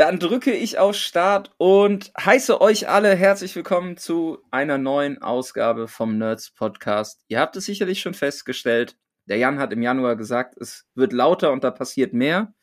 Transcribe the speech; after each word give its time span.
Dann 0.00 0.18
drücke 0.18 0.54
ich 0.54 0.78
auf 0.78 0.96
Start 0.96 1.52
und 1.58 2.10
heiße 2.18 2.62
euch 2.62 2.88
alle 2.88 3.14
herzlich 3.14 3.54
willkommen 3.54 3.98
zu 3.98 4.38
einer 4.50 4.78
neuen 4.78 5.20
Ausgabe 5.20 5.88
vom 5.88 6.16
Nerds 6.16 6.52
Podcast. 6.52 7.22
Ihr 7.28 7.38
habt 7.38 7.54
es 7.56 7.66
sicherlich 7.66 8.00
schon 8.00 8.14
festgestellt. 8.14 8.96
Der 9.26 9.36
Jan 9.36 9.58
hat 9.58 9.74
im 9.74 9.82
Januar 9.82 10.16
gesagt, 10.16 10.56
es 10.58 10.88
wird 10.94 11.12
lauter 11.12 11.52
und 11.52 11.64
da 11.64 11.70
passiert 11.70 12.14
mehr. 12.14 12.54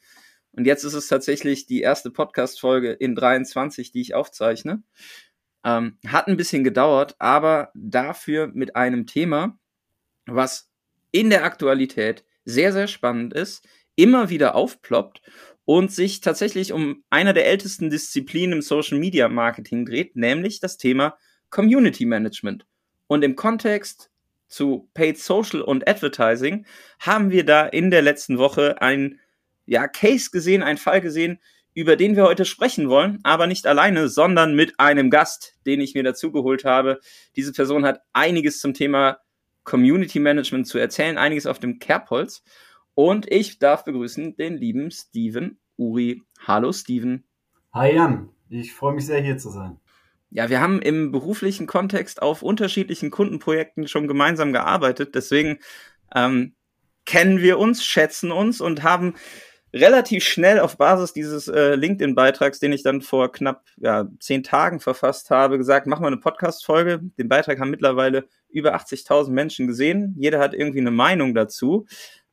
Und 0.54 0.66
jetzt 0.66 0.84
ist 0.84 0.96
es 0.96 1.10
tatsächlich 1.10 1.68
die 1.68 1.82
erste 1.82 2.10
Podcast-Folge 2.10 2.91
in 2.91 3.13
23, 3.13 3.91
die 3.91 4.02
ich 4.02 4.16
aufzeichne. 4.16 4.82
Ähm, 5.63 5.99
hat 6.08 6.27
ein 6.27 6.38
bisschen 6.38 6.63
gedauert, 6.63 7.18
aber 7.20 7.70
dafür 7.76 8.48
mit 8.48 8.76
einem 8.76 9.05
Thema, 9.05 9.60
was 10.26 10.72
in 11.12 11.30
der 11.30 11.44
Aktualität 11.44 12.26
sehr, 12.46 12.74
sehr 12.74 12.88
spannend 12.88 13.35
ist, 13.35 13.63
immer 13.96 14.30
wieder 14.30 14.55
aufploppt 14.55 15.22
und 15.67 15.91
sich 15.91 16.21
tatsächlich 16.21 16.71
um 16.71 17.03
einer 17.09 17.34
der 17.34 17.45
ältesten 17.45 17.89
Disziplinen 17.89 18.53
im 18.53 18.62
Social 18.62 18.98
Media 18.98 19.27
Marketing 19.27 19.85
dreht, 19.85 20.16
nämlich 20.16 20.62
das 20.62 20.77
Thema 20.77 21.17
Community 21.49 22.05
Management. 22.05 22.66
Und 23.07 23.21
im 23.21 23.35
Kontext 23.35 24.09
zu 24.48 24.90
Paid 24.93 25.20
Social 25.20 25.59
und 25.59 25.85
Advertising 25.85 26.65
haben 26.99 27.32
wir 27.32 27.46
da 27.46 27.65
in 27.65 27.91
der 27.91 28.01
letzten 28.01 28.37
Woche 28.37 28.82
ein 28.82 29.20
ja, 29.65 29.90
Case 29.90 30.29
gesehen, 30.32 30.63
einen 30.63 30.77
Fall 30.77 31.01
gesehen, 31.01 31.41
über 31.74 31.98
den 31.98 32.15
wir 32.15 32.24
heute 32.24 32.46
sprechen 32.46 32.87
wollen, 32.87 33.20
aber 33.24 33.46
nicht 33.46 33.68
alleine, 33.68 34.07
sondern 34.07 34.55
mit 34.55 34.79
einem 34.79 35.09
Gast, 35.09 35.57
den 35.65 35.81
ich 35.81 35.96
mir 35.96 36.04
dazu 36.04 36.31
geholt 36.31 36.63
habe. 36.63 37.02
Diese 37.35 37.52
Person 37.52 37.85
hat 37.85 37.99
einiges 38.13 38.62
zum 38.62 38.74
Thema 38.74 39.18
Community 39.65 40.20
Management 40.20 40.65
zu 40.65 40.77
erzählen, 40.77 41.18
einiges 41.18 41.46
auf 41.46 41.59
dem 41.59 41.77
Kerbholz. 41.77 42.41
Und 42.98 43.31
ich 43.31 43.59
darf 43.59 43.84
begrüßen 43.84 44.37
den 44.37 44.57
lieben 44.57 44.90
Steven 44.90 45.59
Uri. 45.76 46.23
Hallo 46.48 46.71
Steven. 46.71 47.23
Hi 47.71 47.93
Jan, 47.93 48.29
ich 48.49 48.73
freue 48.73 48.95
mich 48.95 49.05
sehr 49.05 49.21
hier 49.21 49.37
zu 49.37 49.51
sein. 49.51 49.79
Ja, 50.31 50.49
wir 50.49 50.59
haben 50.59 50.81
im 50.81 51.12
beruflichen 51.12 51.68
Kontext 51.68 52.23
auf 52.23 52.41
unterschiedlichen 52.41 53.12
Kundenprojekten 53.12 53.87
schon 53.87 54.07
gemeinsam 54.07 54.51
gearbeitet. 54.51 55.13
Deswegen 55.13 55.59
ähm, 56.15 56.55
kennen 57.05 57.40
wir 57.40 57.59
uns, 57.59 57.85
schätzen 57.85 58.31
uns 58.31 58.62
und 58.62 58.81
haben 58.81 59.13
relativ 59.73 60.23
schnell 60.23 60.59
auf 60.59 60.77
Basis 60.77 61.13
dieses 61.13 61.48
äh, 61.48 61.75
LinkedIn-Beitrags, 61.75 62.57
den 62.57 62.73
ich 62.73 62.81
dann 62.81 63.01
vor 63.01 63.31
knapp 63.31 63.63
ja, 63.77 64.07
zehn 64.19 64.41
Tagen 64.41 64.79
verfasst 64.79 65.29
habe, 65.29 65.59
gesagt, 65.59 65.85
mach 65.85 66.00
mal 66.00 66.07
eine 66.07 66.18
Podcast-Folge. 66.18 67.01
Den 67.19 67.29
Beitrag 67.29 67.59
haben 67.59 67.69
mittlerweile 67.69 68.28
über 68.50 68.75
80.000 68.75 69.29
Menschen 69.29 69.68
gesehen. 69.68 70.16
Jeder 70.18 70.40
hat 70.40 70.56
irgendwie 70.56 70.79
eine 70.79 70.90
Meinung 70.90 71.35
dazu. 71.35 71.85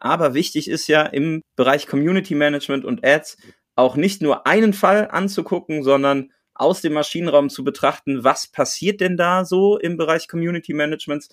Aber 0.04 0.34
wichtig 0.34 0.68
ist 0.68 0.86
ja 0.86 1.00
im 1.00 1.40
Bereich 1.56 1.86
Community 1.86 2.34
Management 2.34 2.84
und 2.84 3.06
Ads 3.06 3.38
auch 3.74 3.96
nicht 3.96 4.20
nur 4.20 4.46
einen 4.46 4.74
Fall 4.74 5.08
anzugucken, 5.10 5.82
sondern 5.82 6.30
aus 6.52 6.82
dem 6.82 6.92
Maschinenraum 6.92 7.48
zu 7.48 7.64
betrachten, 7.64 8.22
was 8.22 8.46
passiert 8.46 9.00
denn 9.00 9.16
da 9.16 9.46
so 9.46 9.78
im 9.78 9.96
Bereich 9.96 10.28
Community 10.28 10.74
Management? 10.74 11.28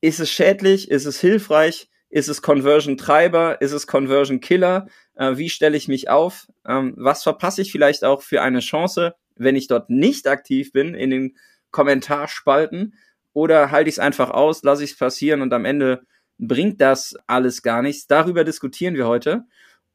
Ist 0.00 0.18
es 0.18 0.28
schädlich? 0.28 0.90
Ist 0.90 1.04
es 1.04 1.20
hilfreich? 1.20 1.88
Ist 2.10 2.28
es 2.28 2.42
Conversion 2.42 2.96
Treiber? 2.96 3.60
Ist 3.60 3.70
es 3.70 3.86
Conversion 3.86 4.40
Killer? 4.40 4.88
Äh, 5.14 5.36
wie 5.36 5.48
stelle 5.48 5.76
ich 5.76 5.86
mich 5.86 6.10
auf? 6.10 6.48
Ähm, 6.66 6.92
was 6.96 7.22
verpasse 7.22 7.62
ich 7.62 7.70
vielleicht 7.70 8.02
auch 8.02 8.20
für 8.20 8.42
eine 8.42 8.58
Chance, 8.58 9.14
wenn 9.36 9.54
ich 9.54 9.68
dort 9.68 9.90
nicht 9.90 10.26
aktiv 10.26 10.72
bin 10.72 10.94
in 10.94 11.10
den 11.10 11.36
Kommentarspalten? 11.70 12.94
Oder 13.32 13.70
halte 13.70 13.88
ich 13.88 13.94
es 13.94 14.00
einfach 14.00 14.30
aus, 14.30 14.64
lasse 14.64 14.82
ich 14.82 14.90
es 14.90 14.98
passieren 14.98 15.40
und 15.40 15.52
am 15.52 15.64
Ende 15.64 16.02
bringt 16.38 16.80
das 16.80 17.16
alles 17.26 17.62
gar 17.62 17.82
nichts. 17.82 18.06
Darüber 18.06 18.44
diskutieren 18.44 18.94
wir 18.94 19.06
heute. 19.06 19.44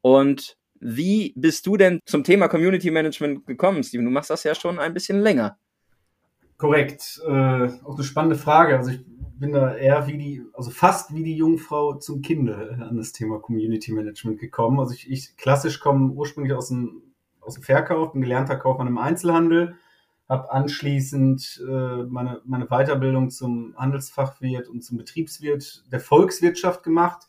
Und 0.02 0.58
wie 0.80 1.34
bist 1.36 1.68
du 1.68 1.78
denn 1.78 2.00
zum 2.06 2.24
Thema 2.24 2.48
Community 2.48 2.90
Management 2.90 3.46
gekommen, 3.46 3.84
Steven? 3.84 4.06
Du 4.06 4.12
machst 4.12 4.30
das 4.30 4.44
ja 4.44 4.56
schon 4.56 4.80
ein 4.80 4.94
bisschen 4.94 5.20
länger. 5.22 5.58
Korrekt. 6.58 7.22
Äh, 7.26 7.30
auch 7.84 7.96
eine 7.96 8.04
spannende 8.04 8.36
Frage. 8.36 8.78
Also 8.78 8.92
ich 8.92 9.06
bin 9.40 9.52
da 9.52 9.76
eher 9.76 10.08
wie 10.08 10.18
die, 10.18 10.44
also 10.54 10.70
fast 10.70 11.14
wie 11.14 11.24
die 11.24 11.36
Jungfrau 11.36 11.96
zum 11.96 12.22
Kinde 12.22 12.78
an 12.88 12.98
das 12.98 13.12
Thema 13.12 13.40
Community 13.40 13.92
Management 13.92 14.40
gekommen. 14.40 14.80
Also 14.80 14.94
ich, 14.94 15.10
ich 15.10 15.36
klassisch 15.38 15.80
komme 15.80 16.12
ursprünglich 16.12 16.54
aus 16.54 16.70
dem, 16.70 17.02
aus 17.40 17.56
dem 17.56 17.64
Verkauf, 17.64 18.14
bin 18.14 18.22
gelernter 18.22 18.56
Kaufmann 18.56 18.88
im 18.88 18.98
Einzelhandel 18.98 19.76
habe 20.32 20.50
anschließend 20.50 21.62
äh, 21.68 22.04
meine, 22.04 22.42
meine 22.46 22.68
Weiterbildung 22.68 23.30
zum 23.30 23.76
Handelsfachwirt 23.76 24.70
und 24.70 24.82
zum 24.82 24.98
Betriebswirt 24.98 25.84
der 25.92 26.00
Volkswirtschaft 26.00 26.84
gemacht 26.84 27.28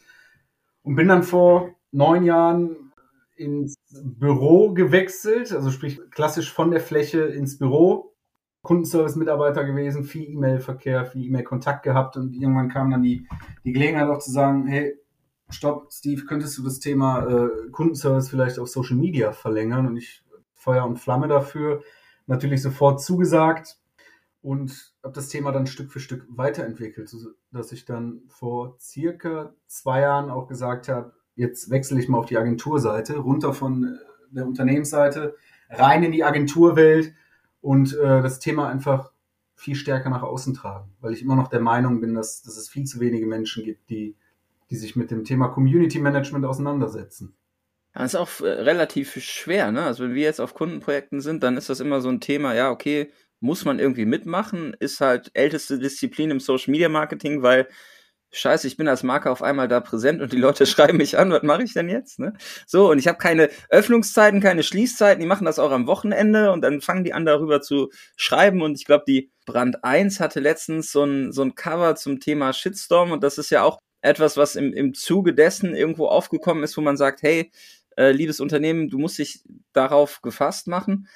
und 0.83 0.95
bin 0.95 1.09
dann 1.09 1.25
vor 1.25 1.75
neun 1.91 2.23
Jahren 2.23 2.93
ins 3.35 3.75
Büro 3.91 4.73
gewechselt, 4.73 5.53
also 5.53 5.73
sprich 5.73 6.01
klassisch 6.13 6.53
von 6.53 6.71
der 6.71 6.81
Fläche 6.81 7.23
ins 7.23 7.59
Büro. 7.59 8.15
Kundenservice-Mitarbeiter 8.63 9.65
gewesen, 9.65 10.05
viel 10.05 10.31
E-Mail-Verkehr, 10.31 11.05
viel 11.07 11.27
E-Mail-Kontakt 11.27 11.83
gehabt 11.83 12.17
und 12.17 12.33
irgendwann 12.33 12.69
kam 12.69 12.93
dann 12.93 13.03
die, 13.03 13.27
die 13.65 13.73
Gelegenheit 13.73 14.09
auch 14.09 14.21
zu 14.21 14.31
sagen, 14.31 14.69
hey, 14.69 14.95
stopp, 15.51 15.93
Steve, 15.93 16.25
könntest 16.27 16.57
du 16.57 16.63
das 16.63 16.79
Thema 16.79 17.27
äh, 17.27 17.49
Kundenservice 17.73 18.29
vielleicht 18.29 18.61
auf 18.61 18.69
Social 18.69 18.97
Media 18.97 19.33
verlängern? 19.33 19.89
Und 19.89 19.97
ich 19.97 20.23
Feuer 20.55 20.87
und 20.87 21.01
Flamme 21.01 21.27
dafür 21.27 21.83
natürlich 22.33 22.63
sofort 22.63 23.03
zugesagt 23.03 23.79
und 24.41 24.95
habe 25.05 25.15
das 25.15 25.29
Thema 25.29 25.53
dann 25.53 25.67
Stück 25.67 25.93
für 25.93 26.01
Stück 26.01 26.25
weiterentwickelt, 26.31 27.15
dass 27.53 27.73
ich 27.73 27.85
dann 27.85 28.23
vor 28.29 28.77
circa 28.81 29.55
zwei 29.67 30.01
Jahren 30.01 30.31
auch 30.31 30.49
gesagt 30.49 30.89
habe, 30.89 31.13
jetzt 31.37 31.71
wechsle 31.71 32.01
ich 32.01 32.09
mal 32.09 32.19
auf 32.19 32.27
die 32.27 32.39
Agenturseite, 32.39 33.19
runter 33.19 33.53
von 33.53 33.85
äh, 33.85 34.35
der 34.35 34.47
Unternehmensseite, 34.47 35.37
rein 35.69 36.03
in 36.03 36.13
die 36.13 36.25
Agenturwelt 36.25 37.13
und 37.61 37.95
äh, 37.99 38.23
das 38.23 38.39
Thema 38.39 38.69
einfach 38.69 39.13
viel 39.55 39.75
stärker 39.75 40.09
nach 40.09 40.23
außen 40.23 40.55
tragen, 40.55 40.91
weil 41.01 41.13
ich 41.13 41.21
immer 41.21 41.37
noch 41.37 41.49
der 41.49 41.61
Meinung 41.61 42.01
bin, 42.01 42.15
dass, 42.15 42.43
dass 42.43 42.57
es 42.57 42.69
viel 42.69 42.85
zu 42.85 42.99
wenige 42.99 43.27
Menschen 43.27 43.63
gibt, 43.63 43.91
die, 43.91 44.17
die 44.71 44.77
sich 44.77 44.97
mit 44.97 45.11
dem 45.11 45.25
Thema 45.25 45.49
Community 45.49 45.99
Management 45.99 46.47
auseinandersetzen. 46.47 47.35
Das 47.95 48.15
ist 48.15 48.17
auch 48.17 48.41
äh, 48.41 48.49
relativ 48.49 49.23
schwer, 49.23 49.71
ne? 49.73 49.85
Also 49.85 50.05
wenn 50.05 50.15
wir 50.15 50.23
jetzt 50.23 50.41
auf 50.41 50.55
Kundenprojekten 50.55 51.21
sind, 51.21 51.43
dann 51.43 51.57
ist 51.57 51.69
das 51.69 51.81
immer 51.81 52.01
so 52.01 52.09
ein 52.09 52.21
Thema, 52.21 52.55
ja, 52.55 52.71
okay, 52.71 53.13
muss 53.41 53.65
man 53.65 53.79
irgendwie 53.79 54.07
mitmachen, 54.07 54.75
ist 54.79 55.01
halt 55.01 55.31
älteste 55.35 55.79
Disziplin 55.79 56.31
im 56.31 56.41
Social 56.41 56.71
Media 56.71 56.89
Marketing, 56.89 57.43
weil 57.43 57.69
Scheiße, 58.35 58.67
ich 58.67 58.79
bin 58.79 58.89
als 58.89 59.03
Marke 59.03 59.31
auf 59.31 59.43
einmal 59.43 59.69
da 59.69 59.81
präsent 59.81 60.23
und 60.23 60.33
die 60.33 60.39
Leute 60.39 60.65
schreiben 60.67 60.97
mich 60.97 61.19
an, 61.19 61.31
was 61.31 61.43
mache 61.43 61.65
ich 61.65 61.75
denn 61.75 61.91
jetzt? 61.91 62.19
Ne? 62.19 62.33
So, 62.67 62.91
und 62.91 62.99
ich 62.99 63.07
habe 63.07 63.19
keine 63.19 63.51
Öffnungszeiten, 63.69 64.41
keine 64.41 64.63
Schließzeiten, 64.63 65.21
die 65.21 65.27
machen 65.27 65.45
das 65.45 65.59
auch 65.59 65.71
am 65.71 65.87
Wochenende 65.87 66.51
und 66.51 66.63
dann 66.63 66.81
fangen 66.81 67.05
die 67.05 67.13
an 67.13 67.27
darüber 67.27 67.61
zu 67.61 67.91
schreiben 68.17 68.63
und 68.63 68.79
ich 68.79 68.87
glaube, 68.87 69.05
die 69.07 69.31
Brand 69.45 69.85
1 69.85 70.19
hatte 70.21 70.41
letztens 70.41 70.93
so 70.93 71.05
ein, 71.05 71.31
so 71.33 71.43
ein 71.43 71.55
Cover 71.55 71.95
zum 71.97 72.21
Thema 72.21 72.55
Shitstorm 72.55 73.13
und 73.13 73.23
das 73.23 73.37
ist 73.37 73.51
ja 73.51 73.65
auch 73.65 73.81
etwas, 74.01 74.37
was 74.37 74.57
im, 74.57 74.73
im 74.73 74.95
Zuge 74.95 75.35
dessen 75.35 75.75
irgendwo 75.75 76.07
aufgekommen 76.07 76.65
ist, 76.65 76.77
wo 76.77 76.81
man 76.81 76.97
sagt, 76.97 77.23
hey, 77.23 77.51
äh, 77.97 78.13
liebes 78.13 78.41
Unternehmen, 78.41 78.89
du 78.89 78.99
musst 78.99 79.19
dich 79.19 79.43
darauf 79.73 80.23
gefasst 80.23 80.69
machen. 80.69 81.09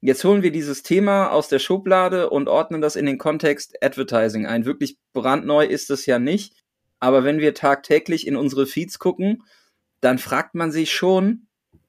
Jetzt 0.00 0.24
holen 0.24 0.42
wir 0.42 0.52
dieses 0.52 0.82
Thema 0.82 1.30
aus 1.30 1.48
der 1.48 1.58
Schublade 1.58 2.28
und 2.28 2.48
ordnen 2.48 2.80
das 2.80 2.96
in 2.96 3.06
den 3.06 3.18
Kontext 3.18 3.82
Advertising 3.82 4.46
ein. 4.46 4.66
Wirklich 4.66 4.98
brandneu 5.12 5.64
ist 5.64 5.90
es 5.90 6.04
ja 6.06 6.18
nicht. 6.18 6.54
Aber 7.00 7.24
wenn 7.24 7.38
wir 7.38 7.54
tagtäglich 7.54 8.26
in 8.26 8.36
unsere 8.36 8.66
Feeds 8.66 8.98
gucken, 8.98 9.42
dann 10.00 10.18
fragt 10.18 10.54
man 10.54 10.70
sich 10.70 10.92
schon, 10.92 11.46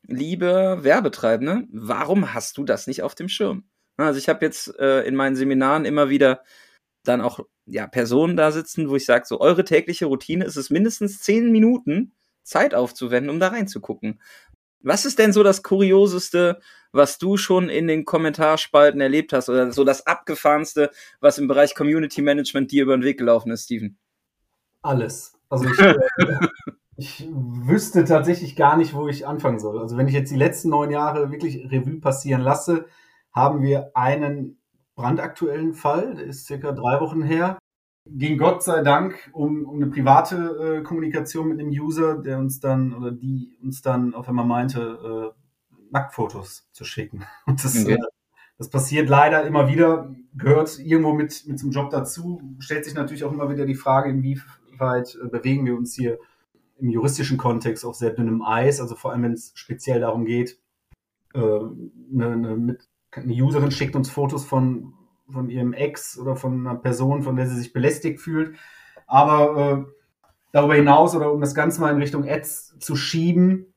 liebe 0.07 0.79
Werbetreibende, 0.81 1.67
warum 1.71 2.33
hast 2.33 2.57
du 2.57 2.63
das 2.63 2.87
nicht 2.87 3.03
auf 3.03 3.15
dem 3.15 3.27
Schirm? 3.27 3.65
Also 3.97 4.17
ich 4.17 4.29
habe 4.29 4.45
jetzt 4.45 4.77
äh, 4.79 5.03
in 5.03 5.15
meinen 5.15 5.35
Seminaren 5.35 5.85
immer 5.85 6.09
wieder 6.09 6.43
dann 7.03 7.21
auch 7.21 7.39
ja, 7.65 7.87
Personen 7.87 8.35
da 8.35 8.51
sitzen, 8.51 8.89
wo 8.89 8.95
ich 8.95 9.05
sage, 9.05 9.25
so 9.25 9.39
eure 9.39 9.63
tägliche 9.63 10.05
Routine 10.05 10.45
ist 10.45 10.55
es 10.55 10.69
mindestens 10.69 11.19
zehn 11.19 11.51
Minuten, 11.51 12.13
Zeit 12.45 12.73
aufzuwenden, 12.73 13.29
um 13.29 13.39
da 13.39 13.49
reinzugucken. 13.49 14.21
Was 14.81 15.05
ist 15.05 15.19
denn 15.19 15.33
so 15.33 15.43
das 15.43 15.63
Kurioseste, 15.63 16.59
was 16.91 17.17
du 17.17 17.37
schon 17.37 17.69
in 17.69 17.87
den 17.87 18.05
Kommentarspalten 18.05 19.01
erlebt 19.01 19.33
hast 19.33 19.49
oder 19.49 19.71
so 19.71 19.83
das 19.83 20.05
Abgefahrenste, 20.05 20.91
was 21.19 21.39
im 21.39 21.47
Bereich 21.47 21.75
Community 21.75 22.21
Management 22.21 22.71
dir 22.71 22.83
über 22.83 22.95
den 22.95 23.03
Weg 23.03 23.17
gelaufen 23.17 23.51
ist, 23.51 23.65
Steven? 23.65 23.97
Alles. 24.83 25.33
Also 25.49 25.65
ich, 25.65 25.79
äh, 25.79 25.95
ich 26.97 27.27
wüsste 27.31 28.05
tatsächlich 28.05 28.55
gar 28.55 28.77
nicht, 28.77 28.93
wo 28.93 29.07
ich 29.07 29.25
anfangen 29.25 29.59
soll. 29.59 29.79
Also 29.79 29.97
wenn 29.97 30.07
ich 30.07 30.13
jetzt 30.13 30.31
die 30.31 30.37
letzten 30.37 30.69
neun 30.69 30.91
Jahre 30.91 31.31
wirklich 31.31 31.69
Revue 31.71 31.99
passieren 31.99 32.41
lasse, 32.41 32.85
haben 33.31 33.63
wir 33.63 33.91
einen 33.95 34.59
brandaktuellen 34.95 35.73
Fall, 35.73 36.15
der 36.15 36.25
ist 36.25 36.45
circa 36.45 36.71
drei 36.71 37.01
Wochen 37.01 37.21
her. 37.21 37.57
Ging 38.05 38.37
Gott 38.37 38.63
sei 38.63 38.81
Dank 38.81 39.29
um, 39.33 39.65
um 39.65 39.75
eine 39.75 39.87
private 39.87 40.79
äh, 40.79 40.83
Kommunikation 40.83 41.49
mit 41.49 41.59
dem 41.59 41.69
User, 41.69 42.17
der 42.17 42.37
uns 42.37 42.59
dann 42.59 42.93
oder 42.93 43.11
die 43.11 43.57
uns 43.61 43.81
dann 43.81 44.13
auf 44.13 44.29
einmal 44.29 44.45
meinte, 44.45 45.33
äh, 45.35 45.41
Nacktfotos 45.91 46.69
zu 46.71 46.83
schicken. 46.83 47.23
Und 47.45 47.63
das, 47.63 47.75
okay. 47.81 47.93
äh, 47.93 47.99
das 48.57 48.69
passiert 48.69 49.09
leider 49.09 49.45
immer 49.45 49.67
wieder, 49.67 50.13
gehört 50.33 50.79
irgendwo 50.79 51.13
mit, 51.13 51.45
mit 51.47 51.59
zum 51.59 51.71
Job 51.71 51.89
dazu. 51.89 52.41
Stellt 52.59 52.85
sich 52.85 52.93
natürlich 52.93 53.23
auch 53.23 53.33
immer 53.33 53.49
wieder 53.49 53.65
die 53.65 53.75
Frage, 53.75 54.09
inwieweit 54.09 55.17
äh, 55.21 55.27
bewegen 55.27 55.65
wir 55.65 55.75
uns 55.75 55.95
hier 55.95 56.19
im 56.77 56.89
juristischen 56.89 57.37
Kontext 57.37 57.85
auf 57.85 57.95
sehr 57.95 58.11
dünnem 58.11 58.41
Eis, 58.41 58.81
also 58.81 58.95
vor 58.95 59.11
allem 59.11 59.23
wenn 59.23 59.33
es 59.33 59.51
speziell 59.55 60.01
darum 60.01 60.25
geht, 60.25 60.59
äh, 61.33 61.39
eine, 61.39 62.31
eine, 62.31 62.57
mit, 62.57 62.87
eine 63.11 63.33
Userin 63.33 63.71
schickt 63.71 63.95
uns 63.95 64.09
Fotos 64.09 64.45
von 64.45 64.93
von 65.29 65.49
ihrem 65.49 65.73
Ex 65.73 66.17
oder 66.17 66.35
von 66.35 66.67
einer 66.67 66.77
Person, 66.77 67.23
von 67.23 67.35
der 67.35 67.47
sie 67.47 67.57
sich 67.57 67.73
belästigt 67.73 68.19
fühlt. 68.19 68.55
Aber 69.07 69.87
äh, 69.87 69.91
darüber 70.51 70.75
hinaus 70.75 71.15
oder 71.15 71.31
um 71.31 71.41
das 71.41 71.55
Ganze 71.55 71.81
mal 71.81 71.91
in 71.91 72.01
Richtung 72.01 72.27
Ads 72.27 72.79
zu 72.79 72.95
schieben, 72.95 73.73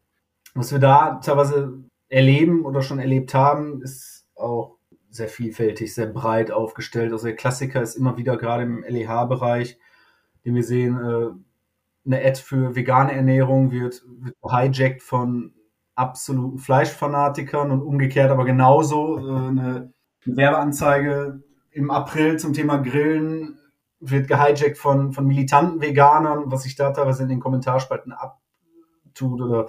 was 0.55 0.73
wir 0.73 0.79
da 0.79 1.21
teilweise 1.23 1.85
erleben 2.09 2.65
oder 2.65 2.83
schon 2.83 2.99
erlebt 2.99 3.35
haben, 3.35 3.83
ist 3.83 4.27
auch 4.35 4.77
sehr 5.11 5.29
vielfältig, 5.29 5.95
sehr 5.95 6.07
breit 6.07 6.51
aufgestellt. 6.51 7.13
Also 7.13 7.27
der 7.27 7.37
Klassiker 7.37 7.83
ist 7.83 7.97
immer 7.97 8.17
wieder 8.17 8.37
gerade 8.37 8.63
im 8.63 8.85
LEH-Bereich, 8.87 9.79
den 10.45 10.55
wir 10.55 10.65
sehen, 10.65 10.97
äh, 10.97 11.31
eine 12.07 12.25
Ad 12.25 12.41
für 12.41 12.75
vegane 12.75 13.13
Ernährung 13.13 13.71
wird, 13.71 14.03
wird 14.21 14.37
hijacked 14.43 15.03
von 15.03 15.53
absoluten 15.95 16.59
Fleischfanatikern 16.59 17.71
und 17.71 17.83
umgekehrt 17.83 18.31
aber 18.31 18.45
genauso 18.45 19.19
äh, 19.19 19.49
eine 19.49 19.93
Werbeanzeige 20.37 21.43
im 21.71 21.91
April 21.91 22.39
zum 22.39 22.53
Thema 22.53 22.79
Grillen 22.79 23.59
wird 24.01 24.29
gehijackt 24.29 24.79
von, 24.79 25.13
von 25.13 25.27
militanten 25.27 25.81
Veganern, 25.81 26.45
was 26.47 26.63
sich 26.63 26.77
da 26.77 26.93
teilweise 26.93 27.25
in 27.25 27.29
den 27.29 27.41
Kommentarspalten 27.41 28.13
abtut 28.13 29.41
oder 29.41 29.69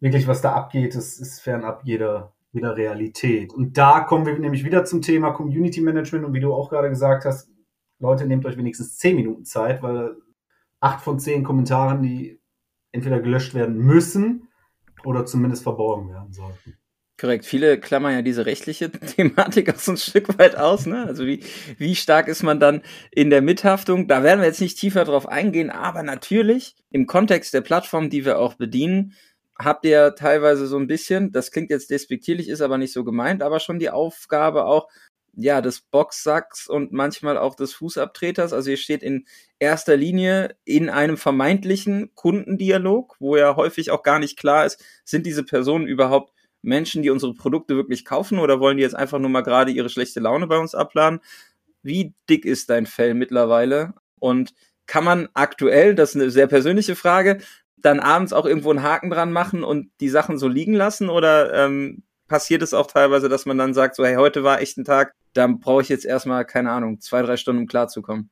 wirklich 0.00 0.26
was 0.26 0.40
da 0.40 0.52
abgeht, 0.52 0.94
das 0.94 1.18
ist 1.18 1.40
fernab 1.40 1.82
jeder, 1.84 2.32
jeder 2.52 2.76
Realität. 2.76 3.52
Und 3.52 3.76
da 3.76 4.00
kommen 4.00 4.26
wir 4.26 4.38
nämlich 4.38 4.64
wieder 4.64 4.84
zum 4.84 5.02
Thema 5.02 5.30
Community 5.32 5.80
Management 5.80 6.24
und 6.24 6.34
wie 6.34 6.40
du 6.40 6.52
auch 6.52 6.70
gerade 6.70 6.88
gesagt 6.88 7.24
hast, 7.24 7.50
Leute, 7.98 8.26
nehmt 8.26 8.46
euch 8.46 8.56
wenigstens 8.56 8.96
zehn 8.96 9.16
Minuten 9.16 9.44
Zeit, 9.44 9.82
weil 9.82 10.16
acht 10.80 11.04
von 11.04 11.20
zehn 11.20 11.44
Kommentaren, 11.44 12.02
die 12.02 12.40
entweder 12.92 13.20
gelöscht 13.20 13.54
werden 13.54 13.76
müssen 13.76 14.48
oder 15.04 15.26
zumindest 15.26 15.62
verborgen 15.62 16.08
werden 16.08 16.32
sollten. 16.32 16.79
Korrekt. 17.20 17.44
Viele 17.44 17.78
klammern 17.78 18.14
ja 18.14 18.22
diese 18.22 18.46
rechtliche 18.46 18.90
Thematik 19.16 19.74
auch 19.74 19.78
so 19.78 19.92
ein 19.92 19.98
Stück 19.98 20.38
weit 20.38 20.56
aus. 20.56 20.86
Ne? 20.86 21.04
Also 21.04 21.26
wie, 21.26 21.44
wie 21.76 21.94
stark 21.94 22.28
ist 22.28 22.42
man 22.42 22.60
dann 22.60 22.80
in 23.10 23.28
der 23.28 23.42
Mithaftung? 23.42 24.08
Da 24.08 24.22
werden 24.22 24.40
wir 24.40 24.46
jetzt 24.46 24.62
nicht 24.62 24.78
tiefer 24.78 25.04
drauf 25.04 25.28
eingehen, 25.28 25.68
aber 25.68 26.02
natürlich 26.02 26.76
im 26.90 27.06
Kontext 27.06 27.52
der 27.52 27.60
Plattform, 27.60 28.08
die 28.08 28.24
wir 28.24 28.38
auch 28.38 28.54
bedienen, 28.54 29.12
habt 29.58 29.84
ihr 29.84 30.14
teilweise 30.14 30.66
so 30.66 30.78
ein 30.78 30.86
bisschen, 30.86 31.30
das 31.30 31.50
klingt 31.50 31.68
jetzt 31.68 31.90
despektierlich, 31.90 32.48
ist 32.48 32.62
aber 32.62 32.78
nicht 32.78 32.94
so 32.94 33.04
gemeint, 33.04 33.42
aber 33.42 33.60
schon 33.60 33.78
die 33.78 33.90
Aufgabe 33.90 34.64
auch, 34.64 34.88
ja, 35.34 35.60
des 35.60 35.82
Boxsacks 35.82 36.68
und 36.68 36.90
manchmal 36.92 37.36
auch 37.36 37.54
des 37.54 37.74
Fußabtreters. 37.74 38.54
Also 38.54 38.70
ihr 38.70 38.78
steht 38.78 39.02
in 39.02 39.26
erster 39.58 39.96
Linie 39.96 40.56
in 40.64 40.88
einem 40.88 41.18
vermeintlichen 41.18 42.14
Kundendialog, 42.14 43.16
wo 43.20 43.36
ja 43.36 43.56
häufig 43.56 43.90
auch 43.90 44.02
gar 44.02 44.18
nicht 44.18 44.38
klar 44.38 44.64
ist, 44.64 44.82
sind 45.04 45.26
diese 45.26 45.44
Personen 45.44 45.86
überhaupt 45.86 46.32
Menschen, 46.62 47.02
die 47.02 47.10
unsere 47.10 47.34
Produkte 47.34 47.76
wirklich 47.76 48.04
kaufen 48.04 48.38
oder 48.38 48.60
wollen 48.60 48.76
die 48.76 48.82
jetzt 48.82 48.96
einfach 48.96 49.18
nur 49.18 49.30
mal 49.30 49.42
gerade 49.42 49.70
ihre 49.70 49.88
schlechte 49.88 50.20
Laune 50.20 50.46
bei 50.46 50.58
uns 50.58 50.74
abladen? 50.74 51.20
Wie 51.82 52.14
dick 52.28 52.44
ist 52.44 52.70
dein 52.70 52.86
Fell 52.86 53.14
mittlerweile? 53.14 53.94
Und 54.18 54.54
kann 54.86 55.04
man 55.04 55.28
aktuell, 55.34 55.94
das 55.94 56.10
ist 56.10 56.20
eine 56.20 56.30
sehr 56.30 56.46
persönliche 56.46 56.96
Frage, 56.96 57.38
dann 57.76 58.00
abends 58.00 58.32
auch 58.32 58.44
irgendwo 58.44 58.70
einen 58.70 58.82
Haken 58.82 59.10
dran 59.10 59.32
machen 59.32 59.64
und 59.64 59.90
die 60.00 60.08
Sachen 60.08 60.38
so 60.38 60.48
liegen 60.48 60.74
lassen? 60.74 61.08
Oder 61.08 61.54
ähm, 61.54 62.02
passiert 62.28 62.62
es 62.62 62.74
auch 62.74 62.86
teilweise, 62.86 63.28
dass 63.28 63.46
man 63.46 63.58
dann 63.58 63.74
sagt, 63.74 63.96
so, 63.96 64.04
hey, 64.04 64.16
heute 64.16 64.44
war 64.44 64.60
echt 64.60 64.78
ein 64.78 64.84
Tag, 64.84 65.14
da 65.32 65.46
brauche 65.46 65.82
ich 65.82 65.88
jetzt 65.88 66.04
erstmal, 66.04 66.44
keine 66.44 66.70
Ahnung, 66.70 67.00
zwei, 67.00 67.22
drei 67.22 67.36
Stunden, 67.36 67.62
um 67.62 67.66
klarzukommen? 67.66 68.30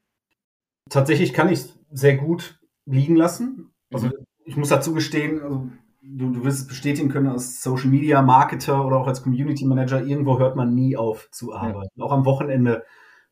Tatsächlich 0.90 1.32
kann 1.32 1.48
ich 1.48 1.60
es 1.60 1.78
sehr 1.90 2.16
gut 2.16 2.58
liegen 2.86 3.16
lassen. 3.16 3.70
Also 3.92 4.06
mhm. 4.06 4.12
ich 4.44 4.56
muss 4.56 4.68
dazu 4.68 4.94
gestehen, 4.94 5.42
also 5.42 5.68
du, 6.16 6.30
du 6.30 6.44
wirst 6.44 6.60
es 6.60 6.66
bestätigen 6.66 7.08
können 7.08 7.28
als 7.28 7.62
Social 7.62 7.88
Media 7.88 8.22
Marketer 8.22 8.84
oder 8.84 8.96
auch 8.96 9.06
als 9.06 9.22
Community 9.22 9.64
Manager, 9.64 10.02
irgendwo 10.02 10.38
hört 10.38 10.56
man 10.56 10.74
nie 10.74 10.96
auf 10.96 11.28
zu 11.30 11.54
arbeiten. 11.54 11.90
Ja. 11.96 12.04
Auch 12.04 12.12
am 12.12 12.24
Wochenende 12.24 12.84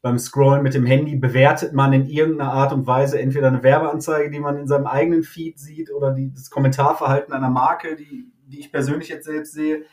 beim 0.02 0.19
Scrollen 0.19 0.62
mit 0.62 0.75
dem 0.75 0.87
Handy 0.87 1.17
bewertet 1.17 1.73
man 1.73 1.93
in 1.93 2.06
irgendeiner 2.06 2.52
Art 2.52 2.73
und 2.73 2.87
Weise 2.87 3.19
entweder 3.19 3.49
eine 3.49 3.62
Werbeanzeige, 3.62 4.31
die 4.31 4.38
man 4.38 4.56
in 4.56 4.69
seinem 4.69 4.87
eigenen 4.87 5.23
Feed 5.23 5.58
sieht, 5.58 5.90
oder 5.90 6.12
die, 6.12 6.32
das 6.32 6.50
Kommentarverhalten 6.50 7.32
einer 7.32 7.50
Marke, 7.50 7.96
die, 7.96 8.31
die 8.44 8.61
ich 8.61 8.70
persönlich 8.70 9.08
jetzt 9.08 9.25
selbst 9.25 9.52
sehe. 9.52 9.84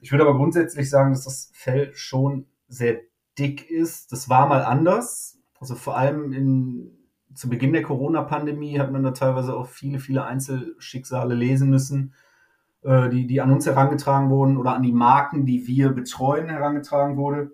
Ich 0.00 0.12
würde 0.12 0.24
aber 0.24 0.36
grundsätzlich 0.36 0.88
sagen, 0.88 1.12
dass 1.12 1.24
das 1.24 1.50
Fell 1.54 1.92
schon 1.94 2.46
sehr 2.68 3.00
dick 3.38 3.68
ist. 3.68 4.12
Das 4.12 4.28
war 4.28 4.46
mal 4.46 4.62
anders. 4.62 5.38
Also 5.58 5.74
vor 5.74 5.96
allem 5.96 6.32
in, 6.32 6.97
zu 7.38 7.48
Beginn 7.48 7.72
der 7.72 7.84
Corona-Pandemie 7.84 8.80
hat 8.80 8.90
man 8.90 9.04
da 9.04 9.12
teilweise 9.12 9.56
auch 9.56 9.68
viele, 9.68 10.00
viele 10.00 10.24
Einzelschicksale 10.24 11.36
lesen 11.36 11.70
müssen, 11.70 12.12
äh, 12.82 13.08
die, 13.08 13.28
die 13.28 13.40
an 13.40 13.52
uns 13.52 13.64
herangetragen 13.64 14.28
wurden 14.28 14.56
oder 14.56 14.74
an 14.74 14.82
die 14.82 14.92
Marken, 14.92 15.46
die 15.46 15.68
wir 15.68 15.90
betreuen, 15.90 16.48
herangetragen 16.48 17.16
wurde, 17.16 17.52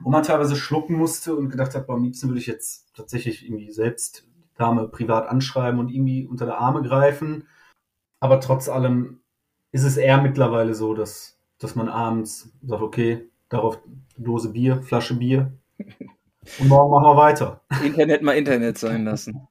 wo 0.00 0.10
man 0.10 0.24
teilweise 0.24 0.56
schlucken 0.56 0.96
musste 0.96 1.36
und 1.36 1.48
gedacht 1.48 1.76
hat, 1.76 1.88
am 1.88 2.02
liebsten 2.02 2.26
würde 2.26 2.40
ich 2.40 2.48
jetzt 2.48 2.92
tatsächlich 2.96 3.44
irgendwie 3.44 3.70
selbst 3.70 4.26
Dame 4.56 4.88
privat 4.88 5.28
anschreiben 5.28 5.78
und 5.78 5.90
irgendwie 5.90 6.26
unter 6.26 6.46
der 6.46 6.58
Arme 6.58 6.82
greifen. 6.82 7.46
Aber 8.18 8.40
trotz 8.40 8.68
allem 8.68 9.20
ist 9.70 9.84
es 9.84 9.96
eher 9.96 10.20
mittlerweile 10.20 10.74
so, 10.74 10.92
dass, 10.92 11.38
dass 11.58 11.76
man 11.76 11.88
abends 11.88 12.52
sagt, 12.62 12.82
okay, 12.82 13.30
darauf 13.48 13.78
Dose 14.16 14.50
Bier, 14.50 14.82
Flasche 14.82 15.14
Bier, 15.14 15.52
und 16.58 16.68
morgen 16.68 16.90
machen 16.90 17.04
wir 17.04 17.16
weiter. 17.16 17.60
Internet 17.82 18.22
mal 18.22 18.36
Internet 18.36 18.78
sein 18.78 19.04
lassen. 19.04 19.48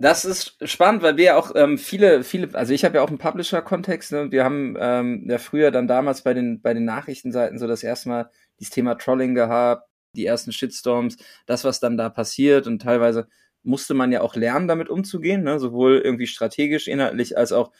Das 0.00 0.24
ist 0.24 0.56
spannend, 0.62 1.02
weil 1.02 1.16
wir 1.16 1.24
ja 1.24 1.36
auch 1.36 1.52
ähm, 1.56 1.76
viele, 1.76 2.22
viele, 2.22 2.54
also 2.54 2.72
ich 2.72 2.84
habe 2.84 2.96
ja 2.96 3.02
auch 3.02 3.08
einen 3.08 3.18
Publisher-Kontext. 3.18 4.12
Ne? 4.12 4.30
Wir 4.30 4.44
haben 4.44 4.76
ähm, 4.78 5.26
ja 5.28 5.38
früher 5.38 5.72
dann 5.72 5.88
damals 5.88 6.22
bei 6.22 6.34
den 6.34 6.60
bei 6.60 6.72
den 6.72 6.84
Nachrichtenseiten 6.84 7.58
so 7.58 7.66
das 7.66 7.82
erste 7.82 8.08
Mal 8.08 8.30
dieses 8.60 8.72
Thema 8.72 8.94
Trolling 8.94 9.34
gehabt, 9.34 9.88
die 10.14 10.24
ersten 10.24 10.52
Shitstorms, 10.52 11.16
das 11.46 11.64
was 11.64 11.80
dann 11.80 11.96
da 11.96 12.10
passiert 12.10 12.68
und 12.68 12.80
teilweise 12.80 13.26
musste 13.64 13.94
man 13.94 14.12
ja 14.12 14.20
auch 14.20 14.36
lernen, 14.36 14.68
damit 14.68 14.88
umzugehen, 14.88 15.42
ne? 15.42 15.58
sowohl 15.58 15.98
irgendwie 15.98 16.28
strategisch, 16.28 16.86
inhaltlich 16.86 17.36
als 17.36 17.52
auch 17.52 17.72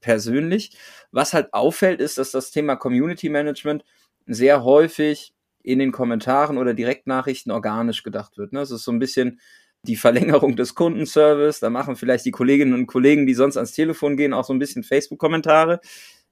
persönlich. 0.00 0.76
Was 1.10 1.34
halt 1.34 1.52
auffällt, 1.52 2.00
ist, 2.00 2.18
dass 2.18 2.30
das 2.30 2.50
Thema 2.50 2.76
Community 2.76 3.28
Management 3.28 3.84
sehr 4.26 4.64
häufig 4.64 5.34
in 5.62 5.78
den 5.78 5.92
Kommentaren 5.92 6.58
oder 6.58 6.74
Direktnachrichten 6.74 7.52
organisch 7.52 8.02
gedacht 8.02 8.38
wird. 8.38 8.52
Ne? 8.52 8.60
Es 8.60 8.70
ist 8.70 8.84
so 8.84 8.92
ein 8.92 8.98
bisschen 8.98 9.40
die 9.82 9.96
Verlängerung 9.96 10.56
des 10.56 10.74
Kundenservice. 10.74 11.60
Da 11.60 11.70
machen 11.70 11.96
vielleicht 11.96 12.24
die 12.24 12.30
Kolleginnen 12.30 12.74
und 12.74 12.86
Kollegen, 12.86 13.26
die 13.26 13.34
sonst 13.34 13.56
ans 13.56 13.72
Telefon 13.72 14.16
gehen, 14.16 14.32
auch 14.32 14.44
so 14.44 14.52
ein 14.52 14.58
bisschen 14.58 14.84
Facebook-Kommentare. 14.84 15.80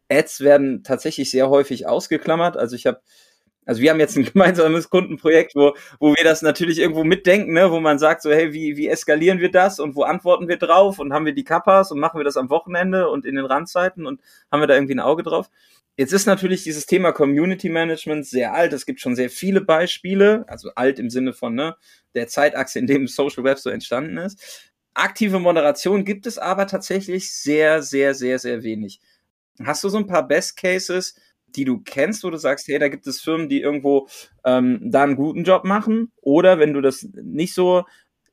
Ads 0.08 0.40
werden 0.40 0.82
tatsächlich 0.82 1.30
sehr 1.30 1.48
häufig 1.48 1.86
ausgeklammert. 1.86 2.56
Also 2.56 2.76
ich 2.76 2.86
habe 2.86 3.00
also 3.66 3.82
wir 3.82 3.90
haben 3.90 4.00
jetzt 4.00 4.16
ein 4.16 4.24
gemeinsames 4.32 4.90
Kundenprojekt, 4.90 5.54
wo, 5.54 5.74
wo 5.98 6.08
wir 6.08 6.24
das 6.24 6.42
natürlich 6.42 6.78
irgendwo 6.78 7.04
mitdenken, 7.04 7.52
ne, 7.52 7.70
wo 7.70 7.78
man 7.78 7.98
sagt 7.98 8.22
so, 8.22 8.30
hey, 8.30 8.52
wie, 8.52 8.76
wie 8.76 8.88
eskalieren 8.88 9.38
wir 9.40 9.50
das 9.50 9.78
und 9.78 9.94
wo 9.94 10.02
antworten 10.02 10.48
wir 10.48 10.56
drauf 10.56 10.98
und 10.98 11.12
haben 11.12 11.26
wir 11.26 11.34
die 11.34 11.44
Kappas 11.44 11.92
und 11.92 12.00
machen 12.00 12.18
wir 12.18 12.24
das 12.24 12.36
am 12.36 12.50
Wochenende 12.50 13.08
und 13.08 13.24
in 13.24 13.36
den 13.36 13.44
Randzeiten 13.44 14.06
und 14.06 14.20
haben 14.50 14.60
wir 14.60 14.66
da 14.66 14.74
irgendwie 14.74 14.94
ein 14.94 15.00
Auge 15.00 15.22
drauf. 15.22 15.50
Jetzt 15.96 16.12
ist 16.12 16.26
natürlich 16.26 16.62
dieses 16.62 16.86
Thema 16.86 17.12
Community 17.12 17.68
Management 17.68 18.26
sehr 18.26 18.54
alt. 18.54 18.72
Es 18.72 18.86
gibt 18.86 19.00
schon 19.00 19.16
sehr 19.16 19.28
viele 19.28 19.60
Beispiele, 19.60 20.44
also 20.48 20.70
alt 20.74 20.98
im 20.98 21.10
Sinne 21.10 21.32
von 21.32 21.54
ne, 21.54 21.76
der 22.14 22.28
Zeitachse, 22.28 22.78
in 22.78 22.86
dem 22.86 23.06
Social 23.06 23.44
Web 23.44 23.58
so 23.58 23.70
entstanden 23.70 24.16
ist. 24.16 24.72
Aktive 24.94 25.38
Moderation 25.38 26.04
gibt 26.04 26.26
es 26.26 26.38
aber 26.38 26.66
tatsächlich 26.66 27.32
sehr, 27.34 27.82
sehr, 27.82 28.14
sehr, 28.14 28.38
sehr 28.38 28.62
wenig. 28.62 29.00
Hast 29.62 29.84
du 29.84 29.88
so 29.88 29.98
ein 29.98 30.06
paar 30.06 30.26
Best 30.26 30.56
Cases, 30.56 31.14
die 31.46 31.64
du 31.64 31.80
kennst, 31.80 32.24
wo 32.24 32.30
du 32.30 32.38
sagst, 32.38 32.68
hey, 32.68 32.78
da 32.78 32.88
gibt 32.88 33.06
es 33.06 33.20
Firmen, 33.20 33.48
die 33.48 33.60
irgendwo 33.60 34.08
ähm, 34.44 34.80
da 34.90 35.02
einen 35.02 35.16
guten 35.16 35.44
Job 35.44 35.64
machen? 35.64 36.12
Oder 36.22 36.58
wenn 36.58 36.72
du 36.72 36.80
das 36.80 37.06
nicht 37.12 37.54
so 37.54 37.84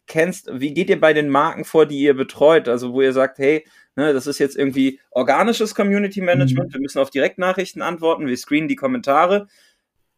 kennst, 0.08 0.50
wie 0.52 0.74
geht 0.74 0.90
ihr 0.90 1.00
bei 1.00 1.14
den 1.14 1.30
Marken 1.30 1.66
vor, 1.66 1.86
die 1.86 2.00
ihr 2.00 2.14
betreut? 2.14 2.68
Also 2.68 2.94
wo 2.94 3.02
ihr 3.02 3.14
sagt, 3.14 3.40
hey, 3.40 3.66
Ne, 3.98 4.14
das 4.14 4.28
ist 4.28 4.38
jetzt 4.38 4.56
irgendwie 4.56 5.00
organisches 5.10 5.74
Community 5.74 6.22
Management. 6.22 6.70
Mhm. 6.70 6.74
Wir 6.76 6.82
müssen 6.82 7.00
auf 7.00 7.10
Direktnachrichten 7.10 7.82
antworten. 7.82 8.28
Wir 8.28 8.38
screenen 8.38 8.68
die 8.68 8.76
Kommentare. 8.76 9.48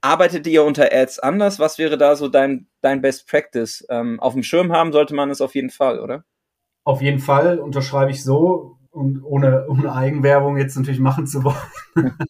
Arbeitet 0.01 0.45
ihr 0.47 0.65
unter 0.65 0.91
Ads 0.91 1.19
anders? 1.19 1.59
Was 1.59 1.77
wäre 1.77 1.97
da 1.97 2.17
so 2.17 2.27
dein, 2.27 2.67
dein 2.81 3.01
Best 3.01 3.25
Practice? 3.27 3.85
Ähm, 3.89 4.19
auf 4.19 4.33
dem 4.33 4.43
Schirm 4.43 4.73
haben 4.73 4.91
sollte 4.91 5.15
man 5.15 5.29
es 5.29 5.39
auf 5.39 5.55
jeden 5.55 5.69
Fall, 5.69 6.01
oder? 6.01 6.25
Auf 6.83 7.01
jeden 7.01 7.19
Fall 7.19 7.57
unterschreibe 7.59 8.11
ich 8.11 8.21
so 8.21 8.77
und 8.91 9.23
ohne, 9.23 9.65
ohne 9.69 9.93
Eigenwerbung 9.93 10.57
jetzt 10.57 10.75
natürlich 10.75 10.99
machen 10.99 11.25
zu 11.25 11.43
wollen. 11.43 11.55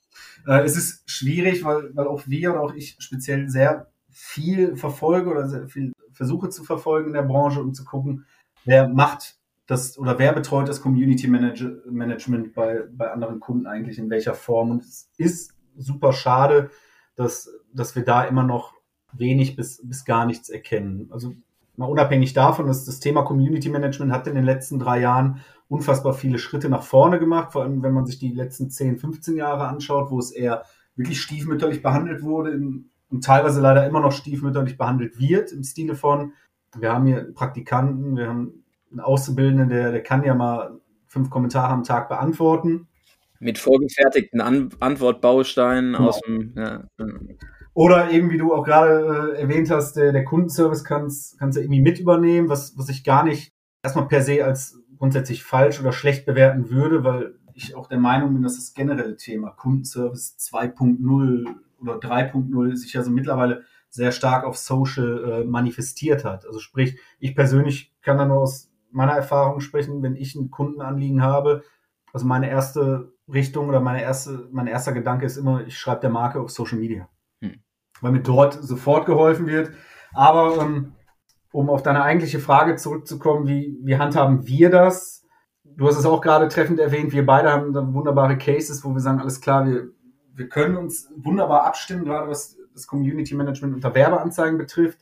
Äh, 0.47 0.61
es 0.61 0.77
ist 0.77 1.03
schwierig, 1.05 1.65
weil, 1.65 1.93
weil 1.95 2.07
auch 2.07 2.23
wir 2.25 2.53
oder 2.53 2.61
auch 2.61 2.73
ich 2.73 2.95
speziell 2.99 3.49
sehr 3.49 3.91
viel 4.09 4.77
verfolge 4.77 5.29
oder 5.29 5.49
sehr 5.49 5.67
viel 5.67 5.91
versuche 6.13 6.47
zu 6.47 6.63
verfolgen 6.63 7.07
in 7.07 7.13
der 7.13 7.23
Branche, 7.23 7.59
um 7.59 7.73
zu 7.73 7.83
gucken, 7.83 8.25
wer 8.63 8.87
macht 8.87 9.38
das 9.69 9.99
oder 9.99 10.17
wer 10.17 10.33
betreut 10.33 10.67
das 10.67 10.81
Community 10.81 11.27
Management 11.27 12.55
bei, 12.55 12.85
bei 12.91 13.11
anderen 13.11 13.39
Kunden 13.39 13.67
eigentlich 13.67 13.99
in 13.99 14.09
welcher 14.09 14.33
Form. 14.33 14.71
Und 14.71 14.81
es 14.81 15.11
ist 15.17 15.53
super 15.77 16.11
schade, 16.11 16.71
dass, 17.15 17.51
dass 17.71 17.95
wir 17.95 18.03
da 18.03 18.23
immer 18.23 18.41
noch 18.41 18.73
wenig 19.13 19.55
bis, 19.55 19.79
bis 19.87 20.05
gar 20.05 20.25
nichts 20.25 20.49
erkennen. 20.49 21.09
Also 21.11 21.35
mal 21.75 21.85
unabhängig 21.85 22.33
davon, 22.33 22.65
dass 22.65 22.85
das 22.85 22.99
Thema 22.99 23.21
Community 23.21 23.69
Management 23.69 24.11
hat 24.11 24.25
in 24.25 24.33
den 24.33 24.43
letzten 24.43 24.79
drei 24.79 25.01
Jahren 25.01 25.41
unfassbar 25.67 26.13
viele 26.13 26.39
Schritte 26.39 26.67
nach 26.67 26.81
vorne 26.81 27.19
gemacht, 27.19 27.51
vor 27.51 27.61
allem 27.61 27.83
wenn 27.83 27.93
man 27.93 28.07
sich 28.07 28.17
die 28.17 28.33
letzten 28.33 28.71
10, 28.71 28.97
15 28.97 29.37
Jahre 29.37 29.67
anschaut, 29.67 30.09
wo 30.09 30.17
es 30.17 30.31
eher 30.31 30.63
wirklich 30.95 31.21
stiefmütterlich 31.21 31.83
behandelt 31.83 32.23
wurde 32.23 32.59
und 33.11 33.23
teilweise 33.23 33.61
leider 33.61 33.85
immer 33.85 33.99
noch 33.99 34.13
stiefmütterlich 34.13 34.79
behandelt 34.79 35.19
wird 35.19 35.51
im 35.51 35.61
Stile 35.61 35.93
von, 35.93 36.33
wir 36.75 36.91
haben 36.91 37.05
hier 37.05 37.31
Praktikanten, 37.35 38.17
wir 38.17 38.29
haben 38.29 38.63
einen 38.91 38.99
Auszubildenden, 38.99 39.69
der, 39.69 39.91
der 39.91 40.03
kann 40.03 40.23
ja 40.23 40.33
mal 40.33 40.79
fünf 41.07 41.29
Kommentare 41.29 41.73
am 41.73 41.83
Tag 41.83 42.09
beantworten. 42.09 42.87
Mit 43.39 43.57
vorgefertigten 43.57 44.41
An 44.41 44.69
Antwortbausteinen 44.79 45.93
genau. 45.93 46.09
aus 46.09 46.19
dem. 46.21 46.53
Ja. 46.55 46.83
Oder 47.73 48.11
eben, 48.11 48.29
wie 48.31 48.37
du 48.37 48.53
auch 48.53 48.65
gerade 48.65 49.35
äh, 49.35 49.41
erwähnt 49.41 49.69
hast, 49.69 49.95
der, 49.95 50.11
der 50.11 50.25
Kundenservice 50.25 50.83
kann 50.83 51.05
es 51.05 51.37
ja 51.39 51.61
irgendwie 51.61 51.81
mit 51.81 51.99
übernehmen, 51.99 52.49
was, 52.49 52.77
was 52.77 52.89
ich 52.89 53.03
gar 53.03 53.23
nicht 53.23 53.53
erstmal 53.81 54.07
per 54.07 54.21
se 54.21 54.43
als 54.43 54.77
grundsätzlich 54.97 55.43
falsch 55.43 55.79
oder 55.79 55.93
schlecht 55.93 56.25
bewerten 56.25 56.69
würde, 56.69 57.03
weil 57.03 57.35
ich 57.53 57.75
auch 57.75 57.87
der 57.87 57.99
Meinung 57.99 58.33
bin, 58.33 58.43
dass 58.43 58.55
das 58.55 58.73
generelle 58.73 59.15
Thema 59.15 59.51
Kundenservice 59.51 60.35
2.0 60.37 61.45
oder 61.79 61.95
3.0 61.95 62.75
sich 62.75 62.93
ja 62.93 63.03
so 63.03 63.11
mittlerweile 63.11 63.63
sehr 63.89 64.11
stark 64.11 64.43
auf 64.43 64.57
Social 64.57 65.23
äh, 65.23 65.43
manifestiert 65.45 66.23
hat. 66.23 66.45
Also 66.45 66.59
sprich, 66.59 66.99
ich 67.19 67.35
persönlich 67.35 67.93
kann 68.01 68.17
da 68.17 68.25
nur 68.25 68.39
aus 68.39 68.68
meiner 68.91 69.13
Erfahrung 69.13 69.59
sprechen, 69.59 70.01
wenn 70.01 70.15
ich 70.15 70.35
ein 70.35 70.51
Kundenanliegen 70.51 71.21
habe. 71.21 71.63
Also 72.13 72.25
meine 72.25 72.49
erste 72.49 73.13
Richtung 73.31 73.69
oder 73.69 73.79
meine 73.79 74.01
erste, 74.01 74.47
mein 74.51 74.67
erster 74.67 74.91
Gedanke 74.91 75.25
ist 75.25 75.37
immer, 75.37 75.65
ich 75.65 75.77
schreibe 75.77 76.01
der 76.01 76.09
Marke 76.09 76.39
auf 76.39 76.49
Social 76.49 76.79
Media. 76.79 77.07
Hm. 77.41 77.61
Weil 78.01 78.11
mir 78.11 78.21
dort 78.21 78.53
sofort 78.53 79.05
geholfen 79.05 79.47
wird. 79.47 79.71
Aber 80.13 80.57
ähm, 80.59 80.93
um 81.51 81.69
auf 81.69 81.83
deine 81.83 82.03
eigentliche 82.03 82.39
Frage 82.39 82.75
zurückzukommen, 82.75 83.47
wie, 83.47 83.77
wie 83.83 83.97
handhaben 83.97 84.47
wir 84.47 84.69
das? 84.69 85.25
Du 85.63 85.87
hast 85.87 85.97
es 85.97 86.05
auch 86.05 86.21
gerade 86.21 86.47
treffend 86.47 86.79
erwähnt, 86.79 87.13
wir 87.13 87.25
beide 87.25 87.51
haben 87.51 87.73
da 87.73 87.93
wunderbare 87.93 88.37
Cases, 88.37 88.83
wo 88.83 88.93
wir 88.93 88.99
sagen, 88.99 89.19
alles 89.19 89.39
klar, 89.39 89.65
wir, 89.65 89.89
wir 90.33 90.49
können 90.49 90.77
uns 90.77 91.09
wunderbar 91.15 91.65
abstimmen, 91.65 92.05
gerade 92.05 92.29
was 92.29 92.57
das 92.73 92.87
Community 92.87 93.35
Management 93.35 93.75
unter 93.75 93.93
Werbeanzeigen 93.93 94.57
betrifft. 94.57 94.99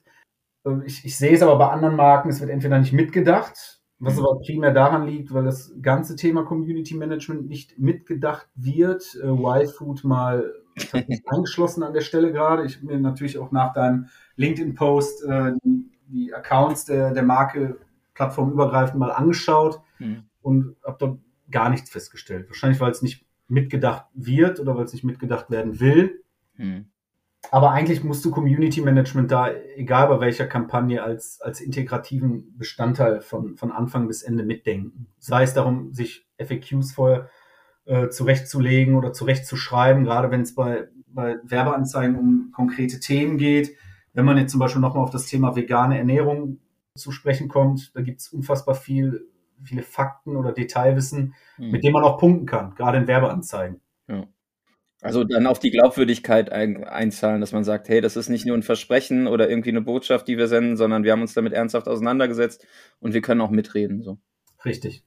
Ich, 0.85 1.05
ich 1.05 1.17
sehe 1.17 1.33
es 1.33 1.41
aber 1.41 1.57
bei 1.57 1.69
anderen 1.69 1.95
Marken, 1.95 2.29
es 2.29 2.39
wird 2.39 2.49
entweder 2.49 2.79
nicht 2.79 2.93
mitgedacht 2.93 3.77
was 3.99 4.15
mhm. 4.15 4.25
aber 4.25 4.39
primär 4.39 4.73
daran 4.73 5.07
liegt, 5.07 5.33
weil 5.33 5.43
das 5.43 5.73
ganze 5.81 6.15
Thema 6.15 6.43
Community 6.43 6.95
Management 6.95 7.47
nicht 7.47 7.79
mitgedacht 7.79 8.47
wird. 8.55 9.17
Äh, 9.21 9.27
Y-Food 9.27 10.03
mal 10.03 10.53
angeschlossen 11.25 11.83
an 11.83 11.93
der 11.93 12.01
Stelle 12.01 12.31
gerade. 12.31 12.65
Ich 12.65 12.77
habe 12.77 12.87
mir 12.87 12.99
natürlich 12.99 13.37
auch 13.39 13.51
nach 13.51 13.73
deinem 13.73 14.07
LinkedIn-Post 14.35 15.23
äh, 15.25 15.53
die, 15.63 15.89
die, 16.07 16.33
Accounts 16.33 16.85
der, 16.85 17.11
der 17.11 17.23
Marke 17.23 17.79
plattformübergreifend 18.13 18.99
mal 18.99 19.11
angeschaut 19.11 19.81
mhm. 19.97 20.25
und 20.41 20.75
habe 20.85 20.97
dort 20.99 21.19
gar 21.49 21.69
nichts 21.69 21.89
festgestellt. 21.89 22.47
Wahrscheinlich, 22.49 22.79
weil 22.79 22.91
es 22.91 23.01
nicht 23.01 23.25
mitgedacht 23.47 24.05
wird 24.13 24.59
oder 24.59 24.75
weil 24.75 24.85
es 24.85 24.93
nicht 24.93 25.05
mitgedacht 25.05 25.49
werden 25.49 25.79
will. 25.79 26.23
Mhm. 26.57 26.85
Aber 27.51 27.71
eigentlich 27.71 28.03
musst 28.03 28.25
du 28.25 28.31
Community 28.31 28.81
Management 28.81 29.31
da, 29.31 29.51
egal 29.75 30.07
bei 30.07 30.19
welcher 30.19 30.47
Kampagne, 30.47 31.01
als, 31.01 31.39
als 31.41 31.61
integrativen 31.61 32.57
Bestandteil 32.57 33.21
von, 33.21 33.55
von 33.55 33.71
Anfang 33.71 34.07
bis 34.07 34.21
Ende 34.21 34.43
mitdenken. 34.43 35.07
Sei 35.19 35.43
es 35.43 35.53
darum, 35.53 35.93
sich 35.93 36.27
FAQs 36.39 36.91
vorher 36.93 37.29
äh, 37.85 38.09
zurechtzulegen 38.09 38.95
oder 38.95 39.13
zurechtzuschreiben, 39.13 40.03
gerade 40.03 40.29
wenn 40.29 40.41
es 40.41 40.55
bei, 40.55 40.87
bei 41.07 41.37
Werbeanzeigen 41.43 42.17
um 42.17 42.51
konkrete 42.53 42.99
Themen 42.99 43.37
geht. 43.37 43.75
Wenn 44.13 44.25
man 44.25 44.37
jetzt 44.37 44.51
zum 44.51 44.59
Beispiel 44.59 44.81
nochmal 44.81 45.03
auf 45.03 45.11
das 45.11 45.27
Thema 45.27 45.55
vegane 45.55 45.97
Ernährung 45.97 46.59
zu 46.95 47.11
sprechen 47.11 47.47
kommt, 47.47 47.95
da 47.95 48.01
gibt 48.01 48.19
es 48.19 48.29
unfassbar 48.29 48.75
viel, 48.75 49.27
viele 49.63 49.83
Fakten 49.83 50.35
oder 50.35 50.51
Detailwissen, 50.51 51.33
mhm. 51.57 51.71
mit 51.71 51.83
dem 51.83 51.93
man 51.93 52.03
auch 52.03 52.17
punkten 52.17 52.45
kann, 52.45 52.75
gerade 52.75 52.97
in 52.97 53.07
Werbeanzeigen. 53.07 53.79
Ja. 54.07 54.27
Also 55.01 55.23
dann 55.23 55.45
auf 55.45 55.59
die 55.59 55.69
Glaubwürdigkeit 55.69 56.51
ein, 56.51 56.83
einzahlen, 56.83 57.39
dass 57.39 57.51
man 57.51 57.63
sagt, 57.63 57.87
hey, 57.87 58.01
das 58.01 58.15
ist 58.15 58.29
nicht 58.29 58.45
nur 58.45 58.57
ein 58.57 58.63
Versprechen 58.63 59.27
oder 59.27 59.49
irgendwie 59.49 59.69
eine 59.69 59.81
Botschaft, 59.81 60.27
die 60.27 60.37
wir 60.37 60.47
senden, 60.47 60.75
sondern 60.75 61.03
wir 61.03 61.11
haben 61.11 61.21
uns 61.21 61.35
damit 61.35 61.53
ernsthaft 61.53 61.87
auseinandergesetzt 61.87 62.65
und 62.99 63.13
wir 63.13 63.21
können 63.21 63.41
auch 63.41 63.51
mitreden. 63.51 64.01
So. 64.01 64.17
Richtig. 64.65 65.03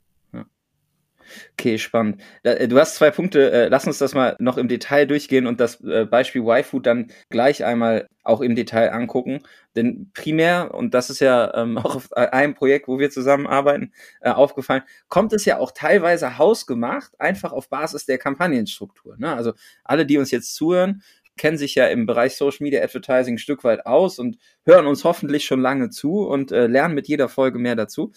Okay, 1.52 1.78
spannend. 1.78 2.20
Äh, 2.42 2.68
du 2.68 2.78
hast 2.78 2.96
zwei 2.96 3.10
Punkte. 3.10 3.50
Äh, 3.50 3.68
lass 3.68 3.87
uns 3.87 3.99
das 3.99 4.14
mal 4.14 4.37
noch 4.38 4.56
im 4.56 4.68
Detail 4.68 5.06
durchgehen 5.06 5.46
und 5.46 5.60
das 5.60 5.80
äh, 5.82 6.06
Beispiel 6.06 6.42
Y-Food 6.42 6.87
dann 6.87 7.08
gleich 7.28 7.64
einmal 7.64 8.08
auch 8.22 8.40
im 8.40 8.54
Detail 8.54 8.92
angucken. 8.92 9.40
Denn 9.76 10.10
primär, 10.14 10.75
und 10.75 10.94
das 10.94 11.10
ist 11.10 11.20
ja 11.20 11.54
ähm, 11.54 11.78
auch 11.78 11.96
auf 11.96 12.12
einem 12.12 12.54
Projekt, 12.54 12.88
wo 12.88 12.99
wir 12.99 13.10
zusammenarbeiten, 13.10 13.92
aufgefallen, 14.22 14.82
kommt 15.08 15.32
es 15.32 15.44
ja 15.44 15.58
auch 15.58 15.72
teilweise 15.72 16.38
hausgemacht, 16.38 17.18
einfach 17.20 17.52
auf 17.52 17.68
Basis 17.68 18.06
der 18.06 18.18
Kampagnenstruktur. 18.18 19.16
Ne? 19.18 19.34
Also 19.34 19.52
alle, 19.84 20.06
die 20.06 20.18
uns 20.18 20.30
jetzt 20.30 20.54
zuhören, 20.54 21.02
kennen 21.37 21.56
sich 21.56 21.75
ja 21.75 21.87
im 21.87 22.06
Bereich 22.06 22.37
Social 22.37 22.58
Media 22.60 22.82
Advertising 22.82 23.37
ein 23.37 23.38
Stück 23.38 23.64
weit 23.64 23.87
aus 23.87 24.18
und 24.18 24.37
hören 24.66 24.87
uns 24.87 25.04
hoffentlich 25.04 25.44
schon 25.44 25.60
lange 25.60 25.88
zu 25.88 26.20
und 26.26 26.50
lernen 26.50 26.94
mit 26.94 27.08
jeder 27.08 27.28
Folge 27.28 27.58
mehr 27.58 27.76
dazu 27.76 28.12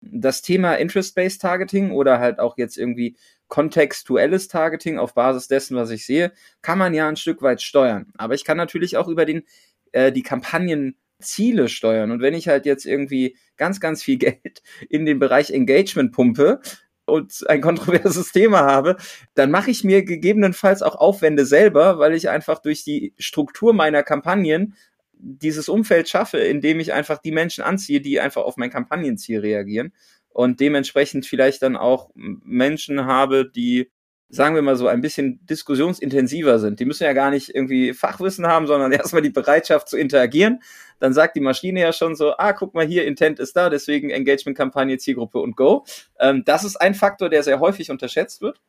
das 0.00 0.42
Thema 0.42 0.74
Interest-Based 0.74 1.40
Targeting 1.40 1.90
oder 1.90 2.18
halt 2.18 2.38
auch 2.38 2.58
jetzt 2.58 2.76
irgendwie 2.76 3.16
kontextuelles 3.48 4.48
Targeting 4.48 4.98
auf 4.98 5.14
Basis 5.14 5.48
dessen, 5.48 5.76
was 5.76 5.90
ich 5.90 6.04
sehe, 6.04 6.32
kann 6.62 6.78
man 6.78 6.94
ja 6.94 7.08
ein 7.08 7.16
Stück 7.16 7.42
weit 7.42 7.62
steuern. 7.62 8.12
Aber 8.16 8.34
ich 8.34 8.44
kann 8.44 8.56
natürlich 8.56 8.96
auch 8.96 9.08
über 9.08 9.24
den, 9.24 9.44
äh, 9.92 10.12
die 10.12 10.22
Kampagnenziele 10.22 11.68
steuern. 11.68 12.10
Und 12.10 12.20
wenn 12.20 12.34
ich 12.34 12.48
halt 12.48 12.66
jetzt 12.66 12.86
irgendwie 12.86 13.36
ganz, 13.56 13.80
ganz 13.80 14.02
viel 14.02 14.18
Geld 14.18 14.62
in 14.88 15.06
den 15.06 15.18
Bereich 15.18 15.50
Engagement 15.50 16.12
pumpe, 16.12 16.60
und 17.06 17.48
ein 17.48 17.60
kontroverses 17.60 18.32
Thema 18.32 18.62
habe, 18.62 18.96
dann 19.34 19.50
mache 19.50 19.70
ich 19.70 19.84
mir 19.84 20.04
gegebenenfalls 20.04 20.82
auch 20.82 20.96
Aufwände 20.96 21.46
selber, 21.46 21.98
weil 21.98 22.14
ich 22.14 22.28
einfach 22.28 22.58
durch 22.58 22.84
die 22.84 23.14
Struktur 23.16 23.72
meiner 23.72 24.02
Kampagnen 24.02 24.74
dieses 25.18 25.68
Umfeld 25.68 26.08
schaffe, 26.08 26.38
indem 26.38 26.80
ich 26.80 26.92
einfach 26.92 27.18
die 27.18 27.32
Menschen 27.32 27.64
anziehe, 27.64 28.00
die 28.00 28.20
einfach 28.20 28.42
auf 28.42 28.56
mein 28.56 28.70
Kampagnenziel 28.70 29.40
reagieren 29.40 29.92
und 30.28 30.60
dementsprechend 30.60 31.26
vielleicht 31.26 31.62
dann 31.62 31.76
auch 31.76 32.10
Menschen 32.14 33.06
habe, 33.06 33.50
die 33.50 33.90
sagen 34.28 34.54
wir 34.54 34.62
mal 34.62 34.76
so, 34.76 34.88
ein 34.88 35.00
bisschen 35.00 35.44
diskussionsintensiver 35.46 36.58
sind. 36.58 36.80
Die 36.80 36.84
müssen 36.84 37.04
ja 37.04 37.12
gar 37.12 37.30
nicht 37.30 37.54
irgendwie 37.54 37.94
Fachwissen 37.94 38.46
haben, 38.46 38.66
sondern 38.66 38.92
erstmal 38.92 39.22
die 39.22 39.30
Bereitschaft 39.30 39.88
zu 39.88 39.96
interagieren. 39.96 40.62
Dann 40.98 41.12
sagt 41.12 41.36
die 41.36 41.40
Maschine 41.40 41.80
ja 41.80 41.92
schon 41.92 42.16
so, 42.16 42.36
ah, 42.36 42.52
guck 42.52 42.74
mal 42.74 42.86
hier, 42.86 43.06
Intent 43.06 43.38
ist 43.38 43.56
da, 43.56 43.70
deswegen 43.70 44.10
Engagement-Kampagne, 44.10 44.98
Zielgruppe 44.98 45.38
und 45.38 45.56
Go. 45.56 45.84
Ähm, 46.18 46.42
das 46.44 46.64
ist 46.64 46.76
ein 46.76 46.94
Faktor, 46.94 47.28
der 47.28 47.42
sehr 47.42 47.60
häufig 47.60 47.90
unterschätzt 47.90 48.40
wird. 48.40 48.60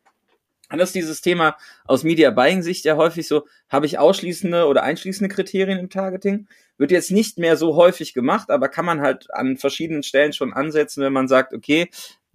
Und 0.70 0.80
das 0.80 0.90
ist 0.90 0.96
dieses 0.96 1.22
Thema 1.22 1.56
aus 1.86 2.04
Media 2.04 2.30
Buying 2.30 2.62
Sicht 2.62 2.84
ja 2.86 2.98
häufig 2.98 3.28
so, 3.28 3.48
habe 3.70 3.86
ich 3.86 4.00
ausschließende 4.00 4.66
oder 4.68 4.84
einschließende 4.84 5.34
Kriterien 5.34 5.80
im 5.80 5.90
Targeting? 5.90 6.48
Wird 6.78 6.92
jetzt 6.92 7.12
nicht 7.12 7.38
mehr 7.38 7.56
so 7.56 7.76
häufig 7.76 8.14
gemacht, 8.14 8.50
aber 8.50 8.68
kann 8.68 8.86
man 8.86 9.02
halt 9.02 9.34
an 9.34 9.58
verschiedenen 9.58 10.04
Stellen 10.04 10.34
schon 10.34 10.54
ansetzen, 10.54 11.04
wenn 11.04 11.14
man 11.14 11.28
sagt, 11.28 11.54
okay, 11.54 11.90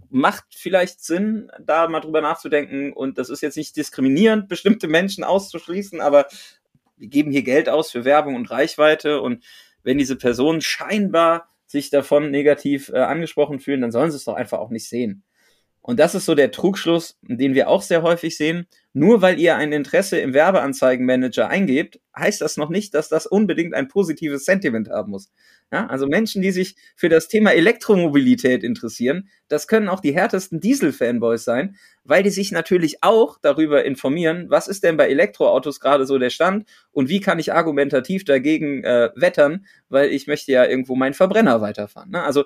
macht 0.08 0.44
vielleicht 0.50 1.02
Sinn, 1.02 1.50
da 1.60 1.88
mal 1.88 2.00
drüber 2.00 2.20
nachzudenken 2.20 2.92
und 2.92 3.18
das 3.18 3.30
ist 3.30 3.40
jetzt 3.40 3.56
nicht 3.56 3.76
diskriminierend, 3.76 4.48
bestimmte 4.48 4.88
Menschen 4.88 5.24
auszuschließen, 5.24 6.00
aber 6.00 6.26
wir 6.96 7.08
geben 7.08 7.32
hier 7.32 7.42
Geld 7.42 7.68
aus 7.68 7.90
für 7.90 8.04
Werbung 8.04 8.34
und 8.34 8.50
Reichweite 8.50 9.20
und 9.20 9.42
wenn 9.82 9.98
diese 9.98 10.16
Personen 10.16 10.60
scheinbar 10.60 11.48
sich 11.66 11.90
davon 11.90 12.30
negativ 12.30 12.90
äh, 12.90 12.98
angesprochen 12.98 13.58
fühlen, 13.58 13.80
dann 13.80 13.90
sollen 13.90 14.10
sie 14.10 14.16
es 14.16 14.24
doch 14.24 14.34
einfach 14.34 14.58
auch 14.58 14.70
nicht 14.70 14.88
sehen. 14.88 15.24
Und 15.82 15.98
das 15.98 16.14
ist 16.14 16.26
so 16.26 16.36
der 16.36 16.52
Trugschluss, 16.52 17.18
den 17.22 17.54
wir 17.54 17.68
auch 17.68 17.82
sehr 17.82 18.02
häufig 18.02 18.36
sehen. 18.36 18.66
Nur 18.92 19.20
weil 19.20 19.40
ihr 19.40 19.56
ein 19.56 19.72
Interesse 19.72 20.18
im 20.18 20.32
Werbeanzeigenmanager 20.32 21.48
eingebt, 21.48 21.98
heißt 22.16 22.40
das 22.40 22.56
noch 22.56 22.68
nicht, 22.68 22.94
dass 22.94 23.08
das 23.08 23.26
unbedingt 23.26 23.74
ein 23.74 23.88
positives 23.88 24.44
Sentiment 24.44 24.90
haben 24.90 25.10
muss. 25.10 25.32
Ja, 25.72 25.86
also 25.86 26.06
Menschen, 26.06 26.40
die 26.40 26.52
sich 26.52 26.76
für 26.94 27.08
das 27.08 27.26
Thema 27.26 27.52
Elektromobilität 27.52 28.62
interessieren, 28.62 29.28
das 29.48 29.66
können 29.66 29.88
auch 29.88 30.00
die 30.00 30.14
härtesten 30.14 30.60
Diesel-Fanboys 30.60 31.42
sein, 31.42 31.76
weil 32.04 32.22
die 32.22 32.30
sich 32.30 32.52
natürlich 32.52 33.02
auch 33.02 33.38
darüber 33.40 33.84
informieren, 33.84 34.50
was 34.50 34.68
ist 34.68 34.84
denn 34.84 34.98
bei 34.98 35.08
Elektroautos 35.08 35.80
gerade 35.80 36.06
so 36.06 36.18
der 36.18 36.30
Stand 36.30 36.68
und 36.92 37.08
wie 37.08 37.20
kann 37.20 37.38
ich 37.38 37.54
argumentativ 37.54 38.24
dagegen 38.24 38.84
äh, 38.84 39.10
wettern, 39.16 39.64
weil 39.88 40.10
ich 40.10 40.26
möchte 40.26 40.52
ja 40.52 40.64
irgendwo 40.66 40.94
meinen 40.94 41.14
Verbrenner 41.14 41.60
weiterfahren. 41.60 42.10
Ne? 42.10 42.22
Also 42.22 42.44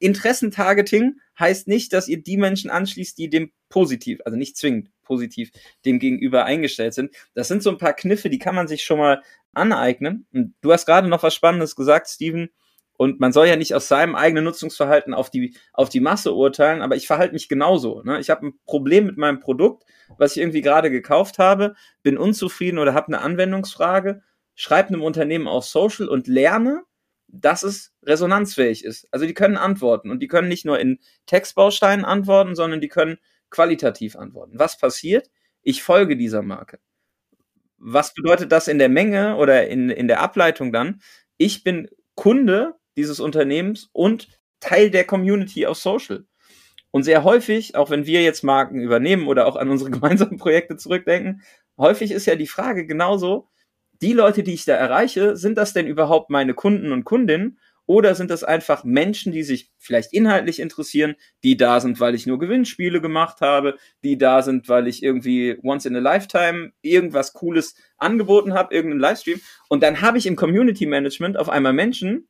Interessentargeting 0.00 1.20
heißt 1.40 1.66
nicht, 1.68 1.92
dass 1.92 2.08
ihr 2.08 2.22
die 2.22 2.36
Menschen 2.36 2.70
anschließt, 2.70 3.18
die 3.18 3.30
dem 3.30 3.50
positiv, 3.68 4.20
also 4.24 4.36
nicht 4.36 4.56
zwingend 4.56 4.90
positiv 5.02 5.50
dem 5.84 5.98
gegenüber 5.98 6.44
eingestellt 6.44 6.94
sind. 6.94 7.14
Das 7.34 7.48
sind 7.48 7.62
so 7.62 7.70
ein 7.70 7.78
paar 7.78 7.94
Kniffe, 7.94 8.30
die 8.30 8.38
kann 8.38 8.54
man 8.54 8.68
sich 8.68 8.84
schon 8.84 8.98
mal 8.98 9.22
aneignen. 9.52 10.26
Und 10.32 10.54
du 10.60 10.72
hast 10.72 10.86
gerade 10.86 11.08
noch 11.08 11.22
was 11.22 11.34
Spannendes 11.34 11.74
gesagt, 11.74 12.08
Steven. 12.08 12.50
Und 12.96 13.18
man 13.18 13.32
soll 13.32 13.46
ja 13.48 13.56
nicht 13.56 13.74
aus 13.74 13.88
seinem 13.88 14.14
eigenen 14.14 14.44
Nutzungsverhalten 14.44 15.14
auf 15.14 15.30
die, 15.30 15.56
auf 15.72 15.88
die 15.88 16.00
Masse 16.00 16.34
urteilen, 16.34 16.82
aber 16.82 16.96
ich 16.96 17.06
verhalte 17.06 17.32
mich 17.32 17.48
genauso. 17.48 18.02
Ne? 18.02 18.20
Ich 18.20 18.28
habe 18.28 18.48
ein 18.48 18.58
Problem 18.66 19.06
mit 19.06 19.16
meinem 19.16 19.40
Produkt, 19.40 19.84
was 20.18 20.32
ich 20.32 20.42
irgendwie 20.42 20.60
gerade 20.60 20.90
gekauft 20.90 21.38
habe, 21.38 21.74
bin 22.02 22.18
unzufrieden 22.18 22.78
oder 22.78 22.92
habe 22.92 23.06
eine 23.08 23.22
Anwendungsfrage, 23.22 24.22
schreibe 24.54 24.90
einem 24.90 25.02
Unternehmen 25.02 25.48
auf 25.48 25.64
Social 25.64 26.08
und 26.08 26.26
lerne, 26.26 26.82
dass 27.32 27.62
es 27.62 27.92
resonanzfähig 28.02 28.84
ist. 28.84 29.06
Also 29.12 29.26
die 29.26 29.34
können 29.34 29.56
antworten 29.56 30.10
und 30.10 30.20
die 30.20 30.28
können 30.28 30.48
nicht 30.48 30.64
nur 30.64 30.78
in 30.78 30.98
Textbausteinen 31.26 32.04
antworten, 32.04 32.54
sondern 32.54 32.80
die 32.80 32.88
können 32.88 33.18
qualitativ 33.50 34.16
antworten. 34.16 34.58
Was 34.58 34.78
passiert? 34.78 35.30
Ich 35.62 35.82
folge 35.82 36.16
dieser 36.16 36.42
Marke. 36.42 36.78
Was 37.78 38.14
bedeutet 38.14 38.52
das 38.52 38.68
in 38.68 38.78
der 38.78 38.88
Menge 38.88 39.36
oder 39.36 39.68
in, 39.68 39.90
in 39.90 40.08
der 40.08 40.20
Ableitung 40.20 40.72
dann? 40.72 41.00
Ich 41.36 41.64
bin 41.64 41.88
Kunde 42.14 42.74
dieses 42.96 43.20
Unternehmens 43.20 43.88
und 43.92 44.28
Teil 44.60 44.90
der 44.90 45.04
Community 45.04 45.66
auf 45.66 45.78
Social. 45.78 46.26
Und 46.90 47.04
sehr 47.04 47.24
häufig, 47.24 47.76
auch 47.76 47.90
wenn 47.90 48.04
wir 48.04 48.22
jetzt 48.22 48.42
Marken 48.42 48.80
übernehmen 48.80 49.28
oder 49.28 49.46
auch 49.46 49.56
an 49.56 49.70
unsere 49.70 49.90
gemeinsamen 49.90 50.38
Projekte 50.38 50.76
zurückdenken, 50.76 51.42
häufig 51.78 52.10
ist 52.10 52.26
ja 52.26 52.34
die 52.34 52.46
Frage 52.46 52.86
genauso, 52.86 53.48
die 54.02 54.12
Leute, 54.12 54.42
die 54.42 54.54
ich 54.54 54.64
da 54.64 54.74
erreiche, 54.74 55.36
sind 55.36 55.58
das 55.58 55.72
denn 55.72 55.86
überhaupt 55.86 56.30
meine 56.30 56.54
Kunden 56.54 56.92
und 56.92 57.04
Kundinnen? 57.04 57.58
Oder 57.86 58.14
sind 58.14 58.30
das 58.30 58.44
einfach 58.44 58.84
Menschen, 58.84 59.32
die 59.32 59.42
sich 59.42 59.72
vielleicht 59.76 60.12
inhaltlich 60.12 60.60
interessieren, 60.60 61.16
die 61.42 61.56
da 61.56 61.80
sind, 61.80 61.98
weil 61.98 62.14
ich 62.14 62.24
nur 62.24 62.38
Gewinnspiele 62.38 63.00
gemacht 63.00 63.40
habe, 63.40 63.78
die 64.04 64.16
da 64.16 64.42
sind, 64.42 64.68
weil 64.68 64.86
ich 64.86 65.02
irgendwie 65.02 65.58
once 65.64 65.86
in 65.86 65.96
a 65.96 65.98
lifetime 65.98 66.70
irgendwas 66.82 67.32
Cooles 67.32 67.74
angeboten 67.96 68.54
habe, 68.54 68.72
irgendeinen 68.72 69.00
Livestream. 69.00 69.40
Und 69.68 69.82
dann 69.82 70.02
habe 70.02 70.18
ich 70.18 70.26
im 70.26 70.36
Community 70.36 70.86
Management 70.86 71.36
auf 71.36 71.48
einmal 71.48 71.72
Menschen, 71.72 72.28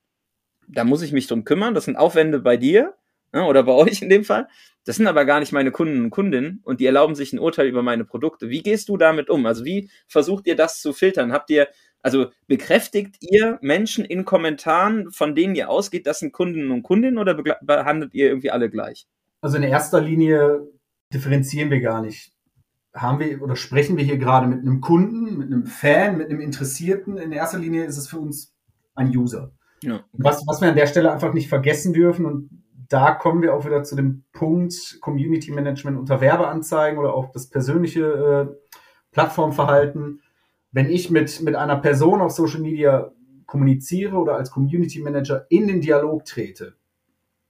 da 0.66 0.84
muss 0.84 1.02
ich 1.02 1.12
mich 1.12 1.26
drum 1.26 1.44
kümmern, 1.44 1.74
das 1.74 1.84
sind 1.84 1.96
Aufwände 1.96 2.38
bei 2.38 2.56
dir 2.56 2.94
ne, 3.32 3.44
oder 3.44 3.62
bei 3.62 3.72
euch 3.74 4.02
in 4.02 4.08
dem 4.08 4.24
Fall. 4.24 4.48
Das 4.84 4.96
sind 4.96 5.06
aber 5.06 5.24
gar 5.24 5.40
nicht 5.40 5.52
meine 5.52 5.70
Kunden 5.70 6.04
und 6.04 6.10
Kundinnen 6.10 6.60
und 6.64 6.80
die 6.80 6.86
erlauben 6.86 7.14
sich 7.14 7.32
ein 7.32 7.38
Urteil 7.38 7.68
über 7.68 7.82
meine 7.82 8.04
Produkte. 8.04 8.48
Wie 8.48 8.62
gehst 8.62 8.88
du 8.88 8.96
damit 8.96 9.28
um? 9.28 9.44
Also 9.46 9.64
wie 9.64 9.90
versucht 10.08 10.46
ihr 10.46 10.56
das 10.56 10.80
zu 10.80 10.92
filtern? 10.92 11.32
Habt 11.32 11.50
ihr, 11.50 11.68
also 12.02 12.30
bekräftigt 12.46 13.16
ihr 13.20 13.58
Menschen 13.60 14.04
in 14.04 14.24
Kommentaren, 14.24 15.10
von 15.12 15.34
denen 15.34 15.54
ihr 15.54 15.68
ausgeht, 15.68 16.06
das 16.06 16.20
sind 16.20 16.32
Kunden 16.32 16.70
und 16.70 16.82
Kundinnen 16.82 17.18
oder 17.18 17.34
behandelt 17.60 18.14
ihr 18.14 18.28
irgendwie 18.28 18.50
alle 18.50 18.70
gleich? 18.70 19.06
Also 19.42 19.58
in 19.58 19.64
erster 19.64 20.00
Linie 20.00 20.66
differenzieren 21.12 21.70
wir 21.70 21.80
gar 21.80 22.00
nicht. 22.00 22.32
Haben 22.94 23.20
wir 23.20 23.40
oder 23.42 23.56
sprechen 23.56 23.96
wir 23.96 24.04
hier 24.04 24.18
gerade 24.18 24.46
mit 24.46 24.60
einem 24.60 24.80
Kunden, 24.80 25.38
mit 25.38 25.46
einem 25.46 25.66
Fan, 25.66 26.16
mit 26.16 26.30
einem 26.30 26.40
Interessierten? 26.40 27.18
In 27.18 27.32
erster 27.32 27.58
Linie 27.58 27.84
ist 27.84 27.98
es 27.98 28.08
für 28.08 28.18
uns 28.18 28.54
ein 28.94 29.16
User. 29.16 29.52
Ja. 29.82 30.04
Was, 30.12 30.42
was 30.46 30.60
wir 30.60 30.68
an 30.68 30.76
der 30.76 30.86
Stelle 30.86 31.12
einfach 31.12 31.32
nicht 31.32 31.48
vergessen 31.48 31.92
dürfen, 31.92 32.26
und 32.26 32.50
da 32.90 33.12
kommen 33.12 33.40
wir 33.40 33.54
auch 33.54 33.64
wieder 33.64 33.82
zu 33.84 33.96
dem 33.96 34.24
Punkt 34.32 34.98
Community 35.00 35.52
Management 35.52 35.96
unter 35.96 36.20
Werbeanzeigen 36.20 36.98
oder 36.98 37.14
auch 37.14 37.30
das 37.30 37.48
persönliche 37.48 38.02
äh, 38.50 38.76
Plattformverhalten. 39.12 40.20
Wenn 40.72 40.90
ich 40.90 41.08
mit, 41.08 41.40
mit 41.40 41.54
einer 41.54 41.76
Person 41.76 42.20
auf 42.20 42.32
Social 42.32 42.60
Media 42.60 43.12
kommuniziere 43.46 44.16
oder 44.16 44.34
als 44.34 44.50
Community 44.50 45.00
Manager 45.00 45.46
in 45.48 45.68
den 45.68 45.80
Dialog 45.80 46.24
trete, 46.24 46.74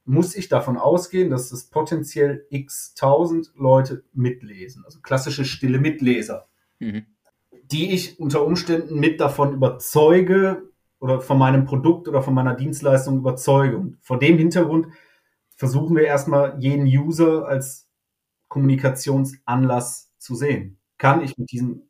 muss 0.04 0.36
ich 0.36 0.48
davon 0.48 0.76
ausgehen, 0.76 1.30
dass 1.30 1.52
es 1.52 1.68
potenziell 1.68 2.46
x 2.50 2.94
tausend 2.94 3.50
Leute 3.56 4.04
mitlesen, 4.12 4.84
also 4.84 5.00
klassische 5.00 5.44
stille 5.44 5.78
Mitleser, 5.78 6.48
mhm. 6.78 7.06
die 7.70 7.92
ich 7.92 8.20
unter 8.20 8.44
Umständen 8.44 8.98
mit 8.98 9.20
davon 9.20 9.54
überzeuge, 9.54 10.70
oder 11.00 11.20
von 11.20 11.38
meinem 11.38 11.64
Produkt 11.64 12.08
oder 12.08 12.22
von 12.22 12.34
meiner 12.34 12.54
Dienstleistung 12.54 13.16
überzeuge. 13.16 13.78
Und 13.78 13.96
vor 14.02 14.18
dem 14.18 14.36
Hintergrund 14.36 14.88
versuchen 15.60 15.94
wir 15.94 16.04
erstmal 16.04 16.58
jeden 16.58 16.86
User 16.86 17.46
als 17.46 17.86
Kommunikationsanlass 18.48 20.10
zu 20.16 20.34
sehen. 20.34 20.78
Kann 20.96 21.20
ich 21.20 21.36
mit 21.36 21.52
diesem 21.52 21.82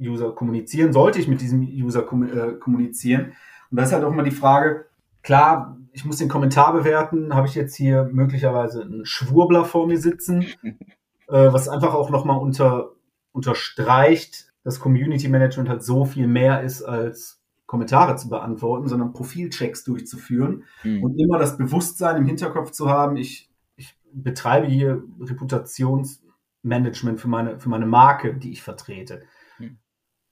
User 0.00 0.30
kommunizieren? 0.30 0.92
Sollte 0.92 1.18
ich 1.18 1.26
mit 1.26 1.40
diesem 1.40 1.62
User 1.62 2.02
äh, 2.02 2.52
kommunizieren? 2.52 3.32
Und 3.68 3.78
da 3.78 3.82
ist 3.82 3.92
halt 3.92 4.04
auch 4.04 4.12
immer 4.12 4.22
die 4.22 4.30
Frage, 4.30 4.86
klar, 5.24 5.76
ich 5.90 6.04
muss 6.04 6.18
den 6.18 6.28
Kommentar 6.28 6.72
bewerten, 6.72 7.34
habe 7.34 7.48
ich 7.48 7.56
jetzt 7.56 7.74
hier 7.74 8.04
möglicherweise 8.12 8.82
einen 8.82 9.04
Schwurbler 9.04 9.64
vor 9.64 9.88
mir 9.88 9.98
sitzen, 9.98 10.46
äh, 10.62 11.52
was 11.52 11.68
einfach 11.68 11.94
auch 11.94 12.10
nochmal 12.10 12.38
unter, 12.38 12.92
unterstreicht, 13.32 14.52
dass 14.62 14.78
Community 14.78 15.26
Management 15.26 15.68
halt 15.68 15.82
so 15.82 16.04
viel 16.04 16.28
mehr 16.28 16.62
ist 16.62 16.84
als 16.84 17.35
Kommentare 17.66 18.16
zu 18.16 18.28
beantworten, 18.28 18.88
sondern 18.88 19.12
Profilchecks 19.12 19.84
durchzuführen 19.84 20.64
mhm. 20.84 21.02
und 21.02 21.18
immer 21.18 21.38
das 21.38 21.58
Bewusstsein 21.58 22.16
im 22.16 22.26
Hinterkopf 22.26 22.70
zu 22.70 22.88
haben, 22.88 23.16
ich, 23.16 23.50
ich 23.76 23.98
betreibe 24.12 24.66
hier 24.66 25.02
Reputationsmanagement 25.20 27.20
für 27.20 27.28
meine, 27.28 27.58
für 27.58 27.68
meine 27.68 27.86
Marke, 27.86 28.34
die 28.34 28.52
ich 28.52 28.62
vertrete. 28.62 29.22
Mhm. 29.58 29.78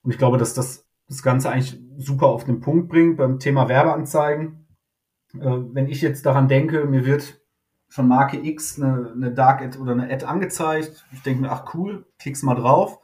Und 0.02 0.12
ich 0.12 0.18
glaube, 0.18 0.38
dass 0.38 0.54
das 0.54 0.84
das 1.06 1.22
Ganze 1.22 1.50
eigentlich 1.50 1.78
super 1.98 2.28
auf 2.28 2.44
den 2.44 2.60
Punkt 2.60 2.88
bringt 2.88 3.18
beim 3.18 3.38
Thema 3.38 3.68
Werbeanzeigen. 3.68 4.66
Äh, 5.34 5.58
wenn 5.72 5.88
ich 5.88 6.00
jetzt 6.00 6.24
daran 6.24 6.48
denke, 6.48 6.86
mir 6.86 7.04
wird 7.04 7.42
von 7.88 8.08
Marke 8.08 8.38
X 8.38 8.80
eine, 8.80 9.12
eine 9.12 9.32
Dark 9.32 9.60
Ad 9.60 9.78
oder 9.78 9.92
eine 9.92 10.10
Ad 10.10 10.24
angezeigt, 10.24 11.04
ich 11.12 11.22
denke 11.22 11.42
mir, 11.42 11.52
ach 11.52 11.74
cool, 11.74 12.06
klick's 12.18 12.42
mal 12.42 12.54
drauf 12.54 13.00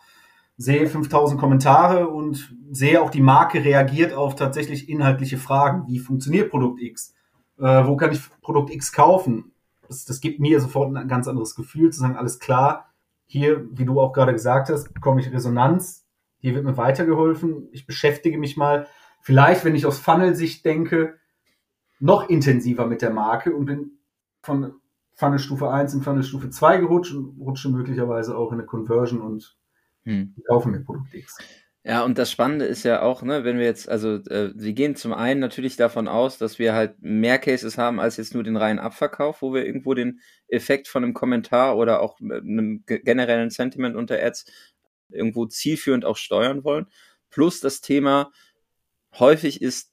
sehe 0.60 0.86
5000 0.86 1.40
Kommentare 1.40 2.08
und 2.08 2.54
sehe 2.70 3.00
auch 3.00 3.08
die 3.08 3.22
Marke 3.22 3.64
reagiert 3.64 4.12
auf 4.12 4.34
tatsächlich 4.34 4.90
inhaltliche 4.90 5.38
Fragen. 5.38 5.86
Wie 5.86 5.98
funktioniert 5.98 6.50
Produkt 6.50 6.82
X? 6.82 7.14
Äh, 7.58 7.86
wo 7.86 7.96
kann 7.96 8.12
ich 8.12 8.20
Produkt 8.42 8.70
X 8.70 8.92
kaufen? 8.92 9.52
Das, 9.88 10.04
das 10.04 10.20
gibt 10.20 10.38
mir 10.38 10.60
sofort 10.60 10.94
ein 10.94 11.08
ganz 11.08 11.28
anderes 11.28 11.54
Gefühl, 11.54 11.90
zu 11.90 12.00
sagen, 12.00 12.16
alles 12.16 12.40
klar, 12.40 12.92
hier, 13.24 13.66
wie 13.70 13.86
du 13.86 13.98
auch 13.98 14.12
gerade 14.12 14.34
gesagt 14.34 14.68
hast, 14.68 14.92
bekomme 14.92 15.22
ich 15.22 15.32
Resonanz, 15.32 16.06
hier 16.40 16.54
wird 16.54 16.66
mir 16.66 16.76
weitergeholfen, 16.76 17.68
ich 17.72 17.86
beschäftige 17.86 18.36
mich 18.36 18.58
mal, 18.58 18.86
vielleicht, 19.22 19.64
wenn 19.64 19.74
ich 19.74 19.86
aus 19.86 19.98
Funnel-Sicht 19.98 20.62
denke, 20.66 21.14
noch 22.00 22.28
intensiver 22.28 22.86
mit 22.86 23.00
der 23.00 23.10
Marke 23.10 23.56
und 23.56 23.64
bin 23.64 23.92
von 24.42 24.74
Funnelstufe 25.14 25.70
1 25.70 25.94
in 25.94 26.02
Funnelstufe 26.02 26.50
2 26.50 26.78
gerutscht 26.78 27.14
und 27.14 27.40
rutsche 27.40 27.70
möglicherweise 27.70 28.36
auch 28.36 28.52
in 28.52 28.58
eine 28.58 28.66
Conversion 28.66 29.22
und 29.22 29.56
hm. 30.04 30.34
Die 30.36 30.42
kaufen 30.42 30.72
mir 30.72 30.80
Produkt 30.80 31.14
X. 31.14 31.36
Ja, 31.82 32.04
und 32.04 32.18
das 32.18 32.30
Spannende 32.30 32.66
ist 32.66 32.82
ja 32.82 33.00
auch, 33.00 33.22
ne, 33.22 33.44
wenn 33.44 33.56
wir 33.58 33.64
jetzt, 33.64 33.88
also 33.88 34.16
äh, 34.16 34.52
wir 34.54 34.74
gehen 34.74 34.96
zum 34.96 35.14
einen 35.14 35.40
natürlich 35.40 35.76
davon 35.76 36.08
aus, 36.08 36.36
dass 36.36 36.58
wir 36.58 36.74
halt 36.74 37.00
mehr 37.00 37.38
Cases 37.38 37.78
haben 37.78 38.00
als 38.00 38.18
jetzt 38.18 38.34
nur 38.34 38.42
den 38.42 38.58
reinen 38.58 38.78
Abverkauf, 38.78 39.40
wo 39.40 39.54
wir 39.54 39.64
irgendwo 39.64 39.94
den 39.94 40.20
Effekt 40.48 40.88
von 40.88 41.04
einem 41.04 41.14
Kommentar 41.14 41.78
oder 41.78 42.02
auch 42.02 42.20
einem 42.20 42.84
generellen 42.86 43.48
Sentiment 43.48 43.96
unter 43.96 44.22
Ads 44.22 44.44
irgendwo 45.08 45.46
zielführend 45.46 46.04
auch 46.04 46.18
steuern 46.18 46.64
wollen. 46.64 46.86
Plus 47.30 47.60
das 47.60 47.80
Thema, 47.80 48.30
häufig 49.18 49.62
ist 49.62 49.90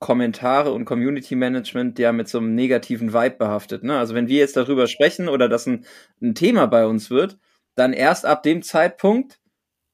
Kommentare 0.00 0.72
und 0.72 0.86
Community 0.86 1.36
Management 1.36 1.98
ja 2.00 2.12
mit 2.12 2.28
so 2.28 2.38
einem 2.38 2.54
negativen 2.56 3.12
Vibe 3.12 3.36
behaftet. 3.36 3.84
Ne? 3.84 3.96
Also 3.96 4.14
wenn 4.14 4.28
wir 4.28 4.38
jetzt 4.38 4.56
darüber 4.56 4.88
sprechen 4.88 5.28
oder 5.28 5.48
das 5.48 5.66
ein, 5.66 5.86
ein 6.20 6.34
Thema 6.34 6.66
bei 6.66 6.86
uns 6.86 7.10
wird, 7.10 7.38
dann 7.76 7.92
erst 7.92 8.26
ab 8.26 8.42
dem 8.42 8.62
Zeitpunkt, 8.62 9.40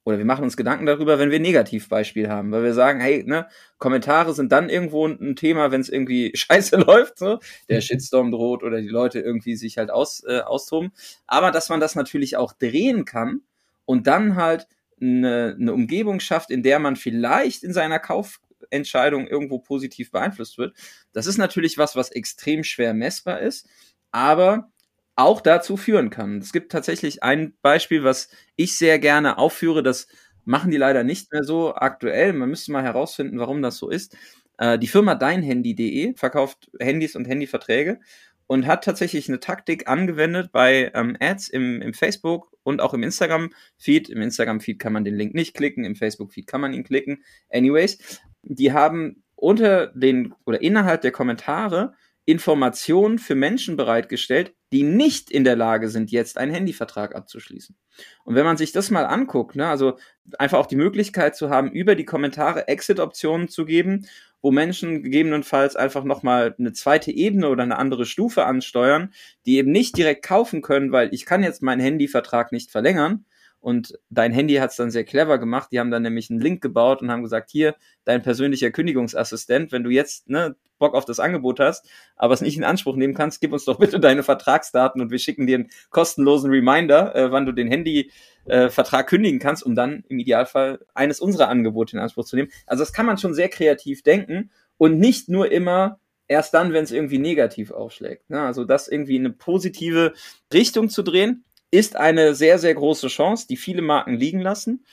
oder 0.05 0.19
wir 0.19 0.25
machen 0.25 0.45
uns 0.45 0.57
Gedanken 0.57 0.87
darüber, 0.87 1.19
wenn 1.19 1.31
wir 1.31 1.39
ein 1.39 1.43
Negativbeispiel 1.43 2.29
haben, 2.29 2.53
weil 2.53 2.63
wir 2.63 2.75
sagen, 2.75 3.01
hey, 3.01 3.25
ne, 3.25 3.49
Kommentare 3.79 4.35
sind 4.35 4.53
dann 4.53 4.69
irgendwo 4.69 5.07
ein 5.07 5.35
Thema, 5.35 5.71
wenn 5.71 5.81
es 5.81 5.89
irgendwie 5.89 6.33
scheiße 6.37 6.77
läuft, 6.77 7.19
so, 7.19 7.39
der 7.69 7.81
Shitstorm 7.81 8.31
droht 8.31 8.63
oder 8.63 8.81
die 8.81 8.89
Leute 8.89 9.21
irgendwie 9.21 9.57
sich 9.57 9.79
halt 9.79 9.91
aus, 9.91 10.23
äh, 10.25 10.41
austoben. 10.41 10.93
Aber 11.27 11.51
dass 11.51 11.71
man 11.71 11.81
das 11.81 11.95
natürlich 11.95 12.37
auch 12.37 12.53
drehen 12.53 13.05
kann 13.05 13.41
und 13.87 14.07
dann 14.07 14.37
halt 14.37 14.69
eine, 15.01 15.57
eine 15.59 15.73
Umgebung 15.73 16.21
schafft, 16.21 16.51
in 16.51 16.63
der 16.63 16.79
man 16.79 16.97
vielleicht 16.97 17.65
in 17.65 17.73
seiner 17.73 17.99
Kaufentscheidung 17.99 19.27
irgendwo 19.27 19.59
positiv 19.59 20.11
beeinflusst 20.11 20.59
wird. 20.59 20.77
Das 21.13 21.27
ist 21.27 21.39
natürlich 21.39 21.79
was, 21.79 21.97
was 21.97 22.11
extrem 22.11 22.63
schwer 22.63 22.95
messbar 22.95 23.41
ist, 23.41 23.69
aber 24.11 24.71
auch 25.17 25.41
dazu 25.41 25.77
führen 25.77 26.11
kann. 26.11 26.39
Es 26.39 26.53
gibt 26.53 26.73
tatsächlich 26.73 27.23
ein 27.23 27.55
Beispiel, 27.63 28.05
was 28.05 28.29
ich 28.57 28.77
sehr 28.77 28.99
gerne 28.99 29.39
aufführe, 29.39 29.83
das 29.83 30.09
machen 30.45 30.71
die 30.71 30.77
leider 30.77 31.05
nicht 31.05 31.33
mehr 31.33 31.45
so 31.45 31.75
aktuell. 31.75 32.33
Man 32.33 32.51
müsste 32.51 32.73
mal 32.73 32.83
herausfinden, 32.83 33.39
warum 33.39 33.63
das 33.63 33.77
so 33.77 33.89
ist. 33.89 34.17
Äh, 34.59 34.79
die 34.79 34.89
Firma 34.89 35.15
deinhandy.de 35.15 36.15
verkauft 36.17 36.71
Handys 36.79 37.17
und 37.17 37.27
Handyverträge 37.27 38.01
und 38.47 38.67
hat 38.67 38.85
tatsächlich 38.85 39.29
eine 39.29 39.41
Taktik 39.41 39.89
angewendet 39.89 40.53
bei 40.53 40.91
ähm, 40.95 41.17
Ads 41.19 41.49
im, 41.49 41.81
im 41.81 41.95
Facebook 41.95 42.53
und 42.63 42.81
auch 42.81 42.95
im 42.95 43.03
Instagram-Feed. 43.03 44.09
Im 44.11 44.21
Instagram-Feed 44.21 44.79
kann 44.79 44.93
man 44.93 45.05
den 45.05 45.17
Link 45.17 45.35
nicht 45.35 45.55
klicken, 45.55 45.85
im 45.85 45.97
Facebook-Feed 45.97 46.47
kann 46.47 46.61
man 46.61 46.75
ihn 46.75 46.85
klicken. 46.85 47.25
Anyways, 47.51 48.21
die 48.43 48.73
haben 48.73 49.23
unter 49.35 49.89
den 49.89 50.35
oder 50.45 50.61
innerhalb 50.61 51.03
der 51.03 51.13
Kommentare 51.13 51.95
Informationen 52.27 53.19
für 53.19 53.35
Menschen 53.35 53.77
bereitgestellt, 53.77 54.55
die 54.73 54.83
nicht 54.83 55.31
in 55.31 55.45
der 55.45 55.57
Lage 55.57 55.89
sind, 55.89 56.11
jetzt 56.11 56.39
einen 56.39 56.53
Handyvertrag 56.53 57.15
abzuschließen. 57.15 57.77
Und 58.25 58.35
wenn 58.35 58.45
man 58.45 58.57
sich 58.57 58.73
das 58.73 58.91
mal 58.91 59.05
anguckt, 59.05 59.57
ne, 59.57 59.69
also 59.69 59.99
einfach 60.39 60.59
auch 60.59 60.67
die 60.67 60.77
Möglichkeit 60.77 61.37
zu 61.37 61.51
haben, 61.51 61.71
über 61.71 61.95
die 61.95 62.05
Kommentare 62.05 62.67
Exit-Optionen 62.67 63.49
zu 63.49 63.65
geben, 63.65 64.07
wo 64.41 64.51
Menschen 64.51 65.03
gegebenenfalls 65.03 65.77
einfach 65.77 66.05
nochmal 66.05 66.55
eine 66.59 66.73
zweite 66.73 67.11
Ebene 67.11 67.49
oder 67.49 67.63
eine 67.63 67.79
andere 67.79 68.05
Stufe 68.05 68.45
ansteuern, 68.45 69.13
die 69.47 69.57
eben 69.57 69.71
nicht 69.71 69.97
direkt 69.97 70.25
kaufen 70.25 70.61
können, 70.61 70.93
weil 70.93 71.13
ich 71.13 71.27
kann 71.27 71.43
jetzt 71.43 71.63
meinen 71.63 71.81
Handyvertrag 71.81 72.53
nicht 72.53 72.71
verlängern, 72.71 73.27
und 73.65 73.99
dein 74.11 74.35
Handy 74.35 74.57
hat 74.57 74.73
es 74.73 74.77
dann 74.77 74.91
sehr 74.91 75.05
clever 75.05 75.39
gemacht. 75.39 75.71
Die 75.73 75.81
haben 75.81 75.91
dann 75.91 76.03
nämlich 76.03 76.29
einen 76.29 76.39
Link 76.39 76.61
gebaut 76.61 77.01
und 77.01 77.11
haben 77.11 77.23
gesagt, 77.23 77.51
hier, 77.51 77.75
dein 78.05 78.21
persönlicher 78.21 78.71
Kündigungsassistent, 78.71 79.73
wenn 79.73 79.83
du 79.83 79.89
jetzt 79.89 80.29
ne, 80.29 80.55
Bock 80.85 80.95
auf 80.95 81.07
das 81.07 81.19
Angebot 81.19 81.61
hast, 81.61 81.89
aber 82.15 82.35
es 82.35 82.43
nicht 82.43 82.59
in 82.59 82.65
Anspruch 82.65 82.95
nehmen 82.95 83.15
kannst, 83.15 83.41
gib 83.41 83.55
uns 83.55 83.65
doch 83.65 83.79
bitte 83.79 83.99
deine 83.99 84.23
Vertragsdaten 84.23 85.01
und 85.01 85.11
wir 85.11 85.19
schicken 85.19 85.47
dir 85.47 85.57
einen 85.57 85.71
kostenlosen 85.89 86.51
Reminder, 86.51 87.17
äh, 87.17 87.33
wann 87.33 87.47
du 87.47 87.53
den 87.53 87.69
Handyvertrag 87.69 89.07
äh, 89.07 89.09
kündigen 89.09 89.41
kannst, 89.41 89.65
um 89.65 89.75
dann 89.75 90.05
im 90.09 90.19
Idealfall 90.19 90.81
eines 90.93 91.21
unserer 91.21 91.49
Angebote 91.49 91.97
in 91.97 92.03
Anspruch 92.03 92.27
zu 92.27 92.37
nehmen. 92.37 92.51
Also 92.67 92.83
das 92.83 92.93
kann 92.93 93.07
man 93.07 93.17
schon 93.17 93.33
sehr 93.33 93.49
kreativ 93.49 94.03
denken 94.03 94.51
und 94.77 94.99
nicht 94.99 95.31
nur 95.31 95.51
immer 95.51 95.99
erst 96.29 96.53
dann, 96.53 96.73
wenn 96.75 96.85
es 96.85 96.93
irgendwie 96.93 97.19
negativ 97.19 97.71
aufschlägt. 97.71 98.29
Ne? 98.29 98.43
Also 98.43 98.65
das 98.65 98.89
irgendwie 98.89 99.17
in 99.17 99.25
eine 99.25 99.35
positive 99.35 100.13
Richtung 100.53 100.91
zu 100.91 101.03
drehen 101.03 101.45
ist 101.71 101.97
eine 101.97 102.35
sehr, 102.35 102.59
sehr 102.59 102.75
große 102.75 103.09
Chance, 103.09 103.47
die 103.49 103.57
viele 103.57 103.83
Marken 103.83 104.15
liegen 104.15 104.41
lassen. 104.41 104.85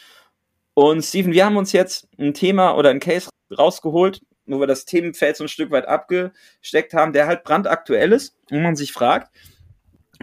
Und 0.73 1.03
Steven, 1.03 1.33
wir 1.33 1.45
haben 1.45 1.57
uns 1.57 1.73
jetzt 1.73 2.07
ein 2.17 2.33
Thema 2.33 2.75
oder 2.75 2.89
ein 2.89 2.99
Case 2.99 3.29
rausgeholt, 3.55 4.21
wo 4.51 4.59
wir 4.59 4.67
das 4.67 4.85
Themenfeld 4.85 5.37
so 5.37 5.43
ein 5.43 5.49
Stück 5.49 5.71
weit 5.71 5.87
abgesteckt 5.87 6.93
haben, 6.93 7.13
der 7.13 7.27
halt 7.27 7.43
brandaktuell 7.43 8.11
ist 8.11 8.37
und 8.49 8.61
man 8.61 8.75
sich 8.75 8.91
fragt, 8.91 9.33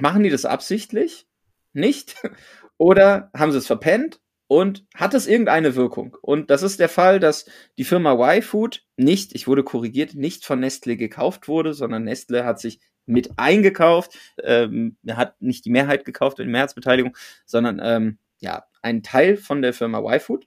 machen 0.00 0.22
die 0.22 0.30
das 0.30 0.44
absichtlich? 0.44 1.26
Nicht? 1.72 2.16
Oder 2.78 3.30
haben 3.36 3.52
sie 3.52 3.58
es 3.58 3.66
verpennt? 3.66 4.20
Und 4.50 4.86
hat 4.94 5.12
es 5.12 5.26
irgendeine 5.26 5.76
Wirkung? 5.76 6.16
Und 6.22 6.48
das 6.48 6.62
ist 6.62 6.80
der 6.80 6.88
Fall, 6.88 7.20
dass 7.20 7.44
die 7.76 7.84
Firma 7.84 8.14
Y-Food 8.14 8.82
nicht, 8.96 9.34
ich 9.34 9.46
wurde 9.46 9.62
korrigiert, 9.62 10.14
nicht 10.14 10.46
von 10.46 10.60
Nestle 10.60 10.96
gekauft 10.96 11.48
wurde, 11.48 11.74
sondern 11.74 12.04
Nestle 12.04 12.46
hat 12.46 12.58
sich 12.58 12.80
mit 13.04 13.30
eingekauft. 13.36 14.16
Ähm, 14.42 14.96
hat 15.10 15.40
nicht 15.42 15.66
die 15.66 15.70
Mehrheit 15.70 16.06
gekauft, 16.06 16.38
die 16.38 16.44
Mehrheitsbeteiligung, 16.44 17.14
sondern 17.44 17.80
ähm, 17.82 18.18
ja, 18.40 18.64
ein 18.80 19.02
Teil 19.02 19.36
von 19.36 19.60
der 19.60 19.74
Firma 19.74 19.98
Y-Food. 19.98 20.46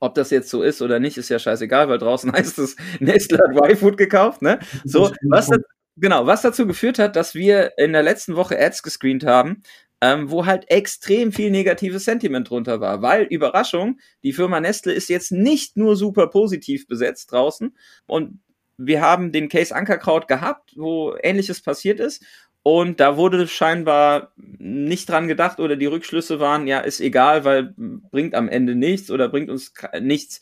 Ob 0.00 0.14
das 0.14 0.30
jetzt 0.30 0.50
so 0.50 0.62
ist 0.62 0.80
oder 0.80 1.00
nicht, 1.00 1.18
ist 1.18 1.28
ja 1.28 1.38
scheißegal, 1.38 1.88
weil 1.88 1.98
draußen 1.98 2.32
heißt 2.32 2.58
es, 2.58 2.76
Nestle 3.00 3.38
hat 3.38 3.70
Y-Food 3.70 3.96
gekauft, 3.96 4.42
ne? 4.42 4.58
So, 4.84 5.10
was, 5.22 5.48
das, 5.48 5.60
genau, 5.96 6.26
was 6.26 6.42
dazu 6.42 6.66
geführt 6.66 6.98
hat, 6.98 7.16
dass 7.16 7.34
wir 7.34 7.72
in 7.78 7.92
der 7.92 8.02
letzten 8.02 8.36
Woche 8.36 8.58
Ads 8.58 8.82
gescreent 8.82 9.24
haben, 9.24 9.62
ähm, 10.00 10.30
wo 10.30 10.46
halt 10.46 10.70
extrem 10.70 11.32
viel 11.32 11.50
negatives 11.50 12.04
Sentiment 12.04 12.48
drunter 12.48 12.80
war, 12.80 13.02
weil 13.02 13.24
Überraschung, 13.24 13.98
die 14.22 14.32
Firma 14.32 14.60
Nestle 14.60 14.92
ist 14.92 15.08
jetzt 15.08 15.32
nicht 15.32 15.76
nur 15.76 15.96
super 15.96 16.28
positiv 16.28 16.86
besetzt 16.86 17.32
draußen 17.32 17.76
und 18.06 18.40
wir 18.78 19.00
haben 19.00 19.32
den 19.32 19.48
Case 19.48 19.74
Ankerkraut 19.74 20.28
gehabt, 20.28 20.74
wo 20.76 21.16
ähnliches 21.20 21.60
passiert 21.60 21.98
ist. 21.98 22.24
Und 22.70 23.00
da 23.00 23.16
wurde 23.16 23.48
scheinbar 23.48 24.34
nicht 24.36 25.08
dran 25.08 25.26
gedacht 25.26 25.58
oder 25.58 25.74
die 25.74 25.86
Rückschlüsse 25.86 26.38
waren, 26.38 26.66
ja, 26.66 26.80
ist 26.80 27.00
egal, 27.00 27.46
weil 27.46 27.72
bringt 27.78 28.34
am 28.34 28.46
Ende 28.46 28.74
nichts 28.74 29.10
oder 29.10 29.30
bringt 29.30 29.48
uns 29.48 29.72
nichts 30.02 30.40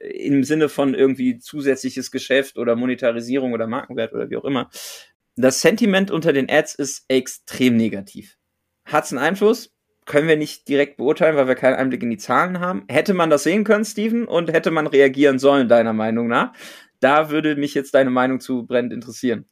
im 0.00 0.42
Sinne 0.42 0.68
von 0.68 0.94
irgendwie 0.94 1.38
zusätzliches 1.38 2.10
Geschäft 2.10 2.58
oder 2.58 2.74
Monetarisierung 2.74 3.52
oder 3.52 3.68
Markenwert 3.68 4.12
oder 4.12 4.28
wie 4.28 4.36
auch 4.36 4.44
immer. 4.44 4.70
Das 5.36 5.60
Sentiment 5.60 6.10
unter 6.10 6.32
den 6.32 6.50
Ads 6.50 6.74
ist 6.74 7.04
extrem 7.06 7.76
negativ. 7.76 8.38
Hat 8.84 9.04
es 9.04 9.12
einen 9.12 9.22
Einfluss? 9.22 9.72
Können 10.04 10.26
wir 10.26 10.36
nicht 10.36 10.66
direkt 10.66 10.96
beurteilen, 10.96 11.36
weil 11.36 11.46
wir 11.46 11.54
keinen 11.54 11.76
Einblick 11.76 12.02
in 12.02 12.10
die 12.10 12.18
Zahlen 12.18 12.58
haben. 12.58 12.86
Hätte 12.88 13.14
man 13.14 13.30
das 13.30 13.44
sehen 13.44 13.62
können, 13.62 13.84
Steven, 13.84 14.26
und 14.26 14.52
hätte 14.52 14.72
man 14.72 14.88
reagieren 14.88 15.38
sollen, 15.38 15.68
deiner 15.68 15.92
Meinung 15.92 16.26
nach? 16.26 16.54
Da 16.98 17.30
würde 17.30 17.54
mich 17.54 17.74
jetzt 17.74 17.94
deine 17.94 18.10
Meinung 18.10 18.40
zu 18.40 18.66
brennend 18.66 18.92
interessieren. 18.92 19.44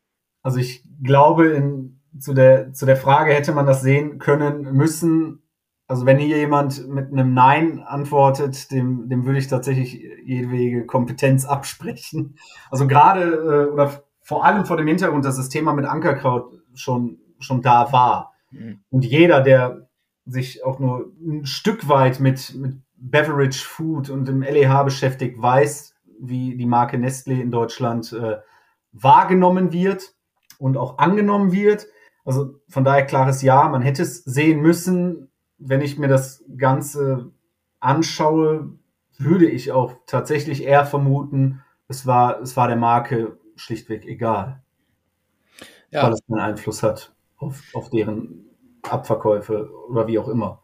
Also 0.43 0.59
ich 0.59 0.83
glaube, 1.05 1.51
in, 1.51 1.96
zu, 2.19 2.35
der, 2.35 2.73
zu 2.73 2.87
der 2.87 2.97
Frage 2.97 3.33
hätte 3.33 3.53
man 3.53 3.67
das 3.67 3.83
sehen 3.83 4.19
können 4.19 4.73
müssen. 4.73 5.43
Also 5.89 6.05
wenn 6.05 6.19
hier 6.19 6.39
jemand 6.39 6.89
mit 6.89 7.13
einem 7.13 7.33
Nein 7.33 7.81
antwortet, 7.81 8.71
dem, 8.73 9.09
dem 9.09 9.25
würde 9.25 9.39
ich 9.39 9.47
tatsächlich 9.47 10.03
jedwege 10.25 10.85
Kompetenz 10.85 11.45
absprechen. 11.45 12.37
Also 12.71 12.87
gerade 12.87 13.23
äh, 13.23 13.73
oder 13.73 14.03
vor 14.21 14.45
allem 14.45 14.67
vor 14.67 14.77
dem 14.77 14.89
Hintergrund, 14.89 15.25
dass 15.25 15.37
das 15.37 15.49
Thema 15.49 15.73
mit 15.73 15.85
Ankerkraut 15.85 16.53
schon, 16.75 17.19
schon 17.39 17.63
da 17.63 17.93
war. 17.93 18.35
Mhm. 18.51 18.81
Und 18.91 19.05
jeder, 19.05 19.41
der 19.41 19.89
sich 20.25 20.65
auch 20.65 20.81
nur 20.81 21.13
ein 21.21 21.47
Stück 21.47 21.89
weit 21.89 22.19
mit, 22.19 22.55
mit 22.57 22.81
Beverage 22.97 23.65
Food 23.65 24.11
und 24.11 24.27
dem 24.27 24.43
LEH 24.43 24.83
beschäftigt, 24.83 25.41
weiß, 25.41 25.95
wie 26.21 26.57
die 26.57 26.67
Marke 26.67 26.97
Nestlé 26.97 27.41
in 27.41 27.51
Deutschland 27.51 28.13
äh, 28.13 28.39
wahrgenommen 28.93 29.73
wird 29.73 30.15
und 30.59 30.77
auch 30.77 30.99
angenommen 30.99 31.53
wird. 31.53 31.87
Also 32.27 32.61
von 32.69 32.85
daher 32.85 33.07
klares 33.07 33.41
Ja, 33.41 33.69
man 33.69 33.83
hätte 33.83 34.03
es 34.03 34.25
sehen 34.25 34.61
müssen. 34.61 35.31
Wenn 35.59 35.81
ich 35.81 35.97
mir 35.97 36.09
das 36.09 36.45
Ganze 36.59 37.31
anschaue, 37.81 38.77
würde 39.17 39.47
ich 39.47 39.73
auch 39.73 39.95
tatsächlich 40.07 40.65
eher 40.65 40.85
vermuten, 40.85 41.63
es 41.89 42.05
war, 42.05 42.41
es 42.43 42.57
war 42.57 42.67
der 42.67 42.77
Marke 42.77 43.39
schlichtweg 43.55 44.05
egal. 44.05 44.61
Ja. 45.91 46.03
Weil 46.03 46.13
es 46.13 46.21
einen 46.29 46.41
Einfluss 46.41 46.83
hat 46.83 47.15
auf, 47.39 47.63
auf 47.73 47.91
deren 47.91 48.45
Abverkäufe 48.83 49.71
oder 49.89 50.09
wie 50.09 50.19
auch 50.19 50.29
immer. 50.29 50.63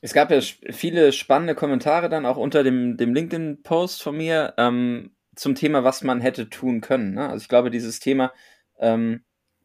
Es 0.00 0.14
gab 0.14 0.30
ja 0.30 0.40
viele 0.40 1.12
spannende 1.12 1.54
Kommentare 1.54 2.08
dann 2.08 2.26
auch 2.26 2.38
unter 2.38 2.64
dem, 2.64 2.96
dem 2.96 3.14
LinkedIn-Post 3.14 4.02
von 4.02 4.16
mir 4.16 4.54
ähm, 4.56 5.12
zum 5.36 5.54
Thema, 5.54 5.84
was 5.84 6.02
man 6.02 6.20
hätte 6.20 6.48
tun 6.48 6.80
können. 6.80 7.14
Ne? 7.14 7.28
Also 7.28 7.42
ich 7.42 7.48
glaube, 7.48 7.70
dieses 7.70 8.00
Thema, 8.00 8.32
ähm, 8.78 9.22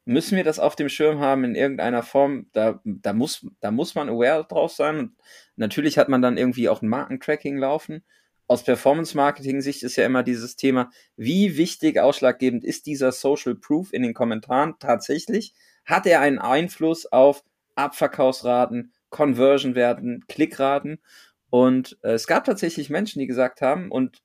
müssen 0.07 0.37
wir 0.37 0.43
das 0.43 0.59
auf 0.59 0.75
dem 0.75 0.89
Schirm 0.89 1.19
haben 1.19 1.43
in 1.43 1.55
irgendeiner 1.55 2.03
Form? 2.03 2.47
Da, 2.53 2.79
da, 2.83 3.13
muss, 3.13 3.45
da 3.59 3.71
muss 3.71 3.95
man 3.95 4.09
aware 4.09 4.45
drauf 4.47 4.71
sein. 4.71 4.99
Und 4.99 5.15
natürlich 5.55 5.97
hat 5.97 6.09
man 6.09 6.21
dann 6.21 6.37
irgendwie 6.37 6.69
auch 6.69 6.81
ein 6.81 6.87
Markentracking 6.89 7.57
laufen. 7.57 8.03
Aus 8.47 8.63
Performance-Marketing-Sicht 8.63 9.83
ist 9.83 9.97
ja 9.97 10.05
immer 10.05 10.23
dieses 10.23 10.55
Thema, 10.55 10.89
wie 11.17 11.57
wichtig, 11.57 11.99
ausschlaggebend 11.99 12.63
ist 12.63 12.85
dieser 12.85 13.11
Social 13.11 13.55
Proof 13.55 13.91
in 13.91 14.03
den 14.03 14.13
Kommentaren 14.13 14.75
tatsächlich? 14.79 15.53
Hat 15.85 16.05
er 16.05 16.21
einen 16.21 16.39
Einfluss 16.39 17.05
auf 17.05 17.43
Abverkaufsraten, 17.75 18.93
Conversion-Werten, 19.09 20.25
Klickraten. 20.27 20.99
Und 21.49 21.97
äh, 22.01 22.11
es 22.11 22.27
gab 22.27 22.45
tatsächlich 22.45 22.89
Menschen, 22.89 23.19
die 23.19 23.27
gesagt 23.27 23.61
haben, 23.61 23.91
und 23.91 24.21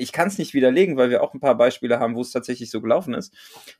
ich 0.00 0.12
kann 0.12 0.28
es 0.28 0.38
nicht 0.38 0.54
widerlegen, 0.54 0.96
weil 0.96 1.10
wir 1.10 1.22
auch 1.22 1.34
ein 1.34 1.40
paar 1.40 1.56
Beispiele 1.56 2.00
haben, 2.00 2.14
wo 2.14 2.22
es 2.22 2.32
tatsächlich 2.32 2.70
so 2.70 2.80
gelaufen 2.80 3.14
ist, 3.14 3.34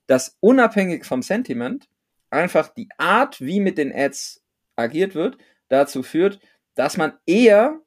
dass 0.06 0.36
unabhängig 0.40 1.04
vom 1.04 1.22
Sentiment 1.22 1.88
einfach 2.30 2.68
die 2.68 2.88
Art, 2.98 3.40
wie 3.40 3.60
mit 3.60 3.78
den 3.78 3.92
Ads 3.94 4.42
agiert 4.76 5.14
wird, 5.14 5.38
dazu 5.68 6.02
führt, 6.02 6.40
dass 6.74 6.96
man 6.96 7.14
eher 7.26 7.80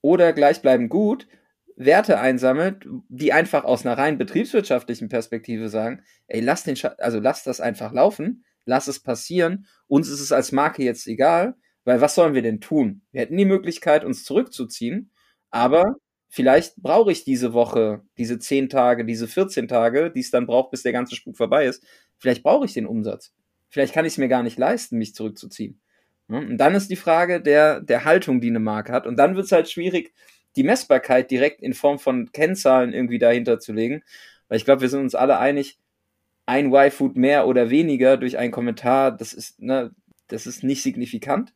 oder 0.00 0.32
gleichbleibend 0.32 0.90
gut 0.90 1.26
Werte 1.76 2.18
einsammelt, 2.18 2.86
die 3.08 3.32
einfach 3.32 3.64
aus 3.64 3.84
einer 3.84 3.96
rein 3.96 4.18
betriebswirtschaftlichen 4.18 5.08
Perspektive 5.08 5.68
sagen, 5.68 6.02
ey, 6.26 6.40
lass 6.40 6.64
den, 6.64 6.76
Sch 6.76 6.86
also 6.98 7.18
lass 7.18 7.44
das 7.44 7.60
einfach 7.60 7.92
laufen, 7.92 8.44
lass 8.64 8.88
es 8.88 9.00
passieren, 9.00 9.66
uns 9.86 10.08
ist 10.08 10.20
es 10.20 10.32
als 10.32 10.52
Marke 10.52 10.82
jetzt 10.82 11.06
egal, 11.06 11.56
weil 11.84 12.00
was 12.00 12.14
sollen 12.14 12.34
wir 12.34 12.42
denn 12.42 12.60
tun? 12.60 13.02
Wir 13.10 13.22
hätten 13.22 13.36
die 13.36 13.44
Möglichkeit, 13.44 14.04
uns 14.04 14.24
zurückzuziehen, 14.24 15.10
aber 15.50 15.96
vielleicht 16.32 16.76
brauche 16.76 17.12
ich 17.12 17.24
diese 17.24 17.52
Woche, 17.52 18.00
diese 18.16 18.38
10 18.38 18.70
Tage, 18.70 19.04
diese 19.04 19.28
14 19.28 19.68
Tage, 19.68 20.10
die 20.10 20.20
es 20.20 20.30
dann 20.30 20.46
braucht, 20.46 20.70
bis 20.70 20.82
der 20.82 20.92
ganze 20.92 21.14
Spuk 21.14 21.36
vorbei 21.36 21.66
ist. 21.66 21.84
Vielleicht 22.16 22.42
brauche 22.42 22.64
ich 22.64 22.72
den 22.72 22.86
Umsatz. 22.86 23.34
Vielleicht 23.68 23.92
kann 23.92 24.06
ich 24.06 24.14
es 24.14 24.18
mir 24.18 24.28
gar 24.28 24.42
nicht 24.42 24.58
leisten, 24.58 24.96
mich 24.96 25.14
zurückzuziehen. 25.14 25.78
Und 26.28 26.56
dann 26.56 26.74
ist 26.74 26.88
die 26.88 26.96
Frage 26.96 27.42
der, 27.42 27.82
der 27.82 28.06
Haltung, 28.06 28.40
die 28.40 28.48
eine 28.48 28.60
Marke 28.60 28.92
hat. 28.92 29.06
Und 29.06 29.16
dann 29.16 29.36
wird 29.36 29.44
es 29.44 29.52
halt 29.52 29.68
schwierig, 29.68 30.14
die 30.56 30.62
Messbarkeit 30.62 31.30
direkt 31.30 31.60
in 31.60 31.74
Form 31.74 31.98
von 31.98 32.32
Kennzahlen 32.32 32.94
irgendwie 32.94 33.18
dahinter 33.18 33.58
zu 33.58 33.74
legen. 33.74 34.02
Weil 34.48 34.56
ich 34.56 34.64
glaube, 34.64 34.80
wir 34.80 34.88
sind 34.88 35.00
uns 35.00 35.14
alle 35.14 35.38
einig, 35.38 35.78
ein 36.46 36.72
Y-Food 36.72 37.14
mehr 37.14 37.46
oder 37.46 37.68
weniger 37.68 38.16
durch 38.16 38.38
einen 38.38 38.52
Kommentar, 38.52 39.14
das 39.14 39.34
ist, 39.34 39.60
ne, 39.60 39.94
das 40.28 40.46
ist 40.46 40.64
nicht 40.64 40.82
signifikant. 40.82 41.52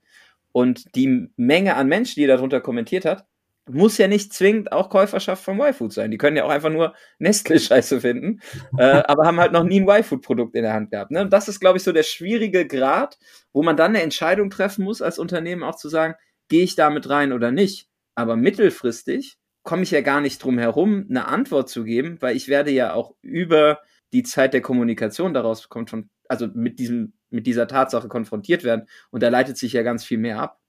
Und 0.52 0.94
die 0.94 1.30
Menge 1.36 1.76
an 1.76 1.88
Menschen, 1.88 2.20
die 2.20 2.26
darunter 2.26 2.60
kommentiert 2.60 3.06
hat, 3.06 3.26
muss 3.68 3.98
ja 3.98 4.06
nicht 4.08 4.32
zwingend 4.32 4.72
auch 4.72 4.90
Käuferschaft 4.90 5.42
von 5.42 5.58
Y-Food 5.58 5.92
sein. 5.92 6.10
Die 6.10 6.18
können 6.18 6.36
ja 6.36 6.44
auch 6.44 6.50
einfach 6.50 6.70
nur 6.70 6.94
Nestle-Scheiße 7.18 8.00
finden, 8.00 8.40
äh, 8.78 9.02
aber 9.06 9.26
haben 9.26 9.40
halt 9.40 9.52
noch 9.52 9.64
nie 9.64 9.80
ein 9.80 9.88
Y-Food-Produkt 9.88 10.54
in 10.54 10.62
der 10.62 10.72
Hand 10.72 10.90
gehabt. 10.90 11.10
Ne? 11.10 11.22
Und 11.22 11.32
das 11.32 11.48
ist, 11.48 11.60
glaube 11.60 11.78
ich, 11.78 11.84
so 11.84 11.92
der 11.92 12.04
schwierige 12.04 12.66
Grad, 12.66 13.18
wo 13.52 13.62
man 13.62 13.76
dann 13.76 13.90
eine 13.90 14.02
Entscheidung 14.02 14.50
treffen 14.50 14.84
muss, 14.84 15.02
als 15.02 15.18
Unternehmen 15.18 15.62
auch 15.62 15.76
zu 15.76 15.88
sagen, 15.88 16.14
gehe 16.48 16.62
ich 16.62 16.76
damit 16.76 17.08
rein 17.08 17.32
oder 17.32 17.50
nicht. 17.50 17.88
Aber 18.14 18.36
mittelfristig 18.36 19.36
komme 19.62 19.82
ich 19.82 19.90
ja 19.90 20.00
gar 20.00 20.20
nicht 20.20 20.42
drum 20.42 20.58
herum, 20.58 21.06
eine 21.10 21.26
Antwort 21.26 21.68
zu 21.68 21.82
geben, 21.82 22.18
weil 22.20 22.36
ich 22.36 22.48
werde 22.48 22.70
ja 22.70 22.94
auch 22.94 23.16
über 23.20 23.80
die 24.12 24.22
Zeit 24.22 24.54
der 24.54 24.62
Kommunikation 24.62 25.34
daraus 25.34 25.68
kommt 25.68 25.90
von, 25.90 26.08
also 26.28 26.46
mit 26.54 26.78
diesem, 26.78 27.14
mit 27.30 27.48
dieser 27.48 27.66
Tatsache 27.66 28.06
konfrontiert 28.06 28.62
werden. 28.62 28.86
Und 29.10 29.24
da 29.24 29.28
leitet 29.28 29.58
sich 29.58 29.72
ja 29.72 29.82
ganz 29.82 30.04
viel 30.04 30.18
mehr 30.18 30.40
ab. 30.40 30.60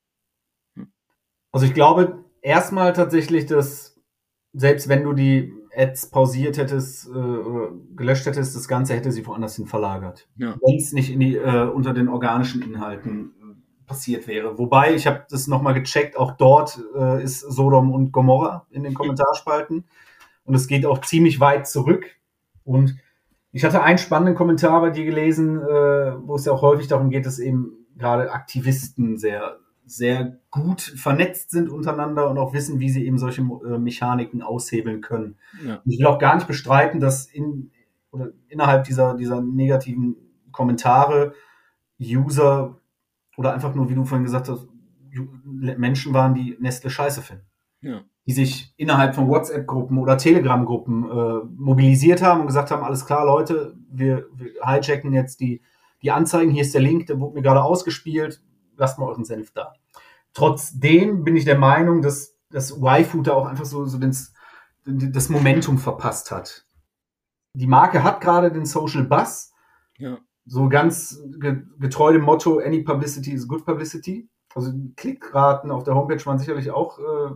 Hm. 0.76 0.92
Also 1.52 1.66
ich 1.66 1.74
glaube 1.74 2.27
erstmal 2.42 2.92
tatsächlich, 2.92 3.46
dass 3.46 4.00
selbst 4.52 4.88
wenn 4.88 5.04
du 5.04 5.12
die 5.12 5.52
Ads 5.76 6.10
pausiert 6.10 6.58
hättest 6.58 7.08
äh, 7.08 7.94
gelöscht 7.94 8.26
hättest, 8.26 8.56
das 8.56 8.68
Ganze 8.68 8.94
hätte 8.94 9.12
sie 9.12 9.26
woanders 9.26 9.56
hin 9.56 9.66
verlagert. 9.66 10.28
Ja. 10.36 10.56
Wenn 10.60 10.76
es 10.76 10.92
nicht 10.92 11.12
in 11.12 11.20
die, 11.20 11.36
äh, 11.36 11.68
unter 11.68 11.92
den 11.92 12.08
organischen 12.08 12.62
Inhalten 12.62 13.32
äh, 13.40 13.86
passiert 13.86 14.26
wäre. 14.26 14.58
Wobei, 14.58 14.94
ich 14.94 15.06
habe 15.06 15.24
das 15.30 15.46
nochmal 15.46 15.74
gecheckt, 15.74 16.16
auch 16.16 16.32
dort 16.32 16.82
äh, 16.96 17.22
ist 17.22 17.40
Sodom 17.40 17.92
und 17.92 18.12
Gomorra 18.12 18.66
in 18.70 18.82
den 18.82 18.94
Kommentarspalten. 18.94 19.84
Und 20.44 20.54
es 20.54 20.66
geht 20.66 20.86
auch 20.86 21.00
ziemlich 21.02 21.40
weit 21.40 21.68
zurück. 21.68 22.06
Und 22.64 22.96
ich 23.52 23.64
hatte 23.64 23.82
einen 23.82 23.98
spannenden 23.98 24.34
Kommentar 24.34 24.80
bei 24.80 24.90
dir 24.90 25.04
gelesen, 25.04 25.60
äh, 25.60 26.14
wo 26.26 26.36
es 26.36 26.44
ja 26.44 26.52
auch 26.52 26.62
häufig 26.62 26.88
darum 26.88 27.10
geht, 27.10 27.26
dass 27.26 27.38
eben 27.38 27.86
gerade 27.96 28.32
Aktivisten 28.32 29.18
sehr 29.18 29.58
sehr 29.90 30.38
gut 30.50 30.80
vernetzt 30.80 31.50
sind 31.50 31.70
untereinander 31.70 32.30
und 32.30 32.38
auch 32.38 32.52
wissen, 32.52 32.78
wie 32.80 32.90
sie 32.90 33.06
eben 33.06 33.18
solche 33.18 33.42
äh, 33.42 33.78
Mechaniken 33.78 34.42
aushebeln 34.42 35.00
können. 35.00 35.36
Ja. 35.64 35.80
Ich 35.84 35.98
will 35.98 36.06
auch 36.06 36.18
gar 36.18 36.34
nicht 36.34 36.46
bestreiten, 36.46 37.00
dass 37.00 37.26
in, 37.26 37.70
oder 38.10 38.30
innerhalb 38.48 38.84
dieser, 38.84 39.14
dieser 39.14 39.40
negativen 39.40 40.16
Kommentare 40.52 41.34
User 42.00 42.80
oder 43.36 43.54
einfach 43.54 43.74
nur, 43.74 43.88
wie 43.88 43.94
du 43.94 44.04
vorhin 44.04 44.24
gesagt 44.24 44.48
hast, 44.48 44.68
Menschen 45.52 46.12
waren, 46.12 46.34
die 46.34 46.56
Nestle 46.60 46.90
scheiße 46.90 47.22
finden. 47.22 47.46
Ja. 47.80 48.02
Die 48.26 48.32
sich 48.32 48.74
innerhalb 48.76 49.14
von 49.14 49.28
WhatsApp-Gruppen 49.28 49.98
oder 49.98 50.18
Telegram-Gruppen 50.18 51.04
äh, 51.04 51.44
mobilisiert 51.56 52.20
haben 52.20 52.42
und 52.42 52.46
gesagt 52.46 52.70
haben, 52.70 52.82
alles 52.82 53.06
klar, 53.06 53.24
Leute, 53.24 53.74
wir, 53.90 54.26
wir 54.34 54.50
hijacken 54.62 55.12
jetzt 55.12 55.40
die, 55.40 55.62
die 56.02 56.10
Anzeigen, 56.10 56.50
hier 56.50 56.62
ist 56.62 56.74
der 56.74 56.82
Link, 56.82 57.06
der 57.06 57.18
wurde 57.20 57.34
mir 57.34 57.42
gerade 57.42 57.62
ausgespielt, 57.62 58.42
lasst 58.78 58.98
mal 58.98 59.06
euren 59.06 59.24
Senf 59.24 59.52
da. 59.52 59.74
Trotzdem 60.34 61.24
bin 61.24 61.36
ich 61.36 61.44
der 61.44 61.58
Meinung, 61.58 62.02
dass 62.02 62.36
das 62.50 62.70
Y-Food 62.70 63.26
da 63.26 63.34
auch 63.34 63.46
einfach 63.46 63.64
so, 63.64 63.84
so 63.84 63.98
das, 63.98 64.32
das 64.84 65.28
Momentum 65.28 65.78
verpasst 65.78 66.30
hat. 66.30 66.64
Die 67.54 67.66
Marke 67.66 68.02
hat 68.02 68.20
gerade 68.20 68.52
den 68.52 68.64
Social 68.64 69.04
Buzz. 69.04 69.52
Ja. 69.98 70.18
So 70.46 70.68
ganz 70.68 71.20
getreu 71.78 72.12
dem 72.12 72.22
Motto, 72.22 72.58
any 72.58 72.82
publicity 72.82 73.32
is 73.32 73.48
good 73.48 73.66
publicity. 73.66 74.30
Also 74.54 74.72
Klickraten 74.96 75.70
auf 75.70 75.84
der 75.84 75.94
Homepage 75.94 76.24
waren 76.24 76.38
sicherlich 76.38 76.70
auch 76.70 76.98
äh, 76.98 77.34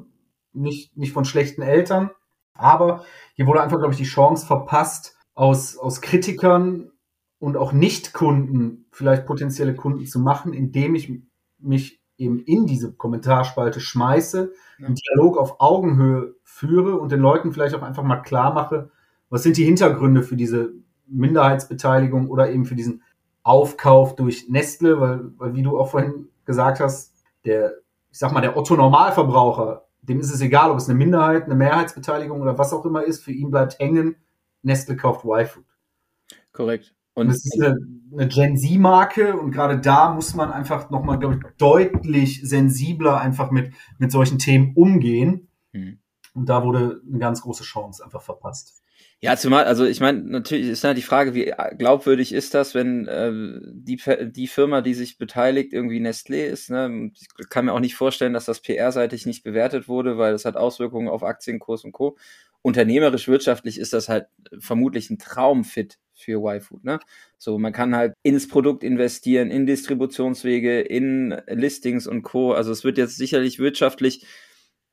nicht, 0.52 0.96
nicht 0.96 1.12
von 1.12 1.24
schlechten 1.24 1.62
Eltern. 1.62 2.10
Aber 2.54 3.04
hier 3.34 3.46
wurde 3.46 3.62
einfach, 3.62 3.78
glaube 3.78 3.92
ich, 3.92 3.98
die 3.98 4.04
Chance 4.04 4.46
verpasst, 4.46 5.16
aus, 5.34 5.76
aus 5.76 6.00
Kritikern 6.00 6.92
und 7.38 7.56
auch 7.56 7.72
Nicht-Kunden 7.72 8.86
vielleicht 8.92 9.26
potenzielle 9.26 9.74
Kunden 9.74 10.06
zu 10.06 10.20
machen, 10.20 10.52
indem 10.52 10.94
ich 10.94 11.10
mich 11.62 12.00
eben 12.18 12.40
in 12.40 12.66
diese 12.66 12.92
Kommentarspalte 12.92 13.80
schmeiße, 13.80 14.52
ja. 14.78 14.86
einen 14.86 14.94
Dialog 14.94 15.38
auf 15.38 15.60
Augenhöhe 15.60 16.34
führe 16.44 16.98
und 16.98 17.12
den 17.12 17.20
Leuten 17.20 17.52
vielleicht 17.52 17.74
auch 17.74 17.82
einfach 17.82 18.02
mal 18.02 18.20
klar 18.20 18.52
mache, 18.52 18.90
was 19.30 19.42
sind 19.42 19.56
die 19.56 19.64
Hintergründe 19.64 20.22
für 20.22 20.36
diese 20.36 20.72
Minderheitsbeteiligung 21.06 22.28
oder 22.28 22.50
eben 22.50 22.64
für 22.64 22.74
diesen 22.74 23.02
Aufkauf 23.42 24.14
durch 24.14 24.48
Nestle, 24.48 25.00
weil, 25.00 25.32
weil 25.38 25.54
wie 25.54 25.62
du 25.62 25.78
auch 25.78 25.90
vorhin 25.90 26.28
gesagt 26.44 26.80
hast, 26.80 27.14
der, 27.44 27.74
ich 28.10 28.18
sag 28.18 28.32
mal, 28.32 28.40
der 28.40 28.56
Otto 28.56 28.76
Normalverbraucher, 28.76 29.86
dem 30.02 30.20
ist 30.20 30.32
es 30.32 30.40
egal, 30.40 30.70
ob 30.70 30.78
es 30.78 30.88
eine 30.88 30.98
Minderheit, 30.98 31.44
eine 31.44 31.54
Mehrheitsbeteiligung 31.54 32.40
oder 32.40 32.58
was 32.58 32.72
auch 32.72 32.84
immer 32.84 33.04
ist, 33.04 33.22
für 33.22 33.32
ihn 33.32 33.50
bleibt 33.50 33.78
hängen, 33.78 34.16
Nestle 34.62 34.96
kauft 34.96 35.24
Y-Food. 35.24 35.64
Korrekt. 36.52 36.94
Und 37.14 37.28
das 37.28 37.44
ist 37.44 37.60
eine, 37.60 37.76
eine 38.12 38.28
Gen 38.28 38.56
Z-Marke 38.56 39.36
und 39.36 39.50
gerade 39.50 39.78
da 39.78 40.12
muss 40.12 40.34
man 40.34 40.50
einfach 40.50 40.90
nochmal, 40.90 41.18
glaube 41.18 41.36
ich, 41.36 41.56
deutlich 41.58 42.40
sensibler 42.42 43.20
einfach 43.20 43.50
mit, 43.50 43.72
mit 43.98 44.10
solchen 44.10 44.38
Themen 44.38 44.72
umgehen. 44.74 45.48
Hm. 45.72 45.98
Und 46.34 46.48
da 46.48 46.64
wurde 46.64 47.02
eine 47.06 47.18
ganz 47.18 47.42
große 47.42 47.64
Chance 47.64 48.02
einfach 48.02 48.22
verpasst. 48.22 48.82
Ja, 49.24 49.36
zumal, 49.36 49.66
also 49.66 49.84
ich 49.84 50.00
meine, 50.00 50.18
natürlich 50.18 50.66
ist 50.66 50.82
ja 50.82 50.94
die 50.94 51.02
Frage, 51.02 51.32
wie 51.32 51.52
glaubwürdig 51.78 52.32
ist 52.32 52.54
das, 52.54 52.74
wenn 52.74 53.06
äh, 53.06 53.30
die, 53.72 54.00
die 54.32 54.48
Firma, 54.48 54.80
die 54.80 54.94
sich 54.94 55.16
beteiligt, 55.16 55.72
irgendwie 55.72 56.00
Nestlé 56.00 56.46
ist. 56.46 56.70
Ne? 56.70 57.12
Ich 57.14 57.28
kann 57.48 57.66
mir 57.66 57.72
auch 57.72 57.80
nicht 57.80 57.94
vorstellen, 57.94 58.32
dass 58.32 58.46
das 58.46 58.60
PR-seitig 58.60 59.24
nicht 59.24 59.44
bewertet 59.44 59.86
wurde, 59.86 60.18
weil 60.18 60.32
das 60.32 60.44
hat 60.44 60.56
Auswirkungen 60.56 61.08
auf 61.08 61.22
Aktienkurs 61.22 61.84
und 61.84 61.92
Co. 61.92 62.16
Unternehmerisch, 62.62 63.28
wirtschaftlich 63.28 63.78
ist 63.78 63.92
das 63.92 64.08
halt 64.08 64.26
vermutlich 64.58 65.08
ein 65.10 65.18
Traumfit 65.18 65.98
für 66.22 66.38
Y-Food. 66.38 66.84
Ne? 66.84 67.00
So, 67.38 67.58
man 67.58 67.72
kann 67.72 67.96
halt 67.96 68.14
ins 68.22 68.48
Produkt 68.48 68.84
investieren, 68.84 69.50
in 69.50 69.66
Distributionswege, 69.66 70.80
in 70.80 71.34
Listings 71.46 72.06
und 72.06 72.22
Co. 72.22 72.52
Also 72.52 72.72
es 72.72 72.84
wird 72.84 72.98
jetzt 72.98 73.16
sicherlich 73.16 73.58
wirtschaftlich 73.58 74.24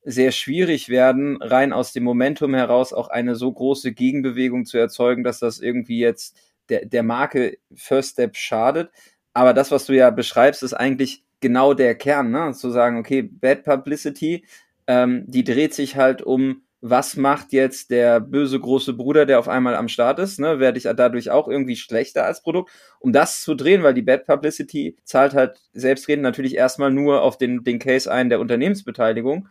sehr 0.02 0.32
schwierig 0.32 0.88
werden, 0.88 1.36
rein 1.42 1.72
aus 1.72 1.92
dem 1.92 2.04
Momentum 2.04 2.54
heraus 2.54 2.92
auch 2.92 3.08
eine 3.08 3.34
so 3.36 3.52
große 3.52 3.92
Gegenbewegung 3.92 4.64
zu 4.64 4.78
erzeugen, 4.78 5.24
dass 5.24 5.38
das 5.38 5.60
irgendwie 5.60 5.98
jetzt 5.98 6.36
der, 6.68 6.86
der 6.86 7.02
Marke 7.02 7.58
First 7.74 8.12
Step 8.12 8.36
schadet. 8.36 8.90
Aber 9.34 9.52
das, 9.52 9.70
was 9.70 9.86
du 9.86 9.94
ja 9.94 10.10
beschreibst, 10.10 10.62
ist 10.62 10.74
eigentlich 10.74 11.24
genau 11.40 11.74
der 11.74 11.94
Kern, 11.94 12.30
ne? 12.30 12.52
zu 12.54 12.70
sagen, 12.70 12.98
okay, 12.98 13.22
Bad 13.22 13.64
Publicity, 13.64 14.44
ähm, 14.86 15.24
die 15.26 15.44
dreht 15.44 15.74
sich 15.74 15.96
halt 15.96 16.22
um 16.22 16.62
was 16.80 17.16
macht 17.16 17.52
jetzt 17.52 17.90
der 17.90 18.20
böse 18.20 18.58
große 18.58 18.94
Bruder, 18.94 19.26
der 19.26 19.38
auf 19.38 19.48
einmal 19.48 19.76
am 19.76 19.88
Start 19.88 20.18
ist, 20.18 20.40
ne? 20.40 20.60
Werde 20.60 20.78
ich 20.78 20.84
dadurch 20.84 21.30
auch 21.30 21.46
irgendwie 21.46 21.76
schlechter 21.76 22.24
als 22.24 22.42
Produkt? 22.42 22.70
Um 23.00 23.12
das 23.12 23.42
zu 23.42 23.54
drehen, 23.54 23.82
weil 23.82 23.94
die 23.94 24.02
Bad 24.02 24.26
Publicity 24.26 24.96
zahlt 25.04 25.34
halt 25.34 25.60
selbstredend 25.74 26.22
natürlich 26.22 26.56
erstmal 26.56 26.90
nur 26.90 27.22
auf 27.22 27.36
den, 27.36 27.64
den 27.64 27.78
Case 27.78 28.10
ein 28.10 28.30
der 28.30 28.40
Unternehmensbeteiligung. 28.40 29.48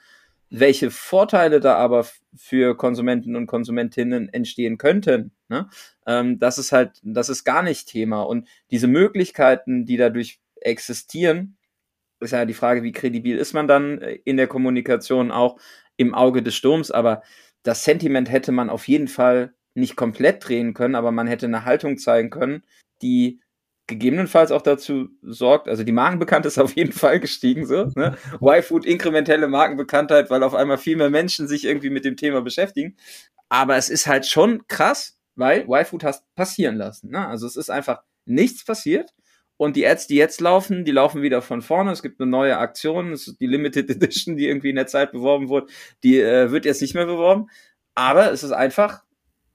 Welche 0.49 0.89
Vorteile 0.89 1.59
da 1.59 1.75
aber 1.75 2.07
für 2.35 2.75
Konsumenten 2.75 3.35
und 3.35 3.45
Konsumentinnen 3.45 4.29
entstehen 4.29 4.79
könnten, 4.79 5.31
ne? 5.47 5.69
ähm, 6.07 6.39
das 6.39 6.57
ist 6.57 6.71
halt, 6.71 6.99
das 7.03 7.29
ist 7.29 7.43
gar 7.43 7.61
nicht 7.61 7.87
Thema. 7.87 8.23
Und 8.23 8.47
diese 8.71 8.87
Möglichkeiten, 8.87 9.85
die 9.85 9.97
dadurch 9.97 10.39
existieren, 10.55 11.57
ist 12.19 12.31
ja 12.31 12.45
die 12.45 12.55
Frage, 12.55 12.81
wie 12.81 12.91
kredibil 12.91 13.37
ist 13.37 13.53
man 13.53 13.67
dann 13.67 13.99
in 13.99 14.37
der 14.37 14.47
Kommunikation 14.47 15.31
auch 15.31 15.59
im 15.99 16.15
Auge 16.15 16.41
des 16.41 16.55
Sturms, 16.55 16.91
aber 16.91 17.21
das 17.63 17.83
Sentiment 17.83 18.31
hätte 18.31 18.53
man 18.53 18.69
auf 18.69 18.87
jeden 18.87 19.09
Fall 19.09 19.53
nicht 19.73 19.97
komplett 19.97 20.47
drehen 20.47 20.73
können, 20.73 20.95
aber 20.95 21.11
man 21.11 21.27
hätte 21.27 21.45
eine 21.45 21.65
Haltung 21.65 21.97
zeigen 21.97 22.29
können, 22.29 22.63
die 23.01 23.41
gegebenenfalls 23.87 24.51
auch 24.51 24.61
dazu 24.61 25.09
sorgt, 25.21 25.67
also 25.67 25.83
die 25.83 25.91
Markenbekanntheit 25.91 26.51
ist 26.51 26.57
auf 26.59 26.75
jeden 26.75 26.93
Fall 26.93 27.19
gestiegen, 27.19 27.65
so, 27.65 27.91
ne? 27.95 28.17
Y-Food 28.41 28.85
inkrementelle 28.85 29.49
Markenbekanntheit, 29.49 30.29
weil 30.29 30.43
auf 30.43 30.55
einmal 30.55 30.77
viel 30.77 30.95
mehr 30.95 31.09
Menschen 31.09 31.47
sich 31.47 31.65
irgendwie 31.65 31.89
mit 31.89 32.05
dem 32.05 32.15
Thema 32.15 32.41
beschäftigen. 32.41 32.95
Aber 33.49 33.75
es 33.75 33.89
ist 33.89 34.07
halt 34.07 34.25
schon 34.25 34.65
krass, 34.67 35.19
weil 35.35 35.65
Y-Food 35.67 36.05
hast 36.05 36.23
passieren 36.35 36.77
lassen, 36.77 37.09
ne? 37.09 37.27
Also 37.27 37.45
es 37.45 37.57
ist 37.57 37.69
einfach 37.69 38.03
nichts 38.25 38.63
passiert. 38.63 39.13
Und 39.59 39.75
die 39.75 39.85
Ads, 39.85 40.07
die 40.07 40.15
jetzt 40.15 40.39
laufen, 40.39 40.85
die 40.85 40.91
laufen 40.93 41.21
wieder 41.21 41.41
von 41.41 41.61
vorne. 41.61 41.91
Es 41.91 42.01
gibt 42.01 42.21
eine 42.21 42.31
neue 42.31 42.57
Aktion, 42.57 43.11
das 43.11 43.27
ist 43.27 43.41
die 43.41 43.45
Limited 43.45 43.89
Edition, 43.89 44.37
die 44.37 44.47
irgendwie 44.47 44.69
in 44.69 44.77
der 44.77 44.87
Zeit 44.87 45.11
beworben 45.11 45.49
wurde. 45.49 45.67
Die 46.01 46.17
äh, 46.17 46.49
wird 46.49 46.63
jetzt 46.63 46.81
nicht 46.81 46.93
mehr 46.93 47.05
beworben. 47.05 47.49
Aber 47.93 48.31
es 48.31 48.41
ist 48.41 48.53
einfach, 48.53 49.03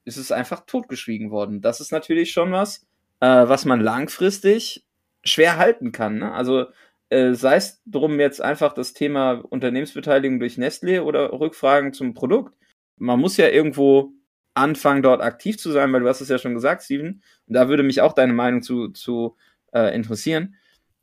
es 0.05 0.19
ist 0.19 0.31
einfach 0.31 0.67
totgeschwiegen 0.67 1.31
worden. 1.31 1.63
Das 1.63 1.81
ist 1.81 1.91
natürlich 1.91 2.33
schon 2.33 2.53
was, 2.53 2.87
äh, 3.21 3.27
was 3.27 3.65
man 3.65 3.81
langfristig 3.81 4.85
schwer 5.25 5.57
halten 5.57 5.91
kann. 5.91 6.19
Ne? 6.19 6.33
Also 6.33 6.67
äh, 7.09 7.33
sei 7.33 7.57
es 7.57 7.81
drum 7.87 8.21
jetzt 8.21 8.43
einfach 8.43 8.75
das 8.75 8.93
Thema 8.93 9.43
Unternehmensbeteiligung 9.49 10.39
durch 10.39 10.59
Nestle 10.59 11.05
oder 11.05 11.33
Rückfragen 11.33 11.95
zum 11.95 12.13
Produkt. 12.13 12.59
Man 12.99 13.21
muss 13.21 13.39
ja 13.39 13.49
irgendwo 13.49 14.13
anfangen, 14.53 15.03
dort 15.03 15.23
aktiv 15.23 15.57
zu 15.57 15.73
sein, 15.73 15.91
weil 15.95 16.03
du 16.03 16.09
hast 16.09 16.21
es 16.21 16.29
ja 16.29 16.37
schon 16.37 16.53
gesagt, 16.53 16.83
Steven. 16.83 17.23
Und 17.47 17.55
da 17.55 17.71
würde 17.71 17.83
mich 17.83 18.03
auch 18.03 18.13
deine 18.13 18.35
Meinung 18.35 18.61
zu, 18.61 18.89
zu 18.89 19.39
äh, 19.75 19.95
interessieren. 19.95 20.57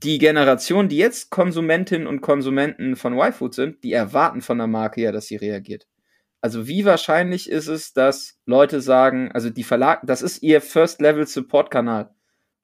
Die 0.04 0.18
Generation, 0.18 0.90
die 0.90 0.98
jetzt 0.98 1.30
Konsumentinnen 1.30 2.08
und 2.08 2.22
Konsumenten 2.22 2.96
von 2.96 3.14
Y-Food 3.14 3.54
sind, 3.54 3.84
die 3.84 3.94
erwarten 3.94 4.42
von 4.42 4.58
der 4.58 4.68
Marke 4.68 5.02
ja, 5.02 5.12
dass 5.12 5.28
sie 5.28 5.36
reagiert. 5.36 5.88
Also 6.42 6.68
wie 6.68 6.86
wahrscheinlich 6.86 7.50
ist 7.50 7.68
es, 7.68 7.94
dass 7.94 8.40
Leute 8.48 8.82
sagen, 8.82 9.32
also 9.32 9.52
die 9.52 9.64
Verlag, 9.64 10.02
das 10.04 10.24
ist 10.24 10.42
ihr 10.42 10.60
First-Level-Support-Kanal. 10.60 12.10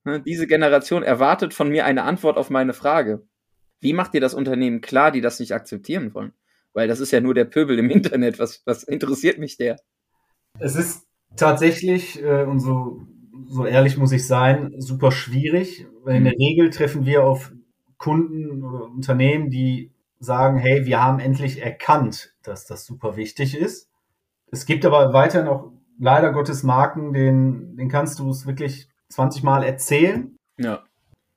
Ne, 0.04 0.20
diese 0.22 0.48
Generation 0.48 1.04
erwartet 1.04 1.54
von 1.54 1.70
mir 1.70 1.86
eine 1.86 2.04
Antwort 2.04 2.38
auf 2.38 2.50
meine 2.50 2.74
Frage. 2.74 3.28
Wie 3.80 3.94
macht 3.94 4.16
ihr 4.16 4.22
das 4.22 4.34
Unternehmen 4.34 4.82
klar, 4.82 5.12
die 5.12 5.22
das 5.22 5.40
nicht 5.40 5.52
akzeptieren 5.54 6.16
wollen? 6.16 6.34
Weil 6.74 6.88
das 6.88 7.00
ist 7.00 7.12
ja 7.12 7.22
nur 7.22 7.36
der 7.36 7.46
Pöbel 7.46 7.78
im 7.78 7.90
Internet. 7.92 8.40
Was, 8.40 8.64
was 8.66 8.84
interessiert 8.84 9.38
mich 9.38 9.58
der? 9.58 9.76
Es 10.60 10.76
ist 10.76 11.06
tatsächlich, 11.36 12.24
äh, 12.24 12.44
und 12.44 12.60
so 12.60 13.06
so 13.48 13.66
ehrlich 13.66 13.98
muss 13.98 14.12
ich 14.12 14.28
sein, 14.28 14.74
super 14.78 15.12
schwierig. 15.12 15.86
Weil 16.04 16.18
in 16.18 16.24
der 16.24 16.34
mhm. 16.34 16.42
Regel 16.42 16.70
treffen 16.70 17.06
wir 17.06 17.26
auf 17.26 17.52
Kunden 17.98 18.64
oder 18.64 18.86
Unternehmen, 18.86 19.50
die 19.50 19.92
sagen, 20.20 20.58
hey, 20.58 20.86
wir 20.86 21.04
haben 21.04 21.20
endlich 21.20 21.62
erkannt, 21.62 22.34
dass 22.44 22.66
das 22.66 22.86
super 22.86 23.18
wichtig 23.18 23.56
ist. 23.56 23.90
Es 24.52 24.66
gibt 24.66 24.86
aber 24.86 25.14
weiterhin 25.14 25.48
auch 25.48 25.72
leider 26.00 26.32
Gottes 26.32 26.64
Marken, 26.64 27.14
den, 27.14 27.76
den 27.76 27.90
kannst 27.90 28.20
du 28.20 28.30
es 28.30 28.46
wirklich 28.48 28.88
20 29.10 29.44
Mal 29.44 29.64
erzählen. 29.64 30.38
Ja. 30.58 30.84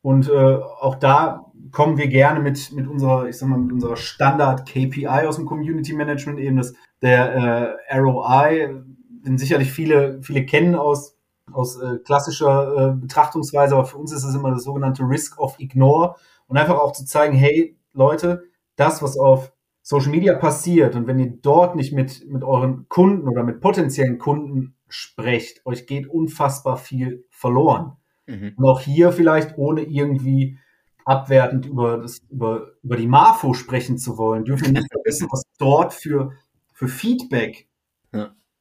Und 0.03 0.29
äh, 0.29 0.33
auch 0.33 0.94
da 0.94 1.51
kommen 1.73 1.99
wir 1.99 2.09
gerne 2.09 2.40
mit, 2.40 2.73
mit 2.73 2.87
unserer, 2.87 3.29
ich 3.29 3.37
sag 3.37 3.49
mal, 3.49 3.59
mit 3.59 3.73
unserer 3.73 3.96
Standard-KPI 3.96 5.07
aus 5.07 5.37
dem 5.37 5.46
Community 5.46 5.92
Management, 5.92 6.38
eben 6.38 6.57
das, 6.57 6.75
der 7.03 7.77
äh, 7.90 7.99
ROI, 7.99 8.83
den 9.25 9.38
sicherlich 9.38 9.70
viele, 9.70 10.23
viele 10.23 10.46
kennen 10.46 10.75
aus, 10.75 11.16
aus 11.52 11.80
äh, 11.80 11.98
klassischer 11.98 12.90
äh, 12.90 13.00
Betrachtungsweise, 13.00 13.74
aber 13.74 13.84
für 13.84 13.98
uns 13.98 14.12
ist 14.12 14.24
es 14.24 14.34
immer 14.34 14.50
das 14.50 14.64
sogenannte 14.64 15.02
Risk 15.02 15.38
of 15.38 15.58
Ignore 15.58 16.16
und 16.46 16.56
einfach 16.56 16.78
auch 16.78 16.92
zu 16.92 17.04
zeigen, 17.04 17.36
hey 17.36 17.76
Leute, 17.92 18.44
das, 18.76 19.02
was 19.02 19.18
auf 19.18 19.52
Social 19.82 20.10
Media 20.10 20.34
passiert 20.34 20.94
und 20.94 21.06
wenn 21.06 21.18
ihr 21.18 21.30
dort 21.42 21.74
nicht 21.74 21.92
mit, 21.92 22.26
mit 22.28 22.44
euren 22.44 22.88
Kunden 22.88 23.28
oder 23.28 23.42
mit 23.42 23.60
potenziellen 23.60 24.18
Kunden 24.18 24.76
sprecht, 24.88 25.64
euch 25.66 25.86
geht 25.86 26.08
unfassbar 26.08 26.76
viel 26.76 27.24
verloren. 27.30 27.96
Mhm. 28.26 28.54
Und 28.56 28.64
auch 28.68 28.80
hier 28.80 29.12
vielleicht 29.12 29.56
ohne 29.56 29.82
irgendwie 29.82 30.58
abwertend 31.04 31.66
über, 31.66 31.98
das, 31.98 32.20
über, 32.30 32.72
über 32.82 32.96
die 32.96 33.06
Marfo 33.06 33.54
sprechen 33.54 33.98
zu 33.98 34.18
wollen, 34.18 34.44
dürfen 34.44 34.66
wir 34.66 34.72
nicht 34.72 34.88
vergessen, 34.92 35.28
was 35.30 35.42
dort 35.58 35.92
für, 35.92 36.32
für 36.72 36.88
Feedback. 36.88 37.68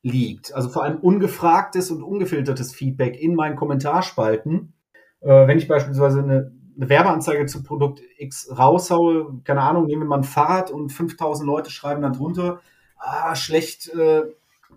Liegt. 0.01 0.53
Also 0.53 0.69
vor 0.69 0.83
allem 0.83 0.97
ungefragtes 0.97 1.91
und 1.91 2.03
ungefiltertes 2.03 2.73
Feedback 2.73 3.19
in 3.19 3.35
meinen 3.35 3.55
Kommentarspalten. 3.55 4.73
Äh, 5.21 5.47
wenn 5.47 5.57
ich 5.57 5.67
beispielsweise 5.67 6.19
eine, 6.19 6.51
eine 6.77 6.89
Werbeanzeige 6.89 7.45
zu 7.45 7.63
Produkt 7.63 8.01
X 8.17 8.49
raushaue, 8.57 9.41
keine 9.43 9.61
Ahnung, 9.61 9.85
nehmen 9.85 10.03
wir 10.03 10.07
mal 10.07 10.17
ein 10.17 10.23
Fahrrad 10.23 10.71
und 10.71 10.91
5000 10.91 11.45
Leute 11.45 11.71
schreiben 11.71 12.01
dann 12.01 12.13
drunter, 12.13 12.61
ah, 12.97 13.35
schlecht, 13.35 13.89
äh, 13.93 14.23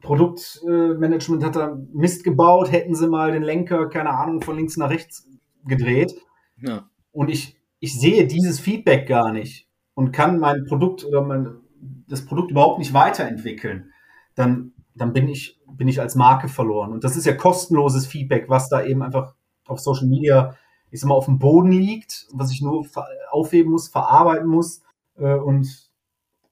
Produktmanagement 0.00 1.44
hat 1.44 1.56
da 1.56 1.78
Mist 1.92 2.24
gebaut, 2.24 2.72
hätten 2.72 2.94
sie 2.94 3.08
mal 3.08 3.32
den 3.32 3.42
Lenker, 3.42 3.88
keine 3.88 4.10
Ahnung, 4.10 4.40
von 4.40 4.56
links 4.56 4.76
nach 4.76 4.90
rechts 4.90 5.28
gedreht. 5.64 6.14
Ja. 6.56 6.88
Und 7.12 7.28
ich, 7.28 7.56
ich 7.78 7.98
sehe 7.98 8.26
dieses 8.26 8.58
Feedback 8.58 9.06
gar 9.06 9.32
nicht 9.32 9.68
und 9.94 10.12
kann 10.12 10.38
mein 10.38 10.64
Produkt 10.64 11.04
oder 11.04 11.22
mein, 11.22 11.60
das 12.08 12.24
Produkt 12.24 12.50
überhaupt 12.50 12.78
nicht 12.78 12.94
weiterentwickeln, 12.94 13.92
dann, 14.34 14.72
dann 14.94 15.12
bin 15.12 15.28
ich, 15.28 15.60
bin 15.66 15.88
ich 15.88 16.00
als 16.00 16.14
Marke 16.14 16.48
verloren. 16.48 16.92
Und 16.92 17.04
das 17.04 17.16
ist 17.16 17.26
ja 17.26 17.34
kostenloses 17.34 18.06
Feedback, 18.06 18.48
was 18.48 18.68
da 18.68 18.84
eben 18.84 19.02
einfach 19.02 19.34
auf 19.66 19.80
Social 19.80 20.06
Media, 20.06 20.56
ich 20.90 21.00
sag 21.00 21.08
mal, 21.08 21.14
auf 21.14 21.26
dem 21.26 21.38
Boden 21.38 21.72
liegt, 21.72 22.26
was 22.32 22.52
ich 22.52 22.60
nur 22.60 22.86
aufheben 23.30 23.72
muss, 23.72 23.88
verarbeiten 23.88 24.48
muss 24.48 24.82
äh, 25.16 25.34
und 25.34 25.92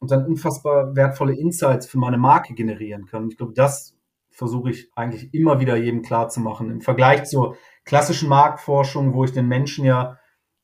und 0.00 0.10
dann 0.10 0.26
unfassbar 0.26 0.96
wertvolle 0.96 1.34
Insights 1.34 1.86
für 1.86 1.98
meine 1.98 2.18
Marke 2.18 2.54
generieren 2.54 3.06
kann. 3.06 3.28
Ich 3.28 3.36
glaube, 3.36 3.52
das 3.52 3.96
versuche 4.30 4.70
ich 4.70 4.90
eigentlich 4.94 5.32
immer 5.34 5.60
wieder 5.60 5.76
jedem 5.76 6.02
klar 6.02 6.28
zu 6.28 6.40
machen. 6.40 6.70
Im 6.70 6.80
Vergleich 6.80 7.24
zur 7.24 7.56
klassischen 7.84 8.28
Marktforschung, 8.28 9.12
wo 9.14 9.24
ich 9.24 9.32
den 9.32 9.46
Menschen 9.46 9.84
ja 9.84 10.18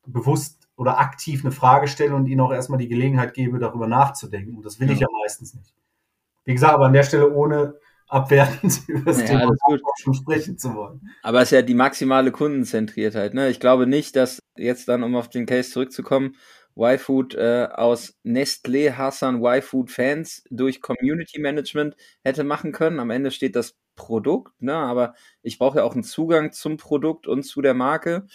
bewusst 0.05 0.67
oder 0.75 0.99
aktiv 0.99 1.43
eine 1.43 1.51
Frage 1.51 1.87
stelle 1.87 2.15
und 2.15 2.25
ihnen 2.27 2.41
auch 2.41 2.51
erstmal 2.51 2.79
die 2.79 2.87
Gelegenheit 2.87 3.35
gebe, 3.35 3.59
darüber 3.59 3.87
nachzudenken. 3.87 4.55
Und 4.55 4.65
das 4.65 4.79
will 4.79 4.87
ja. 4.87 4.93
ich 4.93 4.99
ja 5.01 5.07
meistens 5.21 5.53
nicht. 5.53 5.73
Wie 6.47 6.53
gesagt, 6.53 6.75
aber 6.75 6.85
an 6.85 6.93
der 6.93 7.03
Stelle 7.03 7.29
ohne 7.29 7.75
abwertend 8.07 8.79
über 8.87 9.11
das 9.11 9.19
ja, 9.19 9.25
Thema 9.25 9.53
sprechen 10.13 10.57
zu 10.57 10.73
wollen. 10.73 11.01
Aber 11.21 11.41
es 11.41 11.49
ist 11.49 11.57
ja 11.57 11.61
die 11.61 11.73
maximale 11.73 12.31
Kundenzentriertheit. 12.31 13.33
Ne? 13.33 13.49
Ich 13.49 13.59
glaube 13.59 13.85
nicht, 13.85 14.15
dass 14.15 14.39
jetzt 14.55 14.87
dann, 14.87 15.03
um 15.03 15.13
auf 15.17 15.29
den 15.29 15.45
Case 15.45 15.71
zurückzukommen, 15.71 16.37
Y-Food 16.77 17.35
äh, 17.35 17.67
aus 17.69 18.15
Nestlé 18.23 18.93
Hassan 18.93 19.43
Y-Food 19.43 19.91
Fans 19.91 20.43
durch 20.49 20.79
Community 20.79 21.39
Management 21.41 21.97
hätte 22.23 22.45
machen 22.45 22.71
können. 22.71 23.01
Am 23.01 23.09
Ende 23.09 23.31
steht 23.31 23.57
das 23.57 23.75
Produkt, 23.97 24.53
ne? 24.61 24.73
aber 24.73 25.15
ich 25.41 25.57
brauche 25.57 25.79
ja 25.79 25.83
auch 25.83 25.95
einen 25.95 26.03
Zugang 26.03 26.53
zum 26.53 26.77
Produkt 26.77 27.27
und 27.27 27.43
zu 27.43 27.61
der 27.61 27.73
Marke. 27.73 28.25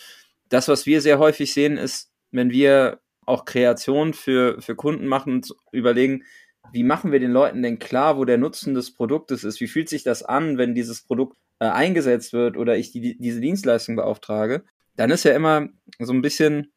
Das, 0.51 0.69
was 0.69 0.85
wir 0.85 1.01
sehr 1.01 1.19
häufig 1.19 1.55
sehen, 1.55 1.79
ist, 1.79 2.13
wenn 2.31 2.51
wir 2.51 3.01
auch 3.25 3.45
Kreation 3.45 4.13
für, 4.13 4.61
für 4.61 4.75
Kunden 4.75 5.07
machen 5.07 5.35
und 5.35 5.55
überlegen, 5.71 6.25
wie 6.71 6.85
machen 6.85 7.13
wir 7.13 7.21
den 7.21 7.33
Leuten 7.33 7.63
denn 7.63 7.79
klar, 7.79 8.17
wo 8.17 8.25
der 8.25 8.39
Nutzen 8.39 8.75
des 8.75 8.95
Produktes 8.95 9.45
ist? 9.45 9.61
Wie 9.61 9.67
fühlt 9.67 9.89
sich 9.89 10.05
das 10.05 10.23
an, 10.23 10.59
wenn 10.59 10.75
dieses 10.75 11.03
Produkt 11.03 11.37
äh, 11.59 11.67
eingesetzt 11.67 12.33
wird 12.33 12.57
oder 12.57 12.77
ich 12.77 12.93
die, 12.93 13.19
diese 13.19 13.41
Dienstleistung 13.41 13.97
beauftrage? 13.97 14.65
Dann 14.97 15.11
ist 15.11 15.25
ja 15.25 15.35
immer 15.35 15.69
so 15.99 16.13
ein 16.13 16.23
bisschen 16.23 16.73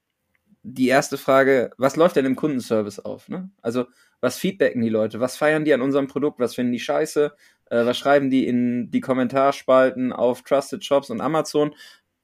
die 0.64 0.88
erste 0.88 1.18
Frage, 1.18 1.72
was 1.78 1.96
läuft 1.96 2.16
denn 2.16 2.26
im 2.26 2.36
Kundenservice 2.36 3.00
auf? 3.00 3.30
Ne? 3.30 3.52
Also, 3.62 3.86
was 4.20 4.38
feedbacken 4.38 4.82
die 4.82 4.90
Leute? 4.90 5.20
Was 5.20 5.38
feiern 5.38 5.64
die 5.64 5.74
an 5.74 5.82
unserem 5.82 6.08
Produkt? 6.08 6.40
Was 6.40 6.56
finden 6.56 6.72
die 6.72 6.80
scheiße? 6.80 7.34
Äh, 7.70 7.86
was 7.86 7.98
schreiben 7.98 8.30
die 8.30 8.48
in 8.48 8.90
die 8.90 9.02
Kommentarspalten 9.02 10.12
auf 10.12 10.42
Trusted 10.42 10.84
Shops 10.84 11.10
und 11.10 11.22
Amazon? 11.22 11.76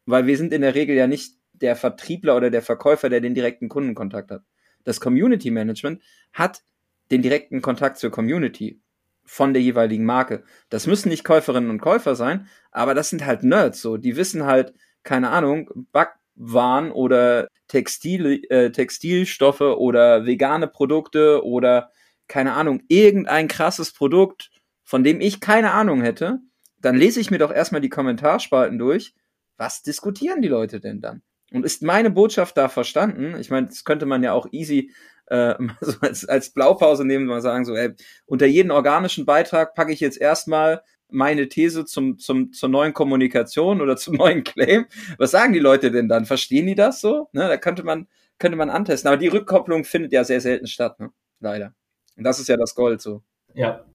Weil 0.06 0.26
wir 0.26 0.38
sind 0.38 0.54
in 0.54 0.62
der 0.62 0.74
Regel 0.74 0.95
ja 0.95 1.08
nicht 1.08 1.36
der 1.54 1.76
Vertriebler 1.76 2.36
oder 2.36 2.50
der 2.50 2.63
Verkäufer, 2.63 3.10
der 3.10 3.21
den 3.21 3.36
direkten 3.36 3.69
Kundenkontakt 3.69 4.32
hat. 4.32 4.41
Das 4.84 5.00
Community 5.00 5.52
Management 5.52 6.02
hat 6.34 6.63
den 7.12 7.21
direkten 7.21 7.62
Kontakt 7.62 7.97
zur 7.97 8.12
Community 8.12 8.82
von 9.26 9.54
der 9.54 9.62
jeweiligen 9.62 10.06
Marke. 10.06 10.43
Das 10.69 10.88
müssen 10.88 11.10
nicht 11.10 11.24
Käuferinnen 11.24 11.69
und 11.69 11.82
Käufer 11.82 12.15
sein, 12.15 12.47
aber 12.71 12.93
das 12.95 13.10
sind 13.10 13.26
halt 13.26 13.43
Nerds 13.43 13.82
so. 13.82 13.97
Die 13.97 14.15
wissen 14.15 14.45
halt, 14.45 14.74
keine 15.04 15.30
Ahnung, 15.30 15.69
Back 15.91 16.15
waren 16.36 16.91
oder 16.91 17.47
Textil, 17.67 18.43
äh, 18.50 18.71
Textilstoffe 18.71 19.62
oder 19.62 20.26
vegane 20.26 20.67
Produkte 20.67 21.45
oder 21.45 21.91
keine 22.28 22.54
Ahnung, 22.54 22.82
irgendein 22.88 23.47
krasses 23.47 23.91
Produkt, 23.91 24.52
von 24.84 25.04
dem 25.04 25.21
ich 25.21 25.41
keine 25.41 25.71
Ahnung 25.71 26.02
hätte, 26.02 26.39
dann 26.80 26.95
lese 26.95 27.19
ich 27.19 27.30
mir 27.30 27.38
doch 27.38 27.52
erstmal 27.52 27.82
die 27.82 27.89
Kommentarspalten 27.89 28.80
durch. 28.80 29.13
Was 29.58 29.84
diskutieren 29.84 30.41
die 30.41 30.47
Leute 30.47 30.80
denn 30.80 31.02
dann? 31.02 31.21
Und 31.52 31.65
ist 31.65 31.84
meine 31.84 32.10
Botschaft 32.10 32.58
da 32.58 32.69
verstanden? 32.69 33.36
Ich 33.39 33.50
meine, 33.50 33.67
das 33.67 33.84
könnte 33.84 34.06
man 34.06 34.24
ja 34.24 34.32
auch 34.34 34.47
easy 34.52 34.91
äh, 35.32 35.56
so 35.82 36.00
als, 36.02 36.26
als 36.26 36.50
Blaupause 36.52 37.06
nehmen, 37.06 37.26
mal 37.26 37.41
sagen, 37.41 37.65
so, 37.65 37.76
ey, 37.76 37.94
unter 38.26 38.46
jeden 38.46 38.72
organischen 38.72 39.26
Beitrag 39.26 39.74
packe 39.74 39.94
ich 39.94 40.00
jetzt 40.00 40.20
erstmal 40.20 40.84
meine 41.10 41.50
These 41.50 41.86
zum, 41.86 42.20
zum, 42.20 42.54
zur 42.54 42.70
neuen 42.70 42.94
Kommunikation 42.94 43.82
oder 43.82 43.96
zum 43.98 44.15
neuen 44.15 44.44
Claim. 44.44 44.86
Was 45.17 45.32
sagen 45.32 45.54
die 45.54 45.60
Leute 45.60 45.91
denn 45.91 46.10
dann? 46.10 46.26
Verstehen 46.26 46.67
die 46.67 46.76
das 46.76 47.02
so? 47.02 47.30
Ne, 47.32 47.48
da 47.48 47.58
könnte 47.58 47.84
man, 47.84 48.08
könnte 48.39 48.58
man 48.58 48.70
antesten. 48.70 49.08
Aber 49.08 49.17
die 49.17 49.28
Rückkopplung 49.28 49.86
findet 49.86 50.12
ja 50.13 50.24
sehr 50.24 50.41
selten 50.41 50.67
statt, 50.67 51.00
ne? 51.00 51.12
leider. 51.39 51.74
Und 52.17 52.26
das 52.26 52.39
ist 52.39 52.50
ja 52.50 52.58
das 52.58 52.76
Gold 52.76 53.02
so. 53.02 53.24
Ja. 53.54 53.86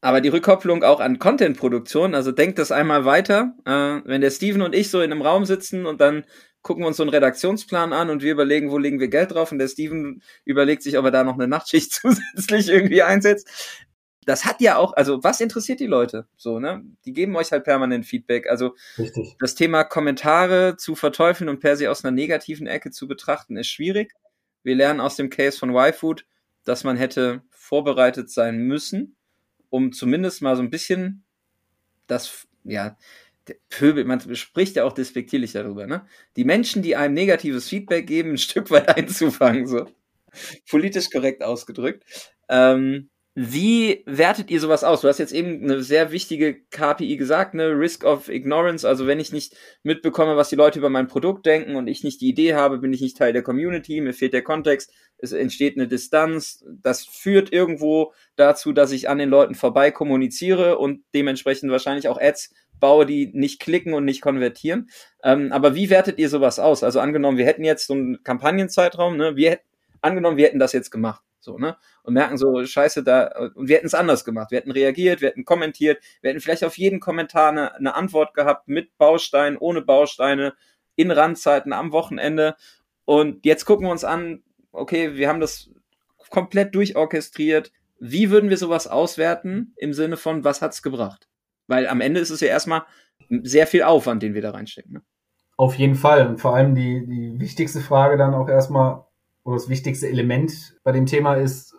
Aber 0.00 0.20
die 0.20 0.28
Rückkopplung 0.28 0.84
auch 0.84 1.00
an 1.00 1.18
Content-Produktion, 1.18 2.14
also 2.14 2.30
denkt 2.30 2.58
das 2.58 2.70
einmal 2.70 3.04
weiter. 3.06 3.54
Äh, 3.64 4.02
wenn 4.04 4.20
der 4.20 4.30
Steven 4.30 4.60
und 4.60 4.74
ich 4.74 4.90
so 4.90 5.00
in 5.00 5.10
einem 5.10 5.22
Raum 5.22 5.46
sitzen 5.46 5.86
und 5.86 6.00
dann 6.00 6.24
gucken 6.64 6.82
wir 6.82 6.88
uns 6.88 6.96
so 6.96 7.04
einen 7.04 7.10
Redaktionsplan 7.10 7.92
an 7.92 8.10
und 8.10 8.22
wir 8.22 8.32
überlegen, 8.32 8.72
wo 8.72 8.78
legen 8.78 8.98
wir 8.98 9.06
Geld 9.06 9.32
drauf 9.32 9.52
und 9.52 9.58
der 9.58 9.68
Steven 9.68 10.20
überlegt 10.44 10.82
sich, 10.82 10.98
ob 10.98 11.04
er 11.04 11.12
da 11.12 11.22
noch 11.22 11.34
eine 11.34 11.46
Nachtschicht 11.46 11.92
zusätzlich 12.02 12.68
irgendwie 12.68 13.02
einsetzt 13.02 13.48
das 14.24 14.44
hat 14.44 14.60
ja 14.60 14.76
auch, 14.76 14.94
also 14.94 15.22
was 15.22 15.40
interessiert 15.40 15.80
die 15.80 15.86
Leute? 15.86 16.26
So, 16.36 16.58
ne? 16.58 16.84
Die 17.04 17.12
geben 17.12 17.36
euch 17.36 17.52
halt 17.52 17.64
permanent 17.64 18.06
Feedback. 18.06 18.48
Also 18.48 18.74
Richtig. 18.98 19.36
das 19.38 19.54
Thema 19.54 19.84
Kommentare 19.84 20.76
zu 20.76 20.94
verteufeln 20.94 21.48
und 21.48 21.60
per 21.60 21.76
se 21.76 21.90
aus 21.90 22.04
einer 22.04 22.12
negativen 22.12 22.66
Ecke 22.66 22.90
zu 22.90 23.06
betrachten, 23.06 23.56
ist 23.56 23.68
schwierig. 23.68 24.14
Wir 24.62 24.74
lernen 24.74 25.00
aus 25.00 25.16
dem 25.16 25.30
Case 25.30 25.58
von 25.58 25.74
YFood, 25.74 26.24
dass 26.64 26.84
man 26.84 26.96
hätte 26.96 27.42
vorbereitet 27.50 28.30
sein 28.30 28.58
müssen, 28.58 29.16
um 29.68 29.92
zumindest 29.92 30.40
mal 30.42 30.56
so 30.56 30.62
ein 30.62 30.70
bisschen 30.70 31.24
das, 32.06 32.46
ja, 32.64 32.96
Pöbel, 33.70 34.04
man 34.04 34.20
spricht 34.36 34.76
ja 34.76 34.84
auch 34.84 34.92
despektierlich 34.92 35.52
darüber, 35.52 35.86
ne? 35.86 36.06
Die 36.36 36.44
Menschen, 36.44 36.82
die 36.82 36.96
einem 36.96 37.14
negatives 37.14 37.68
Feedback 37.68 38.06
geben, 38.06 38.32
ein 38.32 38.38
Stück 38.38 38.70
weit 38.70 38.88
einzufangen, 38.96 39.66
so. 39.66 39.86
Politisch 40.70 41.10
korrekt 41.10 41.42
ausgedrückt. 41.42 42.04
Ähm, 42.48 43.10
wie 43.36 44.04
wertet 44.06 44.48
ihr 44.52 44.60
sowas 44.60 44.84
aus? 44.84 45.00
Du 45.00 45.08
hast 45.08 45.18
jetzt 45.18 45.32
eben 45.32 45.64
eine 45.64 45.82
sehr 45.82 46.12
wichtige 46.12 46.54
KPI 46.70 47.16
gesagt, 47.16 47.54
ne? 47.54 47.70
Risk 47.70 48.04
of 48.04 48.28
Ignorance. 48.28 48.86
Also 48.86 49.08
wenn 49.08 49.18
ich 49.18 49.32
nicht 49.32 49.56
mitbekomme, 49.82 50.36
was 50.36 50.50
die 50.50 50.56
Leute 50.56 50.78
über 50.78 50.88
mein 50.88 51.08
Produkt 51.08 51.44
denken 51.44 51.74
und 51.74 51.88
ich 51.88 52.04
nicht 52.04 52.20
die 52.20 52.28
Idee 52.28 52.54
habe, 52.54 52.78
bin 52.78 52.92
ich 52.92 53.00
nicht 53.00 53.16
Teil 53.16 53.32
der 53.32 53.42
Community, 53.42 54.00
mir 54.00 54.14
fehlt 54.14 54.34
der 54.34 54.42
Kontext, 54.42 54.92
es 55.18 55.32
entsteht 55.32 55.76
eine 55.76 55.88
Distanz. 55.88 56.64
Das 56.80 57.06
führt 57.06 57.52
irgendwo 57.52 58.12
dazu, 58.36 58.72
dass 58.72 58.92
ich 58.92 59.08
an 59.08 59.18
den 59.18 59.30
Leuten 59.30 59.56
vorbei 59.56 59.90
kommuniziere 59.90 60.78
und 60.78 61.02
dementsprechend 61.12 61.72
wahrscheinlich 61.72 62.06
auch 62.06 62.20
Ads 62.20 62.54
baue, 62.78 63.04
die 63.04 63.32
nicht 63.32 63.58
klicken 63.60 63.94
und 63.94 64.04
nicht 64.04 64.20
konvertieren. 64.20 64.90
Ähm, 65.24 65.50
aber 65.50 65.74
wie 65.74 65.90
wertet 65.90 66.20
ihr 66.20 66.28
sowas 66.28 66.60
aus? 66.60 66.84
Also 66.84 67.00
angenommen, 67.00 67.38
wir 67.38 67.46
hätten 67.46 67.64
jetzt 67.64 67.88
so 67.88 67.94
einen 67.94 68.22
Kampagnenzeitraum, 68.22 69.16
ne? 69.16 69.34
Wir, 69.34 69.58
angenommen, 70.02 70.36
wir 70.36 70.46
hätten 70.46 70.60
das 70.60 70.72
jetzt 70.72 70.92
gemacht 70.92 71.24
so, 71.44 71.58
ne? 71.58 71.76
Und 72.02 72.14
merken 72.14 72.36
so, 72.36 72.64
scheiße, 72.64 73.04
da, 73.04 73.50
und 73.54 73.68
wir 73.68 73.76
hätten 73.76 73.86
es 73.86 73.94
anders 73.94 74.24
gemacht. 74.24 74.50
Wir 74.50 74.58
hätten 74.58 74.72
reagiert, 74.72 75.20
wir 75.20 75.28
hätten 75.28 75.44
kommentiert, 75.44 76.02
wir 76.20 76.30
hätten 76.30 76.40
vielleicht 76.40 76.64
auf 76.64 76.76
jeden 76.78 77.00
Kommentar 77.00 77.50
eine, 77.50 77.74
eine 77.74 77.94
Antwort 77.94 78.34
gehabt, 78.34 78.66
mit 78.66 78.96
Bausteinen, 78.98 79.58
ohne 79.58 79.82
Bausteine, 79.82 80.54
in 80.96 81.10
Randzeiten, 81.10 81.72
am 81.72 81.92
Wochenende. 81.92 82.56
Und 83.04 83.44
jetzt 83.44 83.64
gucken 83.64 83.86
wir 83.86 83.92
uns 83.92 84.04
an, 84.04 84.42
okay, 84.72 85.14
wir 85.16 85.28
haben 85.28 85.40
das 85.40 85.70
komplett 86.30 86.74
durchorchestriert. 86.74 87.70
wie 88.00 88.30
würden 88.30 88.50
wir 88.50 88.56
sowas 88.56 88.86
auswerten 88.86 89.72
im 89.76 89.92
Sinne 89.94 90.16
von, 90.16 90.44
was 90.44 90.60
hat's 90.60 90.82
gebracht? 90.82 91.28
Weil 91.68 91.86
am 91.86 92.00
Ende 92.00 92.20
ist 92.20 92.30
es 92.30 92.40
ja 92.40 92.48
erstmal 92.48 92.82
sehr 93.42 93.66
viel 93.66 93.82
Aufwand, 93.82 94.22
den 94.22 94.34
wir 94.34 94.42
da 94.42 94.50
reinstecken. 94.50 94.94
Ne? 94.94 95.02
Auf 95.56 95.76
jeden 95.76 95.94
Fall. 95.94 96.26
Und 96.26 96.40
vor 96.40 96.54
allem 96.54 96.74
die, 96.74 97.06
die 97.06 97.38
wichtigste 97.38 97.80
Frage 97.80 98.16
dann 98.16 98.34
auch 98.34 98.48
erstmal, 98.48 99.04
oder 99.44 99.56
das 99.56 99.68
wichtigste 99.68 100.08
Element 100.08 100.76
bei 100.82 100.92
dem 100.92 101.06
Thema 101.06 101.34
ist, 101.34 101.74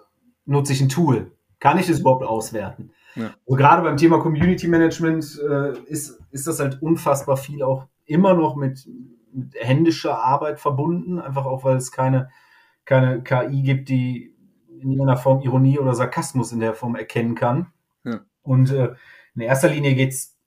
nutze 0.46 0.74
ich 0.74 0.82
ein 0.82 0.90
Tool? 0.90 1.32
Kann 1.60 1.78
ich 1.78 1.88
das 1.88 2.00
überhaupt 2.00 2.24
auswerten? 2.24 2.92
Ja. 3.16 3.34
Also 3.46 3.58
gerade 3.58 3.82
beim 3.82 3.98
Thema 3.98 4.20
Community 4.20 4.68
Management 4.68 5.40
äh, 5.50 5.78
ist, 5.88 6.20
ist 6.32 6.48
das 6.48 6.60
halt 6.60 6.82
unfassbar 6.82 7.38
viel 7.38 7.64
auch 7.64 7.88
immer 8.06 8.34
noch 8.34 8.56
mit, 8.56 8.88
mit 9.32 9.56
händischer 9.56 10.24
Arbeit 10.24 10.60
verbunden, 10.60 11.20
einfach 11.20 11.46
auch 11.46 11.64
weil 11.64 11.78
es 11.78 11.92
keine, 11.92 12.30
keine 12.86 13.24
KI 13.24 13.64
gibt, 13.64 13.90
die 13.90 14.36
in 14.68 14.92
irgendeiner 14.92 15.18
Form 15.18 15.42
Ironie 15.42 15.80
oder 15.80 15.96
Sarkasmus 15.96 16.52
in 16.52 16.60
der 16.60 16.76
Form 16.76 16.96
erkennen 16.96 17.36
kann. 17.36 17.68
Ja. 18.04 18.22
Und 18.44 18.72
äh, 18.72 18.94
in 19.34 19.42
erster 19.42 19.70
Linie 19.70 19.96
geht's 19.96 20.38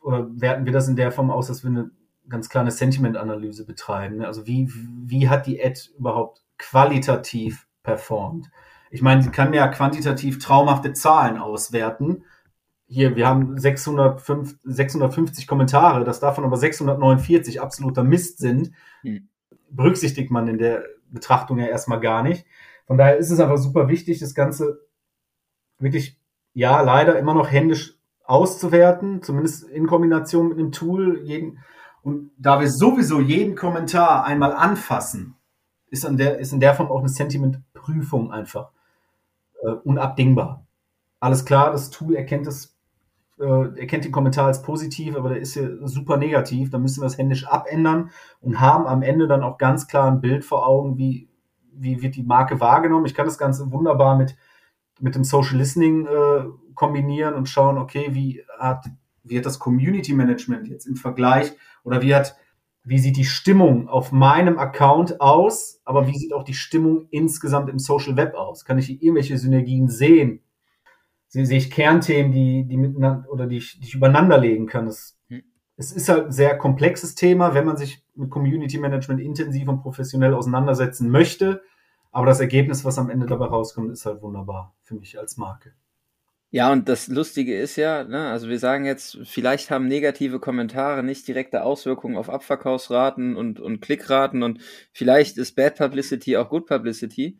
oder 0.00 0.28
werten 0.30 0.66
wir 0.66 0.72
das 0.72 0.88
in 0.88 0.96
der 0.96 1.10
Form 1.10 1.30
aus, 1.30 1.48
dass 1.48 1.64
wir 1.64 1.70
eine 1.70 1.90
ganz 2.28 2.48
kleine 2.48 2.70
Sentiment-Analyse 2.70 3.64
betreiben. 3.66 4.18
Ne? 4.18 4.26
Also 4.26 4.46
wie, 4.46 4.70
wie 5.04 5.28
hat 5.28 5.46
die 5.46 5.62
Ad 5.62 5.80
überhaupt 5.98 6.45
qualitativ 6.58 7.66
performt? 7.82 8.50
Ich 8.90 9.02
meine, 9.02 9.22
sie 9.22 9.30
kann 9.30 9.52
ja 9.52 9.68
quantitativ 9.68 10.38
traumhafte 10.38 10.92
Zahlen 10.92 11.38
auswerten. 11.38 12.24
Hier, 12.86 13.16
wir 13.16 13.26
haben 13.26 13.58
605, 13.58 14.58
650 14.62 15.46
Kommentare, 15.46 16.04
dass 16.04 16.20
davon 16.20 16.44
aber 16.44 16.56
649 16.56 17.60
absoluter 17.60 18.04
Mist 18.04 18.38
sind, 18.38 18.72
hm. 19.02 19.28
berücksichtigt 19.70 20.30
man 20.30 20.46
in 20.48 20.58
der 20.58 20.84
Betrachtung 21.10 21.58
ja 21.58 21.66
erstmal 21.66 22.00
gar 22.00 22.22
nicht. 22.22 22.46
Von 22.86 22.96
daher 22.96 23.16
ist 23.16 23.30
es 23.30 23.40
aber 23.40 23.58
super 23.58 23.88
wichtig, 23.88 24.20
das 24.20 24.34
Ganze 24.34 24.80
wirklich, 25.78 26.18
ja, 26.54 26.80
leider 26.80 27.18
immer 27.18 27.34
noch 27.34 27.50
händisch 27.50 27.98
auszuwerten, 28.24 29.22
zumindest 29.22 29.64
in 29.64 29.86
Kombination 29.86 30.48
mit 30.48 30.58
einem 30.58 30.72
Tool. 30.72 31.20
Jeden, 31.24 31.58
und 32.02 32.30
da 32.38 32.60
wir 32.60 32.70
sowieso 32.70 33.20
jeden 33.20 33.56
Kommentar 33.56 34.24
einmal 34.24 34.52
anfassen, 34.52 35.36
ist, 35.90 36.04
an 36.04 36.16
der, 36.16 36.38
ist 36.38 36.52
in 36.52 36.60
der 36.60 36.74
Form 36.74 36.90
auch 36.90 37.00
eine 37.00 37.08
Sentimentprüfung 37.08 38.32
einfach 38.32 38.70
äh, 39.62 39.70
unabdingbar. 39.70 40.66
Alles 41.20 41.44
klar, 41.44 41.70
das 41.70 41.90
Tool 41.90 42.14
erkennt 42.14 42.46
das, 42.46 42.76
äh, 43.38 43.78
erkennt 43.78 44.04
den 44.04 44.12
Kommentar 44.12 44.46
als 44.46 44.62
positiv, 44.62 45.16
aber 45.16 45.30
der 45.30 45.40
ist 45.40 45.54
ja 45.54 45.68
super 45.86 46.16
negativ. 46.16 46.70
Da 46.70 46.78
müssen 46.78 47.02
wir 47.02 47.06
es 47.06 47.18
händisch 47.18 47.46
abändern 47.46 48.10
und 48.40 48.60
haben 48.60 48.86
am 48.86 49.02
Ende 49.02 49.26
dann 49.26 49.42
auch 49.42 49.58
ganz 49.58 49.86
klar 49.86 50.10
ein 50.10 50.20
Bild 50.20 50.44
vor 50.44 50.66
Augen, 50.66 50.98
wie, 50.98 51.28
wie 51.72 52.02
wird 52.02 52.16
die 52.16 52.22
Marke 52.22 52.60
wahrgenommen. 52.60 53.06
Ich 53.06 53.14
kann 53.14 53.26
das 53.26 53.38
Ganze 53.38 53.70
wunderbar 53.72 54.16
mit, 54.16 54.36
mit 55.00 55.14
dem 55.14 55.24
Social 55.24 55.56
Listening 55.56 56.06
äh, 56.06 56.44
kombinieren 56.74 57.34
und 57.34 57.48
schauen, 57.48 57.78
okay, 57.78 58.08
wie 58.12 58.44
hat, 58.58 58.86
wie 59.24 59.38
hat 59.38 59.46
das 59.46 59.58
Community 59.58 60.12
Management 60.12 60.68
jetzt 60.68 60.86
im 60.86 60.96
Vergleich 60.96 61.52
oder 61.82 62.02
wie 62.02 62.14
hat, 62.14 62.36
wie 62.86 63.00
sieht 63.00 63.16
die 63.16 63.24
Stimmung 63.24 63.88
auf 63.88 64.12
meinem 64.12 64.58
Account 64.58 65.20
aus, 65.20 65.80
aber 65.84 66.06
wie 66.06 66.16
sieht 66.16 66.32
auch 66.32 66.44
die 66.44 66.54
Stimmung 66.54 67.08
insgesamt 67.10 67.68
im 67.68 67.80
Social 67.80 68.16
Web 68.16 68.34
aus? 68.34 68.64
Kann 68.64 68.78
ich 68.78 69.02
irgendwelche 69.02 69.36
Synergien 69.38 69.88
sehen? 69.88 70.40
Sehe 71.26 71.58
ich 71.58 71.72
Kernthemen, 71.72 72.30
die, 72.30 72.64
die 72.64 72.76
miteinander 72.76 73.28
oder 73.28 73.48
die 73.48 73.56
ich, 73.56 73.80
die 73.80 73.86
ich 73.86 73.94
übereinander 73.94 74.38
legen 74.38 74.66
kann? 74.66 74.86
Das, 74.86 75.18
hm. 75.28 75.42
Es 75.76 75.90
ist 75.90 76.08
halt 76.08 76.26
ein 76.26 76.32
sehr 76.32 76.56
komplexes 76.56 77.16
Thema, 77.16 77.54
wenn 77.54 77.66
man 77.66 77.76
sich 77.76 78.04
mit 78.14 78.30
Community 78.30 78.78
Management 78.78 79.20
intensiv 79.20 79.68
und 79.68 79.82
professionell 79.82 80.32
auseinandersetzen 80.32 81.10
möchte. 81.10 81.62
Aber 82.12 82.26
das 82.26 82.38
Ergebnis, 82.38 82.84
was 82.84 82.98
am 82.98 83.10
Ende 83.10 83.26
dabei 83.26 83.46
rauskommt, 83.46 83.90
ist 83.90 84.06
halt 84.06 84.22
wunderbar 84.22 84.76
für 84.82 84.94
mich 84.94 85.18
als 85.18 85.36
Marke. 85.36 85.74
Ja, 86.50 86.72
und 86.72 86.88
das 86.88 87.08
Lustige 87.08 87.58
ist 87.58 87.76
ja, 87.76 88.04
ne, 88.04 88.28
also 88.28 88.48
wir 88.48 88.58
sagen 88.58 88.84
jetzt, 88.86 89.18
vielleicht 89.24 89.70
haben 89.70 89.88
negative 89.88 90.38
Kommentare 90.38 91.02
nicht 91.02 91.26
direkte 91.26 91.62
Auswirkungen 91.62 92.16
auf 92.16 92.30
Abverkaufsraten 92.30 93.36
und, 93.36 93.58
und 93.58 93.80
Klickraten 93.80 94.42
und 94.42 94.60
vielleicht 94.92 95.38
ist 95.38 95.56
Bad 95.56 95.76
Publicity 95.76 96.36
auch 96.36 96.48
Good 96.48 96.66
Publicity. 96.66 97.38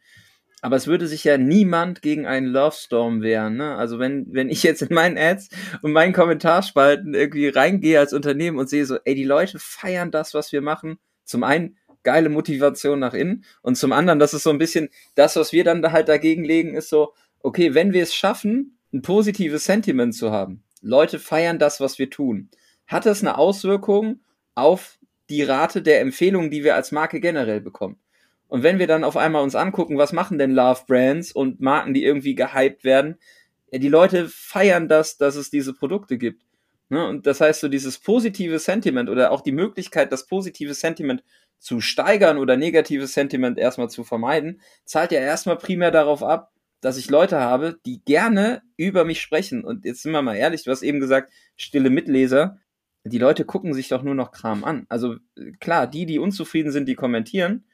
Aber 0.63 0.75
es 0.77 0.89
würde 0.89 1.07
sich 1.07 1.23
ja 1.23 1.39
niemand 1.39 2.03
gegen 2.03 2.27
einen 2.27 2.47
Love 2.49 2.75
Storm 2.77 3.23
wehren. 3.23 3.57
Ne? 3.57 3.77
Also 3.77 3.99
wenn, 4.01 4.27
wenn 4.33 4.49
ich 4.49 4.63
jetzt 4.65 4.83
in 4.83 4.95
meinen 4.95 5.17
Ads 5.17 5.51
und 5.83 5.93
meinen 5.93 6.13
Kommentarspalten 6.13 7.15
irgendwie 7.15 7.49
reingehe 7.49 8.01
als 8.01 8.13
Unternehmen 8.13 8.59
und 8.59 8.69
sehe 8.69 8.87
so, 8.87 8.99
ey, 9.05 9.15
die 9.15 9.25
Leute 9.25 9.59
feiern 9.61 10.11
das, 10.11 10.35
was 10.35 10.51
wir 10.53 10.63
machen. 10.63 10.99
Zum 11.25 11.45
einen 11.45 11.77
geile 12.03 12.29
Motivation 12.31 12.99
nach 12.99 13.15
innen 13.15 13.45
und 13.63 13.77
zum 13.77 13.93
anderen, 13.93 14.19
das 14.19 14.35
ist 14.35 14.45
so 14.45 14.51
ein 14.51 14.59
bisschen 14.59 14.89
das, 15.15 15.37
was 15.37 15.53
wir 15.53 15.65
dann 15.65 15.83
da 15.83 15.93
halt 15.93 16.09
dagegen 16.09 16.45
legen, 16.45 16.75
ist 16.75 16.89
so, 16.89 17.13
okay, 17.41 17.75
wenn 17.75 17.93
wir 17.93 18.03
es 18.03 18.15
schaffen, 18.15 18.76
ein 18.97 19.03
positives 19.03 19.65
Sentiment 19.65 20.15
zu 20.15 20.31
haben, 20.31 20.63
Leute 20.81 21.19
feiern 21.19 21.59
das, 21.59 21.81
was 21.81 21.99
wir 21.99 22.11
tun, 22.11 22.49
hat 22.87 23.07
das 23.07 23.21
eine 23.21 23.39
Auswirkung 23.39 24.21
auf 24.55 24.99
die 25.29 25.43
Rate 25.43 25.83
der 25.83 26.01
Empfehlungen, 26.01 26.51
die 26.51 26.65
wir 26.65 26.75
als 26.75 26.93
Marke 26.93 27.21
generell 27.21 27.61
bekommen. 27.61 27.99
Und 28.49 28.63
wenn 28.63 28.79
wir 28.79 28.87
dann 28.87 29.05
auf 29.05 29.17
einmal 29.17 29.43
uns 29.43 29.57
angucken, 29.57 29.99
was 29.99 30.13
machen 30.13 30.39
denn 30.39 30.53
Love 30.53 30.83
Brands 30.87 31.33
und 31.33 31.61
Marken, 31.61 31.95
die 31.95 32.05
irgendwie 32.05 32.35
gehypt 32.35 32.85
werden, 32.85 33.17
ja, 33.73 33.79
die 33.79 33.89
Leute 33.89 34.29
feiern 34.29 34.89
das, 34.89 35.17
dass 35.17 35.35
es 35.35 35.51
diese 35.51 35.75
Produkte 35.75 36.17
gibt. 36.17 36.45
Ne? 36.89 37.05
Und 37.07 37.27
das 37.27 37.41
heißt, 37.41 37.61
so 37.61 37.69
dieses 37.69 37.99
positive 37.99 38.61
Sentiment 38.61 39.11
oder 39.11 39.33
auch 39.33 39.41
die 39.41 39.53
Möglichkeit, 39.53 40.13
das 40.13 40.27
positive 40.27 40.75
Sentiment 40.75 41.25
zu 41.59 41.81
steigern 41.81 42.39
oder 42.39 42.57
negatives 42.57 43.13
Sentiment 43.13 43.59
erstmal 43.59 43.91
zu 43.91 44.05
vermeiden, 44.05 44.61
zahlt 44.85 45.11
ja 45.11 45.19
erstmal 45.19 45.57
primär 45.57 45.91
darauf 45.91 46.23
ab, 46.23 46.53
dass 46.87 46.99
ich 46.99 47.11
Leute 47.11 47.41
habe, 47.41 47.81
die 47.85 48.01
gerne 48.05 48.63
über 48.77 49.05
mich 49.05 49.21
sprechen. 49.21 49.65
Und 49.65 49.85
jetzt 49.85 50.05
sind 50.05 50.13
wir 50.13 50.23
mal 50.23 50.37
ehrlich, 50.37 50.63
du 50.63 50.71
hast 50.71 50.85
eben 50.85 51.01
gesagt, 51.01 51.33
stille 51.57 51.91
Mitleser. 51.91 52.61
Die 53.03 53.19
Leute 53.19 53.45
gucken 53.45 53.75
sich 53.75 53.89
doch 53.89 54.05
nur 54.05 54.15
noch 54.15 54.31
Kram 54.31 54.63
an. 54.63 54.87
Also 54.89 55.17
klar, 55.59 55.89
die, 55.89 56.07
die 56.07 56.21
unzufrieden 56.21 56.71
sind, 56.71 56.87
die 56.87 56.95
kommentieren. 56.95 57.65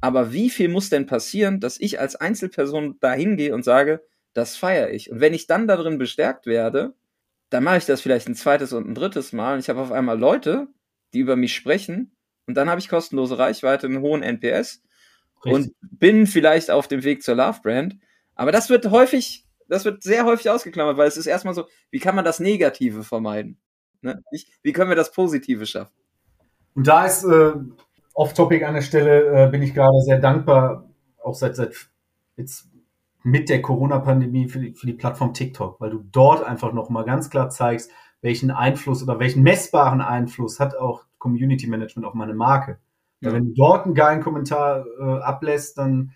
Aber 0.00 0.32
wie 0.32 0.50
viel 0.50 0.68
muss 0.68 0.90
denn 0.90 1.06
passieren, 1.06 1.60
dass 1.60 1.78
ich 1.78 2.00
als 2.00 2.16
Einzelperson 2.16 2.96
da 2.98 3.12
hingehe 3.12 3.54
und 3.54 3.62
sage, 3.62 4.02
das 4.32 4.56
feiere 4.56 4.90
ich. 4.90 5.12
Und 5.12 5.20
wenn 5.20 5.32
ich 5.32 5.46
dann 5.46 5.68
darin 5.68 5.96
bestärkt 5.96 6.46
werde, 6.46 6.92
dann 7.50 7.62
mache 7.62 7.78
ich 7.78 7.86
das 7.86 8.00
vielleicht 8.00 8.26
ein 8.26 8.34
zweites 8.34 8.72
und 8.72 8.88
ein 8.88 8.96
drittes 8.96 9.32
Mal. 9.32 9.54
Und 9.54 9.60
ich 9.60 9.68
habe 9.68 9.80
auf 9.80 9.92
einmal 9.92 10.18
Leute, 10.18 10.66
die 11.14 11.20
über 11.20 11.36
mich 11.36 11.54
sprechen. 11.54 12.16
Und 12.46 12.56
dann 12.56 12.68
habe 12.68 12.80
ich 12.80 12.88
kostenlose 12.88 13.38
Reichweite, 13.38 13.86
einen 13.86 14.00
hohen 14.00 14.24
NPS. 14.24 14.82
Richtig. 15.44 15.52
Und 15.52 15.72
bin 15.80 16.26
vielleicht 16.26 16.72
auf 16.72 16.88
dem 16.88 17.04
Weg 17.04 17.22
zur 17.22 17.36
Love 17.36 17.60
Brand. 17.62 17.98
Aber 18.36 18.52
das 18.52 18.70
wird 18.70 18.88
häufig, 18.90 19.44
das 19.68 19.84
wird 19.84 20.02
sehr 20.02 20.24
häufig 20.24 20.48
ausgeklammert, 20.48 20.96
weil 20.96 21.08
es 21.08 21.16
ist 21.16 21.26
erstmal 21.26 21.54
so, 21.54 21.64
wie 21.90 21.98
kann 21.98 22.14
man 22.14 22.24
das 22.24 22.38
Negative 22.38 23.02
vermeiden? 23.02 23.58
Ne? 24.02 24.22
Wie 24.62 24.72
können 24.72 24.90
wir 24.90 24.96
das 24.96 25.10
Positive 25.10 25.66
schaffen? 25.66 25.92
Und 26.74 26.86
da 26.86 27.06
ist 27.06 27.24
äh, 27.24 27.52
off-topic 28.14 28.64
an 28.64 28.74
der 28.74 28.82
Stelle, 28.82 29.46
äh, 29.46 29.50
bin 29.50 29.62
ich 29.62 29.74
gerade 29.74 30.00
sehr 30.02 30.18
dankbar, 30.18 30.88
auch 31.22 31.34
seit, 31.34 31.56
seit 31.56 31.74
jetzt 32.36 32.68
mit 33.22 33.48
der 33.48 33.62
Corona-Pandemie 33.62 34.48
für 34.48 34.60
die, 34.60 34.74
für 34.74 34.86
die 34.86 34.92
Plattform 34.92 35.34
TikTok, 35.34 35.80
weil 35.80 35.90
du 35.90 36.04
dort 36.12 36.44
einfach 36.44 36.72
nochmal 36.72 37.04
ganz 37.04 37.30
klar 37.30 37.50
zeigst, 37.50 37.90
welchen 38.20 38.50
Einfluss 38.50 39.02
oder 39.02 39.18
welchen 39.18 39.42
messbaren 39.42 40.00
Einfluss 40.00 40.60
hat 40.60 40.76
auch 40.76 41.04
Community 41.18 41.66
Management 41.66 42.06
auf 42.06 42.14
meine 42.14 42.34
Marke. 42.34 42.78
Ja. 43.20 43.32
Wenn 43.32 43.46
du 43.46 43.54
dort 43.54 43.86
einen 43.86 43.94
geilen 43.94 44.20
Kommentar 44.20 44.84
äh, 45.00 45.02
ablässt, 45.22 45.78
dann 45.78 46.12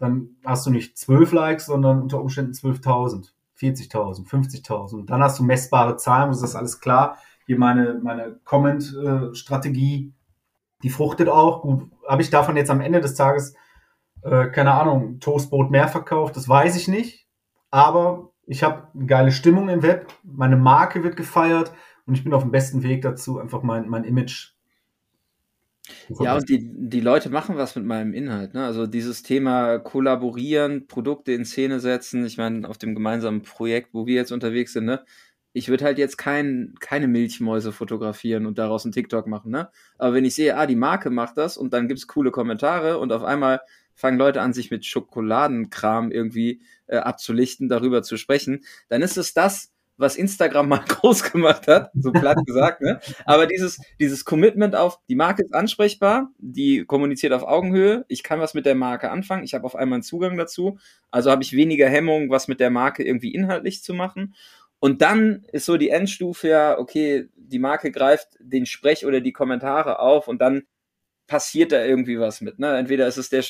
dann 0.00 0.36
hast 0.44 0.66
du 0.66 0.70
nicht 0.70 0.98
12 0.98 1.32
Likes, 1.32 1.66
sondern 1.66 2.00
unter 2.02 2.20
Umständen 2.20 2.52
12.000, 2.52 3.30
40.000, 3.60 4.26
50.000. 4.26 4.94
Und 4.94 5.10
dann 5.10 5.22
hast 5.22 5.38
du 5.38 5.44
messbare 5.44 5.96
Zahlen, 5.98 6.30
das 6.30 6.42
ist 6.42 6.56
alles 6.56 6.80
klar. 6.80 7.18
Hier 7.46 7.58
meine, 7.58 8.00
meine 8.02 8.40
Comment-Strategie, 8.44 10.14
die 10.82 10.88
fruchtet 10.90 11.28
auch. 11.28 11.60
Gut, 11.60 11.90
habe 12.08 12.22
ich 12.22 12.30
davon 12.30 12.56
jetzt 12.56 12.70
am 12.70 12.80
Ende 12.80 13.00
des 13.00 13.14
Tages, 13.14 13.54
äh, 14.22 14.46
keine 14.48 14.72
Ahnung, 14.72 15.20
Toastbrot 15.20 15.70
mehr 15.70 15.88
verkauft? 15.88 16.34
Das 16.34 16.48
weiß 16.48 16.76
ich 16.76 16.88
nicht. 16.88 17.28
Aber 17.70 18.30
ich 18.46 18.62
habe 18.62 18.88
eine 18.94 19.06
geile 19.06 19.32
Stimmung 19.32 19.68
im 19.68 19.82
Web, 19.82 20.06
meine 20.24 20.56
Marke 20.56 21.04
wird 21.04 21.16
gefeiert 21.16 21.72
und 22.06 22.14
ich 22.14 22.24
bin 22.24 22.32
auf 22.32 22.42
dem 22.42 22.50
besten 22.50 22.82
Weg 22.82 23.02
dazu, 23.02 23.38
einfach 23.38 23.62
mein, 23.62 23.88
mein 23.88 24.04
Image 24.04 24.54
ja, 26.20 26.36
und 26.36 26.48
die, 26.48 26.60
die 26.62 27.00
Leute 27.00 27.30
machen 27.30 27.56
was 27.56 27.76
mit 27.76 27.84
meinem 27.84 28.12
Inhalt. 28.12 28.54
Ne? 28.54 28.64
Also 28.64 28.86
dieses 28.86 29.22
Thema 29.22 29.78
kollaborieren, 29.78 30.86
Produkte 30.86 31.32
in 31.32 31.44
Szene 31.44 31.80
setzen. 31.80 32.24
Ich 32.24 32.36
meine, 32.36 32.68
auf 32.68 32.78
dem 32.78 32.94
gemeinsamen 32.94 33.42
Projekt, 33.42 33.90
wo 33.92 34.06
wir 34.06 34.14
jetzt 34.14 34.32
unterwegs 34.32 34.72
sind, 34.72 34.84
ne? 34.84 35.04
ich 35.52 35.68
würde 35.68 35.84
halt 35.84 35.98
jetzt 35.98 36.16
kein, 36.16 36.74
keine 36.80 37.08
Milchmäuse 37.08 37.72
fotografieren 37.72 38.46
und 38.46 38.58
daraus 38.58 38.84
einen 38.84 38.92
TikTok 38.92 39.26
machen. 39.26 39.50
Ne? 39.50 39.68
Aber 39.98 40.14
wenn 40.14 40.24
ich 40.24 40.34
sehe, 40.34 40.56
ah, 40.56 40.66
die 40.66 40.76
Marke 40.76 41.10
macht 41.10 41.36
das 41.36 41.56
und 41.56 41.72
dann 41.72 41.88
gibt's 41.88 42.06
coole 42.06 42.30
Kommentare 42.30 42.98
und 42.98 43.12
auf 43.12 43.24
einmal 43.24 43.60
fangen 43.94 44.18
Leute 44.18 44.40
an, 44.40 44.52
sich 44.52 44.70
mit 44.70 44.86
Schokoladenkram 44.86 46.10
irgendwie 46.10 46.62
äh, 46.86 46.96
abzulichten, 46.96 47.68
darüber 47.68 48.02
zu 48.02 48.16
sprechen, 48.16 48.64
dann 48.88 49.02
ist 49.02 49.18
es 49.18 49.34
das, 49.34 49.72
was 50.00 50.16
Instagram 50.16 50.68
mal 50.68 50.78
groß 50.88 51.30
gemacht 51.30 51.68
hat, 51.68 51.90
so 51.94 52.10
platt 52.10 52.38
gesagt, 52.46 52.80
ne? 52.80 53.00
Aber 53.24 53.46
dieses, 53.46 53.80
dieses 54.00 54.24
Commitment 54.24 54.74
auf, 54.74 54.98
die 55.08 55.14
Marke 55.14 55.42
ist 55.42 55.54
ansprechbar, 55.54 56.30
die 56.38 56.84
kommuniziert 56.84 57.32
auf 57.32 57.42
Augenhöhe, 57.42 58.04
ich 58.08 58.22
kann 58.22 58.40
was 58.40 58.54
mit 58.54 58.66
der 58.66 58.74
Marke 58.74 59.10
anfangen, 59.10 59.44
ich 59.44 59.54
habe 59.54 59.64
auf 59.64 59.76
einmal 59.76 59.98
einen 59.98 60.02
Zugang 60.02 60.36
dazu, 60.36 60.78
also 61.10 61.30
habe 61.30 61.42
ich 61.42 61.52
weniger 61.52 61.88
Hemmung, 61.88 62.30
was 62.30 62.48
mit 62.48 62.60
der 62.60 62.70
Marke 62.70 63.04
irgendwie 63.04 63.34
inhaltlich 63.34 63.82
zu 63.82 63.94
machen. 63.94 64.34
Und 64.78 65.02
dann 65.02 65.44
ist 65.52 65.66
so 65.66 65.76
die 65.76 65.90
Endstufe 65.90 66.48
ja, 66.48 66.78
okay, 66.78 67.28
die 67.36 67.58
Marke 67.58 67.90
greift 67.90 68.28
den 68.40 68.64
Sprech 68.64 69.04
oder 69.04 69.20
die 69.20 69.32
Kommentare 69.32 69.98
auf 69.98 70.26
und 70.26 70.40
dann 70.40 70.62
passiert 71.30 71.70
da 71.70 71.84
irgendwie 71.84 72.18
was 72.18 72.40
mit. 72.40 72.58
Ne? 72.58 72.76
Entweder 72.76 73.06
ist 73.06 73.16
es 73.16 73.30
der, 73.30 73.44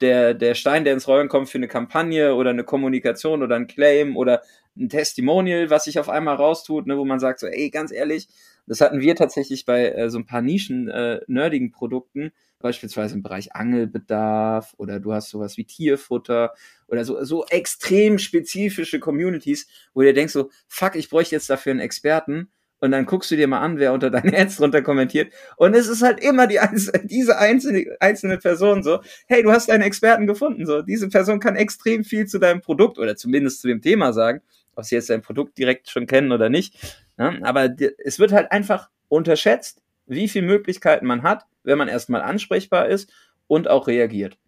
der, 0.00 0.32
der 0.32 0.54
Stein, 0.54 0.84
der 0.84 0.94
ins 0.94 1.06
Rollen 1.06 1.28
kommt 1.28 1.50
für 1.50 1.58
eine 1.58 1.68
Kampagne 1.68 2.34
oder 2.34 2.48
eine 2.48 2.64
Kommunikation 2.64 3.42
oder 3.42 3.56
ein 3.56 3.66
Claim 3.66 4.16
oder 4.16 4.40
ein 4.74 4.88
Testimonial, 4.88 5.68
was 5.68 5.84
sich 5.84 5.98
auf 5.98 6.08
einmal 6.08 6.36
raustut, 6.36 6.86
ne, 6.86 6.96
wo 6.96 7.04
man 7.04 7.20
sagt 7.20 7.40
so, 7.40 7.46
ey, 7.46 7.68
ganz 7.68 7.92
ehrlich, 7.92 8.28
das 8.66 8.80
hatten 8.80 9.02
wir 9.02 9.14
tatsächlich 9.16 9.66
bei 9.66 9.90
äh, 9.90 10.08
so 10.08 10.18
ein 10.18 10.24
paar 10.24 10.40
Nischen 10.40 10.88
äh, 10.88 11.20
nerdigen 11.26 11.72
Produkten, 11.72 12.32
beispielsweise 12.58 13.14
im 13.14 13.22
Bereich 13.22 13.54
Angelbedarf 13.54 14.74
oder 14.78 14.98
du 14.98 15.12
hast 15.12 15.28
sowas 15.28 15.58
wie 15.58 15.64
Tierfutter 15.64 16.54
oder 16.88 17.04
so, 17.04 17.22
so 17.22 17.44
extrem 17.48 18.18
spezifische 18.18 18.98
Communities, 18.98 19.68
wo 19.92 20.00
du 20.00 20.14
denkst 20.14 20.32
so, 20.32 20.48
fuck, 20.68 20.96
ich 20.96 21.10
bräuchte 21.10 21.34
jetzt 21.34 21.50
dafür 21.50 21.72
einen 21.72 21.80
Experten 21.80 22.50
und 22.80 22.90
dann 22.90 23.06
guckst 23.06 23.30
du 23.30 23.36
dir 23.36 23.48
mal 23.48 23.60
an, 23.60 23.78
wer 23.78 23.92
unter 23.92 24.10
deinen 24.10 24.34
Ads 24.34 24.56
drunter 24.56 24.82
kommentiert. 24.82 25.32
Und 25.56 25.74
es 25.74 25.88
ist 25.88 26.02
halt 26.02 26.22
immer 26.22 26.46
die, 26.46 26.58
diese 27.04 27.38
einzelne, 27.38 27.96
einzelne 28.00 28.38
Person 28.38 28.82
so, 28.82 29.00
hey, 29.26 29.42
du 29.42 29.50
hast 29.50 29.70
einen 29.70 29.82
Experten 29.82 30.26
gefunden. 30.26 30.66
So, 30.66 30.82
diese 30.82 31.08
Person 31.08 31.40
kann 31.40 31.56
extrem 31.56 32.04
viel 32.04 32.26
zu 32.26 32.38
deinem 32.38 32.60
Produkt 32.60 32.98
oder 32.98 33.16
zumindest 33.16 33.60
zu 33.60 33.68
dem 33.68 33.80
Thema 33.80 34.12
sagen, 34.12 34.42
ob 34.74 34.84
sie 34.84 34.94
jetzt 34.94 35.10
dein 35.10 35.22
Produkt 35.22 35.56
direkt 35.58 35.88
schon 35.88 36.06
kennen 36.06 36.32
oder 36.32 36.48
nicht. 36.48 36.74
Ja, 37.18 37.34
aber 37.42 37.74
es 38.04 38.18
wird 38.18 38.32
halt 38.32 38.52
einfach 38.52 38.90
unterschätzt, 39.08 39.82
wie 40.06 40.28
viele 40.28 40.46
Möglichkeiten 40.46 41.06
man 41.06 41.22
hat, 41.22 41.44
wenn 41.64 41.78
man 41.78 41.88
erstmal 41.88 42.22
ansprechbar 42.22 42.88
ist 42.88 43.10
und 43.46 43.68
auch 43.68 43.86
reagiert. 43.86 44.38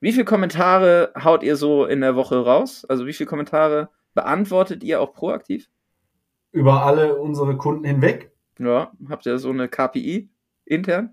Wie 0.00 0.12
viele 0.12 0.24
Kommentare 0.24 1.12
haut 1.22 1.42
ihr 1.42 1.56
so 1.56 1.86
in 1.86 2.02
der 2.02 2.14
Woche 2.14 2.36
raus? 2.36 2.84
Also 2.88 3.06
wie 3.06 3.12
viele 3.12 3.28
Kommentare 3.28 3.88
beantwortet 4.14 4.84
ihr 4.84 5.00
auch 5.00 5.12
proaktiv? 5.12 5.68
Über 6.54 6.84
alle 6.84 7.16
unsere 7.16 7.56
Kunden 7.56 7.84
hinweg. 7.84 8.30
Ja, 8.58 8.92
habt 9.08 9.26
ihr 9.26 9.38
so 9.38 9.50
eine 9.50 9.68
KPI 9.68 10.30
intern? 10.64 11.10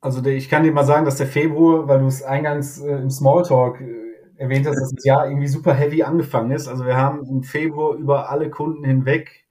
Also 0.00 0.22
der, 0.22 0.34
ich 0.34 0.48
kann 0.48 0.64
dir 0.64 0.72
mal 0.72 0.86
sagen, 0.86 1.04
dass 1.04 1.18
der 1.18 1.26
Februar, 1.26 1.86
weil 1.86 2.00
du 2.00 2.06
es 2.06 2.22
eingangs 2.22 2.80
äh, 2.80 2.96
im 2.96 3.10
Smalltalk 3.10 3.82
äh, 3.82 4.14
erwähnt 4.36 4.66
hast, 4.66 4.80
dass 4.80 4.94
das 4.94 5.04
Jahr 5.04 5.28
irgendwie 5.28 5.46
super 5.46 5.74
heavy 5.74 6.02
angefangen 6.02 6.50
ist. 6.50 6.68
Also 6.68 6.86
wir 6.86 6.96
haben 6.96 7.24
im 7.26 7.42
Februar 7.42 7.94
über 7.96 8.30
alle 8.30 8.48
Kunden 8.48 8.82
hinweg 8.82 9.44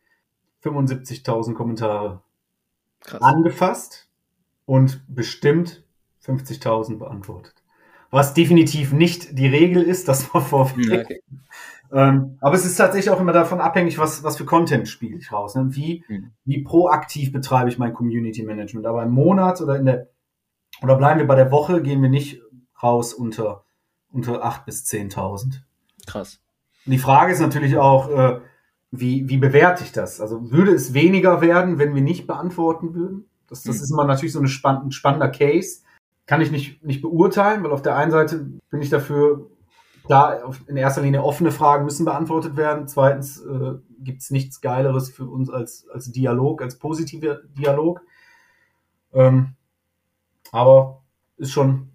75.000 0.63 1.53
Kommentare 1.53 2.21
Krass. 3.01 3.21
angefasst 3.21 4.09
und 4.65 5.03
bestimmt 5.07 5.83
50.000 6.25 6.97
beantwortet. 6.97 7.53
Was 8.09 8.33
definitiv 8.33 8.91
nicht 8.91 9.37
die 9.37 9.47
Regel 9.47 9.83
ist, 9.83 10.07
das 10.07 10.33
war 10.33 10.41
vorweg. 10.41 11.05
Okay. 11.05 11.21
Ähm, 11.93 12.37
aber 12.39 12.55
es 12.55 12.65
ist 12.65 12.75
tatsächlich 12.75 13.09
auch 13.09 13.19
immer 13.19 13.33
davon 13.33 13.59
abhängig, 13.59 13.97
was, 13.97 14.23
was 14.23 14.37
für 14.37 14.45
Content 14.45 14.87
spiele 14.87 15.17
ich 15.17 15.31
raus. 15.31 15.55
Ne? 15.55 15.67
Wie, 15.71 16.03
mhm. 16.07 16.31
wie 16.45 16.63
proaktiv 16.63 17.31
betreibe 17.31 17.69
ich 17.69 17.77
mein 17.77 17.93
Community 17.93 18.43
Management. 18.43 18.85
Aber 18.85 19.03
im 19.03 19.11
Monat 19.11 19.61
oder 19.61 19.77
in 19.77 19.85
der, 19.85 20.07
oder 20.81 20.95
bleiben 20.95 21.19
wir 21.19 21.27
bei 21.27 21.35
der 21.35 21.51
Woche, 21.51 21.81
gehen 21.81 22.01
wir 22.01 22.09
nicht 22.09 22.41
raus 22.81 23.13
unter, 23.13 23.65
unter 24.11 24.45
8.000 24.45 24.65
bis 24.65 24.85
10.000. 24.85 25.59
Krass. 26.07 26.39
Und 26.85 26.93
die 26.93 26.97
Frage 26.97 27.33
ist 27.33 27.41
natürlich 27.41 27.77
auch, 27.77 28.09
äh, 28.09 28.39
wie, 28.91 29.29
wie 29.29 29.37
bewerte 29.37 29.83
ich 29.83 29.91
das? 29.91 30.19
Also 30.19 30.51
würde 30.51 30.73
es 30.73 30.93
weniger 30.93 31.41
werden, 31.41 31.77
wenn 31.77 31.93
wir 31.93 32.01
nicht 32.01 32.27
beantworten 32.27 32.93
würden? 32.93 33.25
Das, 33.47 33.63
das 33.63 33.77
mhm. 33.77 33.83
ist 33.83 33.91
immer 33.91 34.05
natürlich 34.05 34.33
so 34.33 34.39
eine 34.39 34.47
spann 34.47 34.83
ein 34.83 34.91
spannender 34.91 35.29
Case. 35.29 35.81
Kann 36.25 36.41
ich 36.41 36.51
nicht, 36.51 36.83
nicht 36.83 37.01
beurteilen, 37.01 37.63
weil 37.63 37.71
auf 37.71 37.81
der 37.81 37.97
einen 37.97 38.11
Seite 38.11 38.49
bin 38.69 38.81
ich 38.81 38.89
dafür 38.89 39.50
Klar, 40.11 40.53
in 40.67 40.75
erster 40.75 41.03
Linie 41.03 41.23
offene 41.23 41.53
Fragen 41.53 41.85
müssen 41.85 42.03
beantwortet 42.03 42.57
werden. 42.57 42.85
Zweitens 42.85 43.39
äh, 43.45 43.75
gibt 43.99 44.21
es 44.21 44.29
nichts 44.29 44.59
Geileres 44.59 45.09
für 45.09 45.23
uns 45.23 45.49
als, 45.49 45.87
als 45.87 46.11
Dialog, 46.11 46.61
als 46.61 46.77
positiver 46.77 47.39
Dialog. 47.57 48.01
Ähm, 49.13 49.55
aber 50.51 51.01
ist 51.37 51.53
schon, 51.53 51.91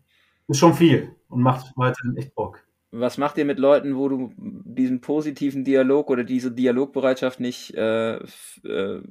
ist 0.48 0.56
schon 0.56 0.72
viel 0.72 1.14
und 1.28 1.42
macht 1.42 1.74
weiterhin 1.76 2.16
echt 2.16 2.34
Bock. 2.34 2.64
Was 2.90 3.18
macht 3.18 3.36
ihr 3.36 3.44
mit 3.44 3.58
Leuten, 3.58 3.98
wo 3.98 4.08
du 4.08 4.32
diesen 4.38 5.02
positiven 5.02 5.62
Dialog 5.62 6.08
oder 6.08 6.24
diese 6.24 6.50
Dialogbereitschaft 6.50 7.38
nicht 7.38 7.74
äh, 7.74 8.14
äh, 8.14 9.02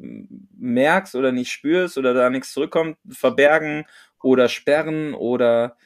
merkst 0.58 1.14
oder 1.14 1.32
nicht 1.32 1.51
spürst 1.51 1.99
oder 1.99 2.16
da 2.16 2.32
nichts 2.32 2.53
zurückkommt? 2.53 2.97
Verbergen 3.08 3.86
oder 4.24 4.49
sperren 4.49 5.14
oder 5.14 5.78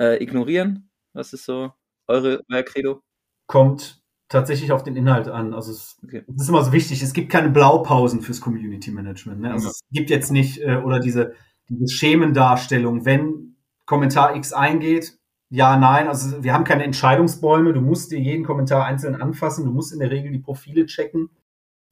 äh, 0.00 0.16
ignorieren? 0.22 0.88
Was 1.12 1.34
ist 1.34 1.44
so? 1.44 1.74
Eure, 2.06 2.40
euer 2.50 2.62
Credo? 2.62 3.00
Kommt 3.46 4.02
tatsächlich 4.28 4.72
auf 4.72 4.82
den 4.82 4.96
Inhalt 4.96 5.28
an. 5.28 5.54
Also 5.54 5.72
es, 5.72 5.98
okay. 6.02 6.24
ist 6.26 6.48
immer 6.48 6.64
so 6.64 6.72
wichtig, 6.72 7.02
es 7.02 7.12
gibt 7.12 7.30
keine 7.30 7.50
Blaupausen 7.50 8.20
fürs 8.20 8.40
Community 8.40 8.90
Management. 8.90 9.40
Ne? 9.40 9.52
Also 9.52 9.66
ja. 9.66 9.70
es 9.70 9.80
gibt 9.90 10.10
jetzt 10.10 10.32
nicht, 10.32 10.60
äh, 10.60 10.76
oder 10.76 10.98
diese, 10.98 11.34
diese 11.68 11.88
Schemendarstellung, 11.88 13.04
wenn 13.04 13.56
Kommentar 13.86 14.34
X 14.36 14.52
eingeht, 14.52 15.18
ja, 15.50 15.76
nein, 15.76 16.08
also 16.08 16.42
wir 16.42 16.52
haben 16.52 16.64
keine 16.64 16.84
Entscheidungsbäume, 16.84 17.72
du 17.72 17.80
musst 17.80 18.10
dir 18.10 18.18
jeden 18.18 18.44
Kommentar 18.44 18.86
einzeln 18.86 19.20
anfassen, 19.20 19.64
du 19.64 19.70
musst 19.70 19.92
in 19.92 20.00
der 20.00 20.10
Regel 20.10 20.32
die 20.32 20.40
Profile 20.40 20.86
checken. 20.86 21.30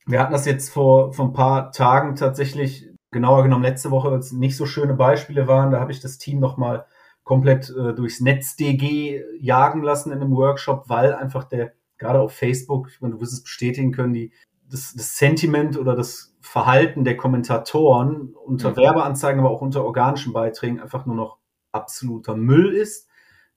Wir 0.04 0.18
hatten 0.18 0.32
das 0.32 0.46
jetzt 0.46 0.70
vor, 0.70 1.12
vor 1.12 1.26
ein 1.26 1.32
paar 1.32 1.70
Tagen 1.70 2.16
tatsächlich, 2.16 2.88
genauer 3.12 3.44
genommen 3.44 3.62
letzte 3.62 3.90
Woche, 3.92 4.12
es 4.16 4.32
nicht 4.32 4.56
so 4.56 4.66
schöne 4.66 4.94
Beispiele 4.94 5.46
waren, 5.46 5.70
da 5.70 5.78
habe 5.78 5.92
ich 5.92 6.00
das 6.00 6.18
Team 6.18 6.40
nochmal 6.40 6.86
komplett 7.24 7.70
äh, 7.70 7.94
durchs 7.94 8.20
NetzDG 8.20 9.22
jagen 9.38 9.82
lassen 9.82 10.12
in 10.12 10.20
einem 10.20 10.34
Workshop, 10.34 10.88
weil 10.88 11.14
einfach 11.14 11.44
der, 11.44 11.72
gerade 11.98 12.20
auf 12.20 12.32
Facebook, 12.32 12.88
ich 12.90 13.00
meine, 13.00 13.14
du 13.14 13.20
wirst 13.20 13.32
es 13.32 13.42
bestätigen 13.42 13.92
können, 13.92 14.12
die, 14.12 14.32
das, 14.68 14.94
das 14.94 15.16
Sentiment 15.16 15.78
oder 15.78 15.94
das 15.94 16.34
Verhalten 16.40 17.04
der 17.04 17.16
Kommentatoren 17.16 18.34
unter 18.34 18.70
mhm. 18.70 18.76
Werbeanzeigen, 18.76 19.40
aber 19.40 19.50
auch 19.50 19.60
unter 19.60 19.84
organischen 19.84 20.32
Beiträgen 20.32 20.80
einfach 20.80 21.06
nur 21.06 21.14
noch 21.14 21.38
absoluter 21.70 22.36
Müll 22.36 22.74
ist, 22.74 23.08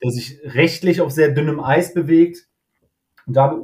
der 0.02 0.10
sich 0.10 0.38
rechtlich 0.44 1.00
auf 1.00 1.10
sehr 1.10 1.30
dünnem 1.30 1.58
Eis 1.58 1.94
bewegt. 1.94 2.46
Und 3.26 3.34
da 3.34 3.58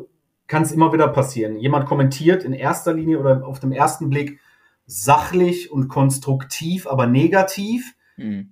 kann 0.48 0.62
es 0.62 0.72
immer 0.72 0.92
wieder 0.92 1.08
passieren. 1.08 1.56
Jemand 1.56 1.86
kommentiert 1.86 2.42
in 2.42 2.52
erster 2.52 2.92
Linie 2.92 3.20
oder 3.20 3.46
auf 3.46 3.60
dem 3.60 3.70
ersten 3.70 4.10
Blick 4.10 4.40
sachlich 4.84 5.70
und 5.70 5.88
konstruktiv, 5.88 6.86
aber 6.88 7.06
negativ. 7.06 7.94
Mhm 8.16 8.51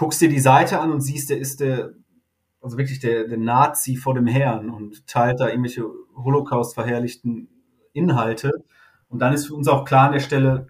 guckst 0.00 0.22
dir 0.22 0.30
die 0.30 0.40
Seite 0.40 0.80
an 0.80 0.92
und 0.92 1.02
siehst, 1.02 1.28
der 1.28 1.36
ist 1.36 1.60
der, 1.60 1.92
also 2.62 2.78
wirklich 2.78 3.00
der, 3.00 3.28
der 3.28 3.36
Nazi 3.36 3.96
vor 3.96 4.14
dem 4.14 4.26
Herrn 4.26 4.70
und 4.70 5.06
teilt 5.06 5.40
da 5.40 5.48
irgendwelche 5.48 5.84
Holocaust 6.16 6.72
verherrlichten 6.72 7.50
Inhalte. 7.92 8.64
Und 9.10 9.18
dann 9.18 9.34
ist 9.34 9.48
für 9.48 9.54
uns 9.54 9.68
auch 9.68 9.84
klar 9.84 10.06
an 10.06 10.12
der 10.14 10.20
Stelle, 10.20 10.68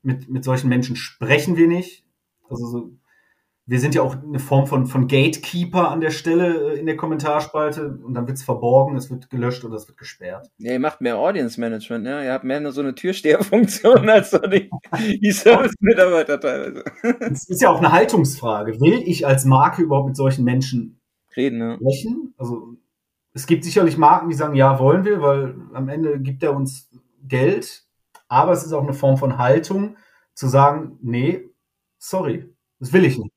mit, 0.00 0.30
mit 0.30 0.44
solchen 0.44 0.70
Menschen 0.70 0.96
sprechen 0.96 1.58
wir 1.58 1.68
nicht. 1.68 2.06
Also 2.48 2.66
so 2.68 2.92
wir 3.70 3.78
sind 3.78 3.94
ja 3.94 4.02
auch 4.02 4.16
eine 4.20 4.40
Form 4.40 4.66
von, 4.66 4.86
von 4.86 5.06
Gatekeeper 5.06 5.92
an 5.92 6.00
der 6.00 6.10
Stelle 6.10 6.72
äh, 6.72 6.80
in 6.80 6.86
der 6.86 6.96
Kommentarspalte 6.96 8.00
und 8.02 8.14
dann 8.14 8.26
wird 8.26 8.36
es 8.36 8.42
verborgen, 8.42 8.96
es 8.96 9.10
wird 9.12 9.30
gelöscht 9.30 9.64
oder 9.64 9.76
es 9.76 9.86
wird 9.86 9.96
gesperrt. 9.96 10.50
Ja, 10.58 10.72
ihr 10.72 10.80
macht 10.80 11.00
mehr 11.00 11.18
Audience 11.18 11.60
Management, 11.60 12.02
ne? 12.02 12.24
Ihr 12.24 12.32
habt 12.32 12.42
mehr 12.42 12.58
nur 12.58 12.72
so 12.72 12.80
eine 12.80 12.96
Türsteherfunktion 12.96 14.08
als 14.10 14.32
so 14.32 14.38
die, 14.38 14.68
die 15.22 15.30
Service-Mitarbeiter 15.30 16.40
teilweise. 16.40 16.82
Es 17.32 17.48
ist 17.48 17.62
ja 17.62 17.70
auch 17.70 17.78
eine 17.78 17.92
Haltungsfrage. 17.92 18.80
Will 18.80 19.04
ich 19.06 19.24
als 19.24 19.44
Marke 19.44 19.82
überhaupt 19.82 20.08
mit 20.08 20.16
solchen 20.16 20.44
Menschen 20.44 21.00
reden? 21.36 21.58
Ne? 21.58 21.76
Sprechen? 21.80 22.34
Also 22.38 22.74
es 23.34 23.46
gibt 23.46 23.62
sicherlich 23.62 23.96
Marken, 23.96 24.30
die 24.30 24.34
sagen, 24.34 24.56
ja, 24.56 24.80
wollen 24.80 25.04
wir, 25.04 25.22
weil 25.22 25.54
am 25.74 25.88
Ende 25.88 26.18
gibt 26.18 26.42
er 26.42 26.56
uns 26.56 26.90
Geld, 27.22 27.84
aber 28.26 28.50
es 28.50 28.64
ist 28.64 28.72
auch 28.72 28.82
eine 28.82 28.94
Form 28.94 29.16
von 29.16 29.38
Haltung, 29.38 29.96
zu 30.34 30.48
sagen, 30.48 30.98
nee, 31.02 31.50
sorry, 31.98 32.52
das 32.80 32.92
will 32.92 33.04
ich 33.04 33.16
nicht. 33.16 33.30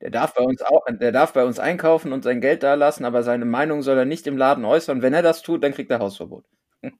Der 0.00 0.10
darf 0.10 0.34
bei 0.34 0.42
uns 0.42 0.62
auch, 0.62 0.84
der 0.88 1.12
darf 1.12 1.32
bei 1.32 1.44
uns 1.44 1.58
einkaufen 1.58 2.12
und 2.12 2.24
sein 2.24 2.40
Geld 2.40 2.62
da 2.62 2.74
lassen, 2.74 3.04
aber 3.04 3.22
seine 3.22 3.44
Meinung 3.44 3.82
soll 3.82 3.98
er 3.98 4.04
nicht 4.04 4.26
im 4.26 4.36
Laden 4.36 4.64
äußern. 4.64 5.02
Wenn 5.02 5.14
er 5.14 5.22
das 5.22 5.42
tut, 5.42 5.62
dann 5.62 5.72
kriegt 5.72 5.90
er 5.90 5.98
Hausverbot. 6.00 6.44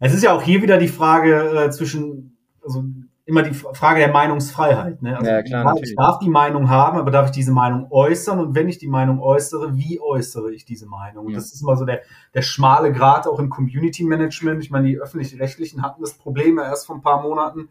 Es 0.00 0.14
ist 0.14 0.22
ja 0.22 0.32
auch 0.32 0.42
hier 0.42 0.62
wieder 0.62 0.78
die 0.78 0.86
Frage 0.86 1.64
äh, 1.64 1.70
zwischen, 1.70 2.38
also 2.62 2.84
immer 3.28 3.42
die 3.42 3.52
Frage 3.52 3.98
der 3.98 4.10
Meinungsfreiheit. 4.10 5.02
Ne? 5.02 5.14
Also 5.18 5.30
ja, 5.30 5.42
klar, 5.42 5.76
ich 5.82 5.94
darf 5.94 6.18
die 6.18 6.30
Meinung 6.30 6.70
haben, 6.70 6.96
aber 6.98 7.10
darf 7.10 7.26
ich 7.26 7.32
diese 7.32 7.52
Meinung 7.52 7.88
äußern? 7.90 8.38
Und 8.38 8.54
wenn 8.54 8.70
ich 8.70 8.78
die 8.78 8.88
Meinung 8.88 9.20
äußere, 9.20 9.76
wie 9.76 10.00
äußere 10.00 10.50
ich 10.52 10.64
diese 10.64 10.86
Meinung? 10.86 11.28
Ja. 11.28 11.34
Das 11.34 11.52
ist 11.52 11.60
immer 11.60 11.76
so 11.76 11.84
der, 11.84 12.00
der 12.32 12.40
schmale 12.40 12.90
Grad 12.90 13.26
auch 13.26 13.38
im 13.38 13.50
Community 13.50 14.02
Management. 14.04 14.62
Ich 14.62 14.70
meine, 14.70 14.86
die 14.86 14.98
öffentlich-rechtlichen 14.98 15.82
hatten 15.82 16.00
das 16.00 16.14
Problem 16.14 16.56
ja 16.56 16.64
erst 16.64 16.86
vor 16.86 16.96
ein 16.96 17.02
paar 17.02 17.20
Monaten 17.20 17.68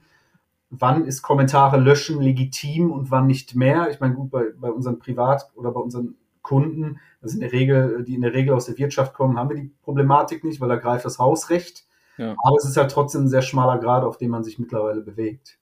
wann 0.70 1.06
ist 1.06 1.22
Kommentare 1.22 1.78
löschen 1.78 2.22
legitim 2.22 2.92
und 2.92 3.12
wann 3.12 3.28
nicht 3.28 3.56
mehr. 3.56 3.90
Ich 3.90 4.00
meine, 4.00 4.16
gut, 4.16 4.32
bei, 4.32 4.46
bei 4.60 4.70
unseren 4.70 5.00
Privat- 5.00 5.50
oder 5.56 5.72
bei 5.72 5.80
unseren 5.80 6.16
Kunden, 6.42 7.00
das 7.22 7.34
in 7.34 7.42
der 7.42 7.52
Regel, 7.52 8.04
die 8.04 8.16
in 8.16 8.22
der 8.22 8.34
Regel 8.34 8.54
aus 8.54 8.66
der 8.66 8.78
Wirtschaft 8.78 9.14
kommen, 9.14 9.38
haben 9.38 9.50
wir 9.50 9.58
die 9.58 9.72
Problematik 9.84 10.44
nicht, 10.44 10.62
weil 10.62 10.70
da 10.70 10.76
greift 10.76 11.06
das 11.06 11.20
Hausrecht. 11.20 11.86
Ja. 12.18 12.36
Aber 12.44 12.58
es 12.58 12.66
ist 12.66 12.78
halt 12.78 12.92
trotzdem 12.92 13.24
ein 13.24 13.30
sehr 13.30 13.42
schmaler 13.42 13.80
Grad, 13.80 14.04
auf 14.04 14.18
dem 14.18 14.32
man 14.32 14.44
sich 14.44 14.58
mittlerweile 14.60 15.02
bewegt. 15.02 15.58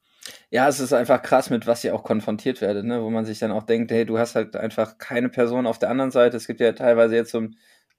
Ja, 0.49 0.67
es 0.67 0.79
ist 0.79 0.93
einfach 0.93 1.21
krass, 1.21 1.49
mit 1.49 1.67
was 1.67 1.83
ihr 1.83 1.93
auch 1.93 2.03
konfrontiert 2.03 2.61
werdet, 2.61 2.85
ne? 2.85 3.01
wo 3.03 3.09
man 3.09 3.25
sich 3.25 3.39
dann 3.39 3.51
auch 3.51 3.63
denkt, 3.63 3.91
hey, 3.91 4.05
du 4.05 4.17
hast 4.17 4.35
halt 4.35 4.55
einfach 4.55 4.97
keine 4.97 5.29
Person 5.29 5.67
auf 5.67 5.79
der 5.79 5.89
anderen 5.89 6.11
Seite. 6.11 6.37
Es 6.37 6.47
gibt 6.47 6.61
ja 6.61 6.71
teilweise 6.71 7.15
jetzt 7.15 7.31
so 7.31 7.47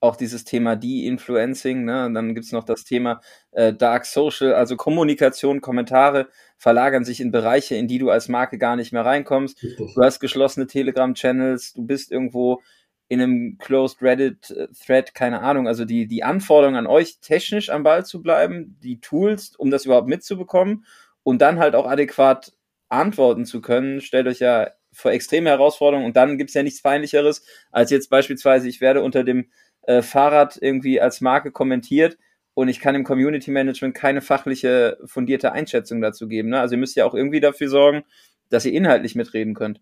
auch 0.00 0.16
dieses 0.16 0.44
Thema 0.44 0.76
De-Influencing, 0.76 1.84
ne? 1.84 2.06
Und 2.06 2.14
dann 2.14 2.34
gibt's 2.34 2.52
noch 2.52 2.64
das 2.64 2.84
Thema 2.84 3.20
äh, 3.52 3.72
Dark 3.72 4.04
Social, 4.04 4.52
also 4.54 4.76
Kommunikation, 4.76 5.60
Kommentare 5.60 6.28
verlagern 6.56 7.04
sich 7.04 7.20
in 7.20 7.30
Bereiche, 7.30 7.76
in 7.76 7.88
die 7.88 7.98
du 7.98 8.10
als 8.10 8.28
Marke 8.28 8.58
gar 8.58 8.76
nicht 8.76 8.92
mehr 8.92 9.04
reinkommst. 9.04 9.62
Du 9.62 10.02
hast 10.02 10.20
geschlossene 10.20 10.66
Telegram-Channels, 10.66 11.74
du 11.74 11.86
bist 11.86 12.10
irgendwo 12.10 12.62
in 13.08 13.20
einem 13.20 13.58
Closed 13.58 14.02
Reddit-Thread, 14.02 15.14
keine 15.14 15.40
Ahnung. 15.40 15.68
Also 15.68 15.84
die, 15.84 16.06
die 16.06 16.24
Anforderung 16.24 16.76
an 16.76 16.86
euch, 16.86 17.20
technisch 17.20 17.70
am 17.70 17.82
Ball 17.82 18.04
zu 18.04 18.22
bleiben, 18.22 18.78
die 18.82 19.00
Tools, 19.00 19.54
um 19.56 19.70
das 19.70 19.84
überhaupt 19.84 20.08
mitzubekommen 20.08 20.84
und 21.22 21.40
dann 21.40 21.58
halt 21.58 21.74
auch 21.74 21.86
adäquat 21.86 22.52
antworten 22.88 23.44
zu 23.44 23.60
können, 23.60 24.00
stellt 24.00 24.26
euch 24.26 24.40
ja 24.40 24.70
vor 24.92 25.12
extreme 25.12 25.50
Herausforderungen 25.50 26.06
und 26.06 26.16
dann 26.16 26.38
gibt's 26.38 26.54
ja 26.54 26.62
nichts 26.62 26.80
Feindlicheres, 26.80 27.44
als 27.70 27.90
jetzt 27.90 28.08
beispielsweise, 28.08 28.68
ich 28.68 28.80
werde 28.80 29.02
unter 29.02 29.24
dem 29.24 29.50
äh, 29.82 30.02
Fahrrad 30.02 30.58
irgendwie 30.60 31.00
als 31.00 31.20
Marke 31.20 31.52
kommentiert 31.52 32.16
und 32.56 32.68
ich 32.68 32.80
kann 32.80 32.94
im 32.94 33.04
Community 33.04 33.50
Management 33.50 33.94
keine 33.94 34.22
fachliche, 34.22 34.96
fundierte 35.04 35.52
Einschätzung 35.52 36.00
dazu 36.00 36.26
geben. 36.26 36.48
Ne? 36.48 36.58
Also 36.58 36.74
ihr 36.74 36.78
müsst 36.78 36.96
ja 36.96 37.04
auch 37.04 37.14
irgendwie 37.14 37.40
dafür 37.40 37.68
sorgen, 37.68 38.02
dass 38.48 38.64
ihr 38.64 38.72
inhaltlich 38.72 39.14
mitreden 39.14 39.54
könnt. 39.54 39.80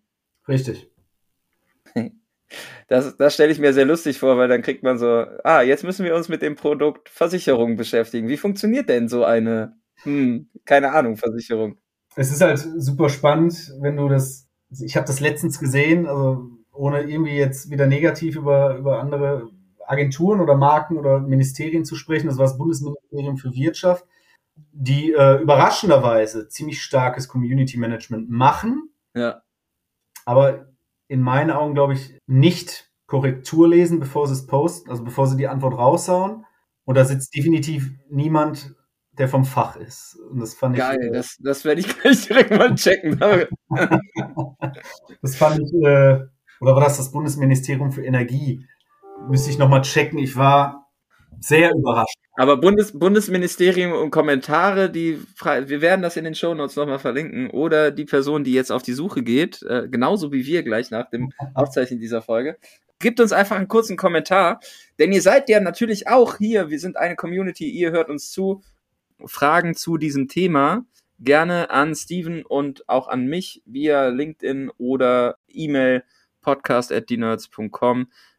Richtig. 0.49 0.91
Das, 2.87 3.17
das 3.17 3.35
stelle 3.35 3.51
ich 3.51 3.59
mir 3.59 3.73
sehr 3.73 3.87
lustig 3.87 4.19
vor, 4.19 4.37
weil 4.37 4.47
dann 4.47 4.63
kriegt 4.63 4.85
man 4.85 4.97
so, 4.97 5.25
ah, 5.43 5.63
jetzt 5.63 5.83
müssen 5.83 6.05
wir 6.05 6.15
uns 6.15 6.29
mit 6.29 6.41
dem 6.41 6.55
Produkt 6.55 7.09
Versicherung 7.09 7.77
beschäftigen. 7.77 8.29
Wie 8.29 8.37
funktioniert 8.37 8.89
denn 8.89 9.09
so 9.09 9.25
eine, 9.25 9.77
hm, 10.03 10.51
keine 10.65 10.93
Ahnung, 10.93 11.17
Versicherung? 11.17 11.79
Es 12.15 12.31
ist 12.31 12.43
halt 12.43 12.59
super 12.59 13.09
spannend, 13.09 13.73
wenn 13.81 13.97
du 13.97 14.09
das, 14.09 14.47
ich 14.71 14.95
habe 14.95 15.07
das 15.07 15.19
letztens 15.19 15.59
gesehen, 15.59 16.07
also 16.07 16.49
ohne 16.73 17.01
irgendwie 17.01 17.35
jetzt 17.35 17.71
wieder 17.71 17.87
negativ 17.87 18.37
über, 18.37 18.77
über 18.77 19.01
andere 19.01 19.51
Agenturen 19.87 20.41
oder 20.41 20.57
Marken 20.57 20.97
oder 20.97 21.21
Ministerien 21.21 21.85
zu 21.85 21.97
sprechen, 21.97 22.27
das 22.27 22.39
war 22.39 22.47
das 22.47 22.59
Bundesministerium 22.59 23.37
für 23.37 23.55
Wirtschaft, 23.55 24.05
die 24.73 25.13
äh, 25.13 25.41
überraschenderweise 25.41 26.49
ziemlich 26.49 26.83
starkes 26.83 27.29
Community 27.29 27.77
Management 27.77 28.31
machen. 28.31 28.91
Ja. 29.15 29.43
Aber 30.25 30.67
in 31.09 31.21
meinen 31.21 31.51
Augen, 31.51 31.75
glaube 31.75 31.95
ich, 31.95 32.19
nicht 32.27 32.91
Korrektur 33.07 33.69
lesen, 33.69 34.01
bevor 34.01 34.27
sie 34.27 34.35
es 34.35 34.47
posten, 34.47 34.91
also 34.91 35.05
bevor 35.05 35.27
sie 35.27 35.37
die 35.37 35.49
Antwort 35.49 35.77
raushauen. 35.77 36.47
Und 36.85 36.97
da 36.97 37.05
sitzt 37.05 37.35
definitiv 37.35 37.91
niemand, 38.09 38.75
der 39.13 39.29
vom 39.29 39.45
Fach 39.45 39.77
ist. 39.77 40.19
Und 40.31 40.41
das 40.41 40.55
fand 40.55 40.77
Geil, 40.77 40.95
ich. 40.95 41.01
Geil, 41.01 41.13
das, 41.13 41.37
das 41.41 41.65
werde 41.65 41.81
ich 41.81 41.89
gleich 42.01 42.27
direkt 42.27 42.51
mal 42.51 42.75
checken. 42.75 43.19
das 45.23 45.37
fand 45.37 45.61
ich, 45.61 45.73
äh, 45.75 46.21
oder 46.61 46.75
war 46.75 46.81
das 46.81 46.97
das 46.97 47.13
Bundesministerium 47.13 47.93
für 47.93 48.05
Energie? 48.05 48.67
Müsste 49.29 49.51
ich 49.51 49.59
nochmal 49.59 49.83
checken. 49.83 50.19
Ich 50.19 50.37
war 50.37 50.91
sehr 51.41 51.73
überrascht. 51.73 52.17
Aber 52.37 52.57
Bundes 52.57 52.99
Bundesministerium 52.99 53.93
und 53.93 54.11
Kommentare, 54.11 54.91
die 54.91 55.21
wir 55.43 55.81
werden 55.81 56.03
das 56.03 56.17
in 56.17 56.25
den 56.25 56.35
Shownotes 56.35 56.77
nochmal 56.77 56.99
verlinken. 56.99 57.51
Oder 57.51 57.91
die 57.91 58.05
Person, 58.05 58.45
die 58.45 58.53
jetzt 58.53 58.71
auf 58.71 58.83
die 58.83 58.93
Suche 58.93 59.23
geht, 59.23 59.63
äh, 59.63 59.89
genauso 59.89 60.33
wie 60.33 60.45
wir 60.47 60.63
gleich 60.63 60.91
nach 60.91 61.09
dem 61.11 61.33
Aufzeichnen 61.55 62.01
dieser 62.01 62.23
Folge, 62.23 62.59
gibt 62.99 63.21
uns 63.21 63.33
einfach 63.33 63.57
einen 63.57 63.69
kurzen 63.69 63.97
Kommentar. 63.97 64.61
Denn 64.99 65.13
ihr 65.13 65.23
seid 65.23 65.49
ja 65.49 65.61
natürlich 65.61 66.09
auch 66.09 66.37
hier, 66.39 66.71
wir 66.71 66.79
sind 66.79 66.97
eine 66.97 67.17
Community, 67.17 67.69
ihr 67.71 67.93
hört 67.93 68.11
uns 68.11 68.31
zu. 68.31 68.63
Fragen 69.27 69.75
zu 69.75 69.97
diesem 69.97 70.29
Thema 70.29 70.85
gerne 71.21 71.71
an 71.71 71.95
Steven 71.95 72.45
und 72.45 72.89
auch 72.89 73.09
an 73.09 73.27
mich 73.27 73.63
via 73.65 74.09
LinkedIn 74.09 74.71
oder 74.77 75.39
E-Mail 75.49 76.05
podcast 76.43 76.93
at 76.93 77.09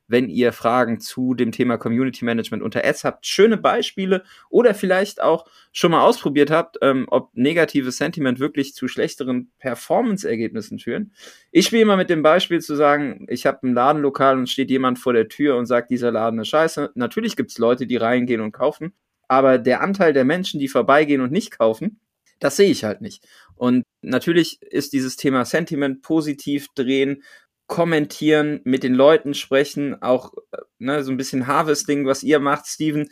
wenn 0.08 0.30
ihr 0.30 0.54
Fragen 0.54 1.00
zu 1.00 1.34
dem 1.34 1.52
Thema 1.52 1.78
Community 1.78 2.26
Management 2.26 2.64
unter 2.64 2.86
Ads 2.86 3.04
habt, 3.04 3.26
schöne 3.26 3.58
Beispiele 3.58 4.24
oder 4.50 4.74
vielleicht 4.74 5.22
auch 5.22 5.46
schon 5.72 5.92
mal 5.92 6.02
ausprobiert 6.02 6.52
habt, 6.52 6.78
ähm, 6.82 7.06
ob 7.10 7.36
negatives 7.36 7.98
Sentiment 7.98 8.40
wirklich 8.40 8.74
zu 8.74 8.88
schlechteren 8.88 9.52
Performance-Ergebnissen 9.60 10.80
führen. 10.80 11.14
Ich 11.52 11.66
spiele 11.66 11.82
immer 11.82 11.98
mit 11.98 12.10
dem 12.10 12.22
Beispiel 12.22 12.62
zu 12.62 12.76
sagen, 12.76 13.26
ich 13.30 13.46
habe 13.46 13.68
ein 13.68 13.74
Ladenlokal 13.74 14.38
und 14.38 14.50
steht 14.50 14.70
jemand 14.70 15.00
vor 15.00 15.14
der 15.14 15.28
Tür 15.28 15.58
und 15.58 15.66
sagt, 15.66 15.90
dieser 15.90 16.12
Laden 16.12 16.40
ist 16.40 16.50
scheiße. 16.50 16.92
Natürlich 16.96 17.36
gibt 17.36 17.52
es 17.52 17.58
Leute, 17.58 17.88
die 17.88 17.98
reingehen 17.98 18.42
und 18.42 18.52
kaufen, 18.52 18.94
aber 19.28 19.58
der 19.58 19.82
Anteil 19.82 20.14
der 20.14 20.26
Menschen, 20.26 20.60
die 20.60 20.68
vorbeigehen 20.68 21.22
und 21.22 21.32
nicht 21.32 21.58
kaufen, 21.58 22.00
das 22.40 22.58
sehe 22.58 22.70
ich 22.70 22.84
halt 22.84 23.02
nicht. 23.02 23.26
Und 23.56 23.84
natürlich 24.02 24.62
ist 24.62 24.94
dieses 24.94 25.16
Thema 25.16 25.46
Sentiment 25.46 26.02
positiv 26.02 26.68
drehen 26.76 27.24
kommentieren, 27.68 28.62
mit 28.64 28.84
den 28.84 28.94
Leuten 28.94 29.34
sprechen, 29.34 30.02
auch 30.02 30.34
ne, 30.78 31.04
so 31.04 31.12
ein 31.12 31.18
bisschen 31.18 31.48
Harvesting, 31.48 32.06
was 32.06 32.24
ihr 32.24 32.40
macht, 32.40 32.68
Steven, 32.68 33.10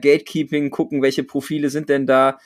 Gatekeeping, 0.00 0.70
gucken, 0.70 1.02
welche 1.02 1.24
Profile 1.24 1.70
sind 1.70 1.88
denn 1.88 2.06
da. 2.06 2.38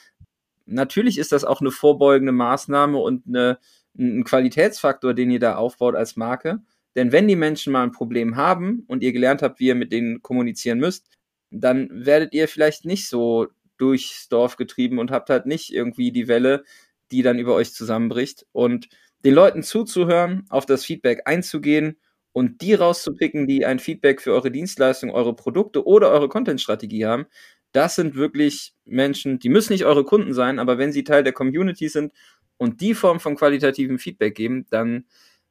Natürlich 0.65 1.17
ist 1.17 1.31
das 1.31 1.43
auch 1.43 1.61
eine 1.61 1.71
vorbeugende 1.71 2.31
Maßnahme 2.31 2.97
und 2.97 3.27
eine, 3.27 3.59
ein 3.97 4.23
Qualitätsfaktor, 4.23 5.13
den 5.13 5.31
ihr 5.31 5.39
da 5.39 5.55
aufbaut 5.55 5.95
als 5.95 6.15
Marke. 6.15 6.61
Denn 6.95 7.11
wenn 7.11 7.27
die 7.27 7.35
Menschen 7.35 7.73
mal 7.73 7.83
ein 7.83 7.91
Problem 7.91 8.35
haben 8.35 8.83
und 8.87 9.03
ihr 9.03 9.13
gelernt 9.13 9.41
habt, 9.41 9.59
wie 9.59 9.67
ihr 9.67 9.75
mit 9.75 9.91
denen 9.91 10.21
kommunizieren 10.21 10.79
müsst, 10.79 11.07
dann 11.51 11.89
werdet 11.91 12.33
ihr 12.33 12.47
vielleicht 12.47 12.85
nicht 12.85 13.07
so 13.07 13.47
durchs 13.77 14.29
Dorf 14.29 14.57
getrieben 14.57 14.99
und 14.99 15.11
habt 15.11 15.29
halt 15.29 15.45
nicht 15.45 15.73
irgendwie 15.73 16.11
die 16.11 16.27
Welle, 16.27 16.63
die 17.11 17.21
dann 17.21 17.39
über 17.39 17.55
euch 17.55 17.73
zusammenbricht. 17.73 18.45
Und 18.51 18.87
den 19.23 19.33
Leuten 19.33 19.63
zuzuhören, 19.63 20.45
auf 20.49 20.65
das 20.65 20.85
Feedback 20.85 21.21
einzugehen 21.25 21.97
und 22.33 22.61
die 22.61 22.73
rauszupicken, 22.73 23.47
die 23.47 23.65
ein 23.65 23.79
Feedback 23.79 24.21
für 24.21 24.33
eure 24.33 24.51
Dienstleistung, 24.51 25.11
eure 25.11 25.35
Produkte 25.35 25.85
oder 25.85 26.09
eure 26.11 26.29
Content-Strategie 26.29 27.05
haben. 27.05 27.25
Das 27.71 27.95
sind 27.95 28.15
wirklich 28.15 28.73
Menschen, 28.85 29.39
die 29.39 29.49
müssen 29.49 29.73
nicht 29.73 29.85
eure 29.85 30.03
Kunden 30.03 30.33
sein, 30.33 30.59
aber 30.59 30.77
wenn 30.77 30.91
sie 30.91 31.03
Teil 31.03 31.23
der 31.23 31.33
Community 31.33 31.87
sind 31.89 32.13
und 32.57 32.81
die 32.81 32.93
Form 32.93 33.19
von 33.19 33.35
qualitativen 33.35 33.97
Feedback 33.99 34.35
geben, 34.35 34.65
dann 34.69 35.05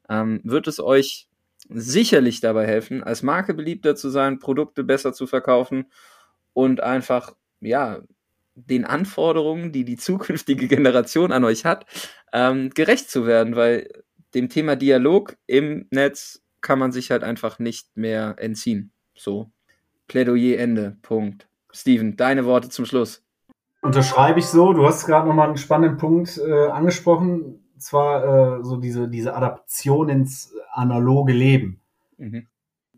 ähm, 0.09 0.41
wird 0.45 0.67
es 0.67 0.81
euch 0.81 1.29
sicherlich 1.69 2.41
dabei 2.41 2.67
helfen, 2.67 3.03
als 3.03 3.23
Marke 3.23 3.55
beliebter 3.55 3.95
zu 3.97 4.11
sein, 4.11 4.39
Produkte 4.39 4.85
besser 4.85 5.13
zu 5.13 5.27
verkaufen 5.27 5.87
und 6.53 6.83
einfach, 6.83 7.35
ja, 7.61 8.01
den 8.55 8.85
Anforderungen, 8.85 9.73
die 9.73 9.85
die 9.85 9.97
zukünftige 9.97 10.69
Generation 10.69 11.33
an 11.33 11.45
euch 11.45 11.65
hat, 11.65 11.87
ähm, 12.33 12.71
gerecht 12.71 13.11
zu 13.11 13.27
werden, 13.27 13.57
weil 13.57 13.89
dem 14.35 14.49
Thema 14.49 14.77
Dialog 14.77 15.37
im 15.47 15.87
Netz 15.91 16.43
kann 16.61 16.79
man 16.79 16.93
sich 16.93 17.11
halt 17.11 17.25
einfach 17.25 17.59
nicht 17.59 17.97
mehr 17.97 18.37
entziehen. 18.39 18.93
So. 19.15 19.51
Plädoyer 20.09 20.59
Ende. 20.59 20.97
Punkt. 21.03 21.49
Steven, 21.73 22.17
deine 22.17 22.45
Worte 22.45 22.69
zum 22.69 22.85
Schluss. 22.85 23.23
Unterschreibe 23.83 24.41
ich 24.41 24.47
so. 24.47 24.73
Du 24.73 24.87
hast 24.87 25.07
gerade 25.07 25.27
nochmal 25.27 25.49
einen 25.49 25.57
spannenden 25.57 25.99
Punkt 25.99 26.39
äh, 26.39 26.69
angesprochen. 26.69 27.65
Zwar 27.79 28.59
äh, 28.59 28.65
so 28.65 28.77
diese, 28.77 29.09
diese 29.09 29.35
Adaption 29.35 30.09
ins 30.09 30.55
analoge 30.73 31.33
Leben. 31.33 31.81
Mhm. 32.19 32.47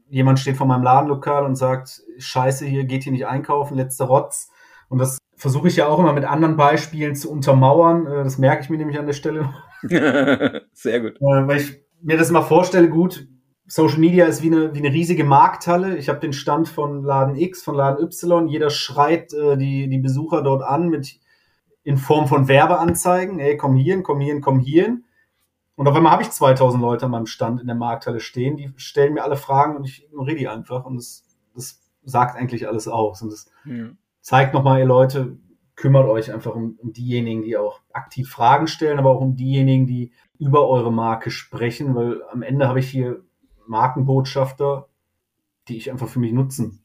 Jemand 0.08 0.40
steht 0.40 0.56
vor 0.56 0.66
meinem 0.66 0.82
Ladenlokal 0.82 1.44
und 1.44 1.54
sagt, 1.56 2.02
scheiße, 2.18 2.66
hier 2.66 2.84
geht 2.84 3.04
hier 3.04 3.12
nicht 3.12 3.26
einkaufen, 3.26 3.76
letzter 3.76 4.06
Rotz. 4.06 4.50
Und 4.88 4.98
das 4.98 5.18
versuche 5.43 5.66
ich 5.66 5.74
ja 5.74 5.88
auch 5.88 5.99
immer 5.99 6.12
mit 6.12 6.24
anderen 6.24 6.57
Beispielen 6.57 7.16
zu 7.16 7.28
untermauern. 7.28 8.07
Äh, 8.07 8.22
das 8.22 8.38
merke 8.38 8.62
ich 8.62 8.70
mir 8.70 8.78
nämlich 8.78 8.99
an 8.99 9.07
der 9.07 9.12
Stelle. 9.12 9.53
Sehr 10.72 11.01
gut. 11.01 11.16
Äh, 11.16 11.49
weil 11.49 11.57
ich 11.57 11.82
mir 12.01 12.16
das 12.16 12.30
mal 12.30 12.43
vorstelle, 12.43 12.88
gut, 12.88 13.26
Social 13.66 13.99
Media 13.99 14.26
ist 14.26 14.40
wie 14.43 14.53
eine, 14.53 14.72
wie 14.72 14.78
eine 14.78 14.93
riesige 14.93 15.24
Markthalle. 15.24 15.97
Ich 15.97 16.09
habe 16.09 16.20
den 16.20 16.32
Stand 16.32 16.68
von 16.68 17.03
Laden 17.03 17.34
X, 17.34 17.64
von 17.64 17.74
Laden 17.74 18.05
Y. 18.05 18.47
Jeder 18.47 18.70
schreit 18.70 19.32
äh, 19.32 19.57
die, 19.57 19.88
die 19.88 19.99
Besucher 19.99 20.43
dort 20.43 20.62
an 20.62 20.88
mit 20.88 21.18
in 21.82 21.97
Form 21.97 22.28
von 22.28 22.47
Werbeanzeigen. 22.47 23.40
Hey, 23.40 23.57
komm 23.57 23.74
hierhin, 23.74 24.05
komm 24.05 24.20
hierhin, 24.20 24.43
komm 24.43 24.61
hierhin. 24.61 25.05
Und 25.74 25.88
auf 25.88 25.97
einmal 25.97 26.12
habe 26.12 26.22
ich 26.22 26.30
2000 26.30 26.80
Leute 26.80 27.07
an 27.07 27.11
meinem 27.11 27.26
Stand 27.26 27.61
in 27.61 27.66
der 27.66 27.74
Markthalle 27.74 28.20
stehen. 28.20 28.57
Die 28.57 28.70
stellen 28.76 29.14
mir 29.14 29.24
alle 29.24 29.36
Fragen 29.36 29.74
und 29.74 29.86
ich 29.86 30.05
ignoriere 30.05 30.36
die 30.36 30.49
einfach. 30.49 30.84
Und 30.84 30.95
das, 30.99 31.24
das 31.53 31.80
sagt 32.05 32.36
eigentlich 32.36 32.68
alles 32.68 32.86
aus. 32.86 33.22
Und 33.22 33.32
das, 33.32 33.51
ja 33.64 33.88
zeigt 34.22 34.54
nochmal, 34.54 34.80
ihr 34.80 34.86
Leute, 34.86 35.36
kümmert 35.76 36.08
euch 36.08 36.32
einfach 36.32 36.54
um, 36.54 36.78
um, 36.78 36.92
diejenigen, 36.92 37.42
die 37.42 37.56
auch 37.56 37.80
aktiv 37.92 38.30
Fragen 38.30 38.66
stellen, 38.66 38.98
aber 38.98 39.10
auch 39.10 39.20
um 39.20 39.36
diejenigen, 39.36 39.86
die 39.86 40.12
über 40.38 40.68
eure 40.68 40.92
Marke 40.92 41.30
sprechen, 41.30 41.94
weil 41.94 42.22
am 42.30 42.42
Ende 42.42 42.68
habe 42.68 42.80
ich 42.80 42.88
hier 42.88 43.24
Markenbotschafter, 43.66 44.88
die 45.68 45.76
ich 45.76 45.90
einfach 45.90 46.08
für 46.08 46.20
mich 46.20 46.32
nutzen. 46.32 46.84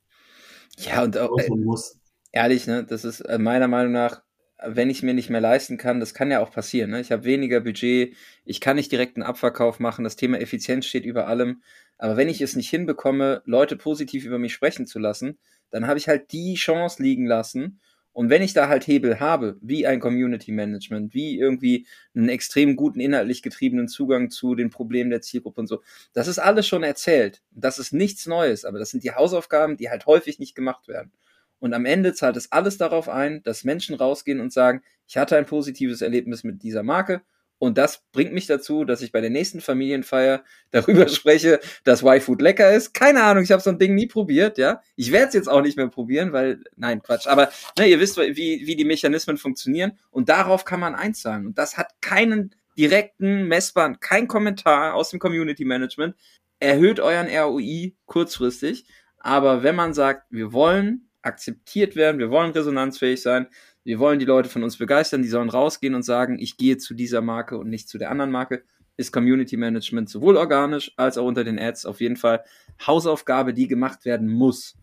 Ja, 0.77 1.03
und 1.03 1.17
auch, 1.17 1.37
äh, 1.37 1.49
muss. 1.49 1.99
ehrlich, 2.31 2.67
ne, 2.67 2.83
das 2.83 3.03
ist 3.05 3.21
äh, 3.21 3.37
meiner 3.37 3.67
Meinung 3.67 3.93
nach, 3.93 4.21
wenn 4.65 4.89
ich 4.89 5.03
mir 5.03 5.13
nicht 5.13 5.29
mehr 5.29 5.41
leisten 5.41 5.77
kann, 5.77 5.99
das 5.99 6.13
kann 6.13 6.31
ja 6.31 6.41
auch 6.41 6.51
passieren. 6.51 6.91
Ne? 6.91 6.99
Ich 6.99 7.11
habe 7.11 7.23
weniger 7.23 7.59
Budget, 7.61 8.15
ich 8.43 8.59
kann 8.59 8.75
nicht 8.75 8.91
direkt 8.91 9.15
einen 9.15 9.25
Abverkauf 9.25 9.79
machen, 9.79 10.03
das 10.03 10.15
Thema 10.15 10.39
Effizienz 10.39 10.87
steht 10.87 11.05
über 11.05 11.27
allem. 11.27 11.61
Aber 11.99 12.17
wenn 12.17 12.29
ich 12.29 12.41
es 12.41 12.55
nicht 12.55 12.69
hinbekomme, 12.69 13.41
Leute 13.45 13.75
positiv 13.75 14.25
über 14.25 14.39
mich 14.39 14.53
sprechen 14.53 14.87
zu 14.87 14.99
lassen, 14.99 15.37
dann 15.69 15.87
habe 15.87 15.99
ich 15.99 16.07
halt 16.07 16.31
die 16.31 16.55
Chance 16.55 17.01
liegen 17.01 17.25
lassen 17.25 17.79
Und 18.17 18.31
wenn 18.31 18.41
ich 18.41 18.53
da 18.53 18.67
halt 18.67 18.87
Hebel 18.87 19.19
habe, 19.19 19.57
wie 19.61 19.85
ein 19.85 19.99
Community 19.99 20.51
Management, 20.51 21.13
wie 21.13 21.37
irgendwie 21.37 21.85
einen 22.15 22.29
extrem 22.29 22.75
guten 22.75 22.99
inhaltlich 22.99 23.43
getriebenen 23.43 23.87
Zugang 23.87 24.31
zu 24.31 24.55
den 24.55 24.71
Problemen 24.71 25.11
der 25.11 25.21
Zielgruppe 25.21 25.61
und 25.61 25.67
so, 25.67 25.83
das 26.13 26.27
ist 26.27 26.39
alles 26.39 26.65
schon 26.67 26.81
erzählt. 26.81 27.43
Das 27.51 27.77
ist 27.77 27.93
nichts 27.93 28.25
Neues, 28.25 28.65
aber 28.65 28.79
das 28.79 28.89
sind 28.89 29.03
die 29.03 29.11
Hausaufgaben, 29.11 29.77
die 29.77 29.91
halt 29.91 30.07
häufig 30.07 30.39
nicht 30.39 30.55
gemacht 30.55 30.87
werden. 30.87 31.11
Und 31.59 31.75
am 31.75 31.85
Ende 31.85 32.13
zahlt 32.15 32.37
es 32.37 32.51
alles 32.51 32.77
darauf 32.79 33.07
ein, 33.07 33.43
dass 33.43 33.63
Menschen 33.63 33.93
rausgehen 33.95 34.39
und 34.39 34.51
sagen, 34.51 34.81
ich 35.07 35.17
hatte 35.17 35.37
ein 35.37 35.45
positives 35.45 36.01
Erlebnis 36.01 36.43
mit 36.43 36.63
dieser 36.63 36.81
Marke 36.81 37.21
und 37.59 37.77
das 37.77 38.03
bringt 38.11 38.33
mich 38.33 38.45
dazu, 38.45 38.85
dass 38.85 39.01
ich 39.01 39.11
bei 39.11 39.21
der 39.21 39.29
nächsten 39.29 39.61
Familienfeier 39.61 40.43
darüber 40.71 41.07
spreche, 41.07 41.59
dass 41.83 42.03
Y-Food 42.03 42.41
lecker 42.41 42.73
ist. 42.73 42.93
Keine 42.93 43.23
Ahnung, 43.23 43.43
ich 43.43 43.51
habe 43.51 43.61
so 43.61 43.69
ein 43.69 43.79
Ding 43.79 43.95
nie 43.95 44.07
probiert, 44.07 44.57
ja. 44.57 44.81
Ich 44.95 45.11
werde 45.11 45.29
es 45.29 45.33
jetzt 45.33 45.49
auch 45.49 45.61
nicht 45.61 45.77
mehr 45.77 45.87
probieren, 45.87 46.33
weil, 46.33 46.63
nein, 46.75 47.01
Quatsch. 47.01 47.27
Aber 47.27 47.49
ne, 47.77 47.87
ihr 47.87 47.99
wisst, 47.99 48.17
wie, 48.17 48.67
wie 48.67 48.75
die 48.75 48.85
Mechanismen 48.85 49.37
funktionieren. 49.37 49.93
Und 50.11 50.29
darauf 50.29 50.65
kann 50.65 50.79
man 50.79 50.93
einzahlen. 50.95 51.47
Und 51.47 51.57
das 51.57 51.77
hat 51.77 51.89
keinen 52.01 52.53
direkten, 52.77 53.47
messbaren, 53.47 53.99
kein 53.99 54.27
Kommentar 54.27 54.93
aus 54.93 55.09
dem 55.09 55.19
Community 55.19 55.65
Management. 55.65 56.15
Erhöht 56.59 56.99
euren 56.99 57.27
ROI 57.27 57.95
kurzfristig. 58.05 58.85
Aber 59.17 59.63
wenn 59.63 59.75
man 59.75 59.93
sagt, 59.93 60.27
wir 60.29 60.53
wollen 60.53 61.09
akzeptiert 61.23 61.95
werden, 61.95 62.19
wir 62.19 62.29
wollen 62.29 62.51
resonanzfähig 62.51 63.21
sein, 63.21 63.47
wir 63.87 63.99
wollen 63.99 64.19
die 64.19 64.25
Leute 64.25 64.49
von 64.49 64.63
uns 64.63 64.75
begeistern, 64.75 65.21
die 65.21 65.29
sollen 65.29 65.47
rausgehen 65.49 65.95
und 65.95 66.03
sagen, 66.03 66.39
ich 66.39 66.57
gehe 66.57 66.75
zu 66.75 66.93
dieser 66.93 67.21
Marke 67.21 67.57
und 67.57 67.69
nicht 67.69 67.87
zu 67.87 67.97
der 67.97 68.11
anderen 68.11 68.31
Marke. 68.31 68.65
Ist 68.97 69.13
Community 69.13 69.55
Management 69.55 70.09
sowohl 70.09 70.35
organisch 70.35 70.91
als 70.97 71.17
auch 71.17 71.25
unter 71.25 71.45
den 71.45 71.57
Ads 71.57 71.85
auf 71.85 72.01
jeden 72.01 72.17
Fall 72.17 72.43
Hausaufgabe, 72.85 73.53
die 73.53 73.69
gemacht 73.69 74.03
werden 74.03 74.27
muss. 74.27 74.75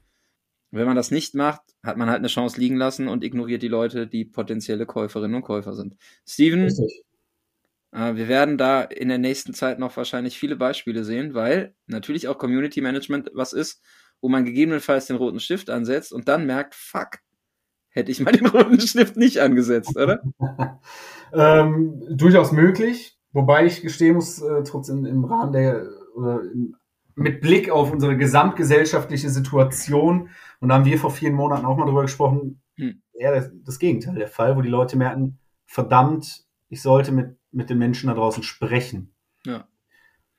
Wenn 0.70 0.86
man 0.86 0.96
das 0.96 1.10
nicht 1.10 1.34
macht, 1.34 1.60
hat 1.82 1.98
man 1.98 2.08
halt 2.08 2.20
eine 2.20 2.28
Chance 2.28 2.58
liegen 2.58 2.76
lassen 2.76 3.08
und 3.08 3.24
ignoriert 3.24 3.60
die 3.60 3.68
Leute, 3.68 4.06
die 4.06 4.24
potenzielle 4.24 4.86
Käuferinnen 4.86 5.34
und 5.34 5.42
Käufer 5.42 5.74
sind. 5.74 5.96
Steven, 6.26 6.68
äh, 7.92 8.14
wir 8.14 8.26
werden 8.26 8.56
da 8.56 8.80
in 8.80 9.08
der 9.08 9.18
nächsten 9.18 9.52
Zeit 9.52 9.78
noch 9.78 9.94
wahrscheinlich 9.98 10.38
viele 10.38 10.56
Beispiele 10.56 11.04
sehen, 11.04 11.34
weil 11.34 11.74
natürlich 11.86 12.26
auch 12.28 12.38
Community 12.38 12.80
Management 12.80 13.30
was 13.34 13.52
ist, 13.52 13.82
wo 14.22 14.30
man 14.30 14.46
gegebenenfalls 14.46 15.08
den 15.08 15.16
roten 15.16 15.40
Stift 15.40 15.68
ansetzt 15.68 16.10
und 16.10 16.26
dann 16.26 16.46
merkt, 16.46 16.74
fuck, 16.74 17.18
hätte 17.94 18.10
ich 18.10 18.20
mal 18.20 18.32
den 18.32 18.46
roten 18.46 18.80
Stift 18.80 19.16
nicht 19.16 19.38
angesetzt, 19.38 19.96
oder? 19.96 20.20
ähm, 21.32 22.02
durchaus 22.10 22.52
möglich, 22.52 23.16
wobei 23.32 23.64
ich 23.64 23.80
gestehen 23.80 24.16
muss, 24.16 24.42
äh, 24.42 24.64
trotzdem 24.64 25.06
im 25.06 25.24
Rahmen 25.24 25.52
der 25.52 25.86
oder 26.14 26.42
im, 26.42 26.76
mit 27.16 27.40
Blick 27.40 27.70
auf 27.70 27.92
unsere 27.92 28.16
gesamtgesellschaftliche 28.16 29.30
Situation, 29.30 30.28
und 30.60 30.68
da 30.68 30.74
haben 30.74 30.84
wir 30.84 30.98
vor 30.98 31.12
vielen 31.12 31.34
Monaten 31.34 31.64
auch 31.64 31.76
mal 31.76 31.86
drüber 31.86 32.02
gesprochen, 32.02 32.60
hm. 32.76 33.00
eher 33.12 33.34
das, 33.34 33.50
das, 33.64 33.78
Gegenteil 33.78 34.16
der 34.16 34.26
Fall, 34.26 34.56
wo 34.56 34.62
die 34.62 34.68
Leute 34.68 34.96
merken, 34.96 35.38
verdammt, 35.64 36.44
ich 36.68 36.82
sollte 36.82 37.12
mit, 37.12 37.36
mit 37.52 37.70
den 37.70 37.78
Menschen 37.78 38.08
da 38.08 38.14
draußen 38.14 38.42
sprechen. 38.42 39.14
Ja. 39.46 39.68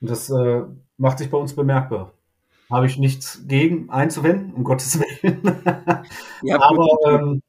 Und 0.02 0.10
das 0.10 0.30
äh, 0.30 0.64
macht 0.98 1.20
sich 1.20 1.30
bei 1.30 1.38
uns 1.38 1.56
bemerkbar. 1.56 2.15
Habe 2.70 2.88
ich 2.88 2.98
nichts 2.98 3.44
gegen 3.48 3.90
einzuwenden, 3.90 4.54
um 4.54 4.64
Gottes 4.64 5.00
Willen. 5.22 5.62
ja, 6.42 6.60
Aber 6.62 6.88
ähm, 7.08 7.42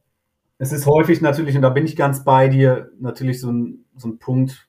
es 0.59 0.73
ist 0.73 0.87
häufig 0.87 1.21
natürlich, 1.21 1.57
und 1.57 1.63
da 1.63 1.71
bin 1.71 1.85
ich 1.85 1.97
ganz 1.97 2.25
bei 2.25 2.49
dir, 2.49 2.91
natürlich 2.99 3.41
so 3.41 3.51
ein, 3.51 3.85
so 3.97 4.09
ein 4.09 4.19
Punkt, 4.19 4.69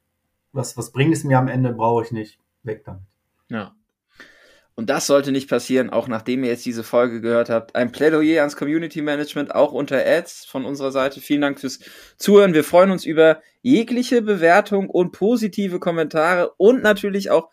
was, 0.51 0.77
was 0.77 0.91
bringt 0.91 1.13
es 1.13 1.23
mir 1.23 1.37
am 1.37 1.47
Ende, 1.47 1.73
brauche 1.73 2.03
ich 2.03 2.11
nicht. 2.11 2.39
Weg 2.63 2.83
damit. 2.85 3.03
Ja. 3.49 3.73
Und 4.75 4.91
das 4.91 5.07
sollte 5.07 5.31
nicht 5.31 5.49
passieren, 5.49 5.89
auch 5.89 6.07
nachdem 6.07 6.43
ihr 6.43 6.51
jetzt 6.51 6.65
diese 6.65 6.83
Folge 6.83 7.19
gehört 7.19 7.49
habt. 7.49 7.75
Ein 7.75 7.91
Plädoyer 7.91 8.41
ans 8.41 8.55
Community 8.55 9.01
Management, 9.01 9.55
auch 9.55 9.71
unter 9.71 10.05
Ads 10.05 10.45
von 10.45 10.65
unserer 10.65 10.91
Seite. 10.91 11.19
Vielen 11.19 11.41
Dank 11.41 11.59
fürs 11.59 11.79
Zuhören. 12.17 12.53
Wir 12.53 12.63
freuen 12.63 12.91
uns 12.91 13.03
über 13.03 13.41
jegliche 13.63 14.21
Bewertung 14.21 14.87
und 14.87 15.13
positive 15.13 15.79
Kommentare 15.79 16.53
und 16.57 16.83
natürlich 16.83 17.31
auch 17.31 17.49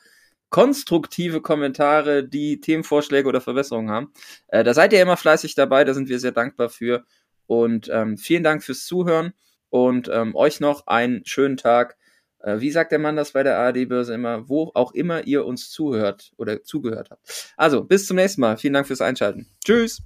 konstruktive 0.51 1.40
Kommentare, 1.40 2.22
die 2.24 2.61
Themenvorschläge 2.61 3.28
oder 3.28 3.40
Verbesserungen 3.40 3.90
haben. 3.90 4.12
Äh, 4.49 4.64
da 4.64 4.74
seid 4.74 4.92
ihr 4.92 5.03
immer 5.03 5.16
fleißig 5.16 5.55
dabei, 5.55 5.84
da 5.84 5.95
sind 5.95 6.09
wir 6.09 6.20
sehr 6.20 6.32
dankbar 6.32 6.68
für. 6.68 7.05
Und 7.47 7.90
ähm, 7.92 8.16
vielen 8.16 8.42
Dank 8.42 8.62
fürs 8.62 8.86
Zuhören 8.86 9.34
und 9.70 10.09
ähm, 10.12 10.34
euch 10.34 10.61
noch 10.61 10.86
einen 10.86 11.26
schönen 11.26 11.57
Tag. 11.57 11.97
Äh, 12.38 12.61
wie 12.61 12.70
sagt 12.70 12.92
der 12.92 12.99
Mann 12.99 13.16
das 13.16 13.32
bei 13.32 13.42
der 13.42 13.59
ARD-Börse 13.59 14.14
immer? 14.14 14.49
Wo 14.49 14.70
auch 14.74 14.92
immer 14.92 15.26
ihr 15.26 15.45
uns 15.45 15.70
zuhört 15.70 16.32
oder 16.36 16.62
zugehört 16.62 17.11
habt. 17.11 17.53
Also, 17.57 17.82
bis 17.82 18.07
zum 18.07 18.16
nächsten 18.16 18.40
Mal. 18.40 18.57
Vielen 18.57 18.74
Dank 18.74 18.86
fürs 18.86 19.01
Einschalten. 19.01 19.49
Tschüss. 19.64 20.03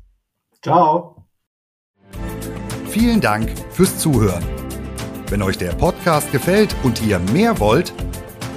Ciao. 0.63 1.27
Vielen 2.89 3.21
Dank 3.21 3.51
fürs 3.71 3.99
Zuhören. 3.99 4.45
Wenn 5.29 5.43
euch 5.43 5.59
der 5.59 5.73
Podcast 5.73 6.33
gefällt 6.33 6.75
und 6.83 7.03
ihr 7.05 7.19
mehr 7.19 7.61
wollt, 7.61 7.93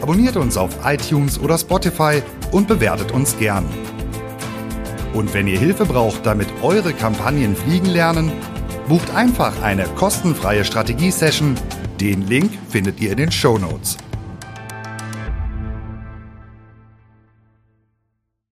abonniert 0.02 0.36
uns 0.36 0.58
auf 0.58 0.72
iTunes 0.84 1.40
oder 1.40 1.58
Spotify 1.58 2.22
und 2.52 2.68
bewertet 2.68 3.12
uns 3.12 3.38
gern. 3.38 3.66
Und 5.14 5.34
wenn 5.34 5.48
ihr 5.48 5.60
Hilfe 5.60 5.86
braucht, 5.86 6.26
damit 6.26 6.48
eure 6.62 6.94
Kampagnen 6.94 7.56
fliegen 7.56 7.88
lernen, 7.88 8.32
Bucht 8.88 9.10
einfach 9.16 9.62
eine 9.62 9.86
kostenfreie 9.96 10.66
Strategie-Session. 10.66 11.56
Den 12.02 12.28
Link 12.28 12.52
findet 12.68 13.00
ihr 13.00 13.12
in 13.12 13.18
den 13.18 13.32
Show 13.32 13.58
Notes. 13.58 13.98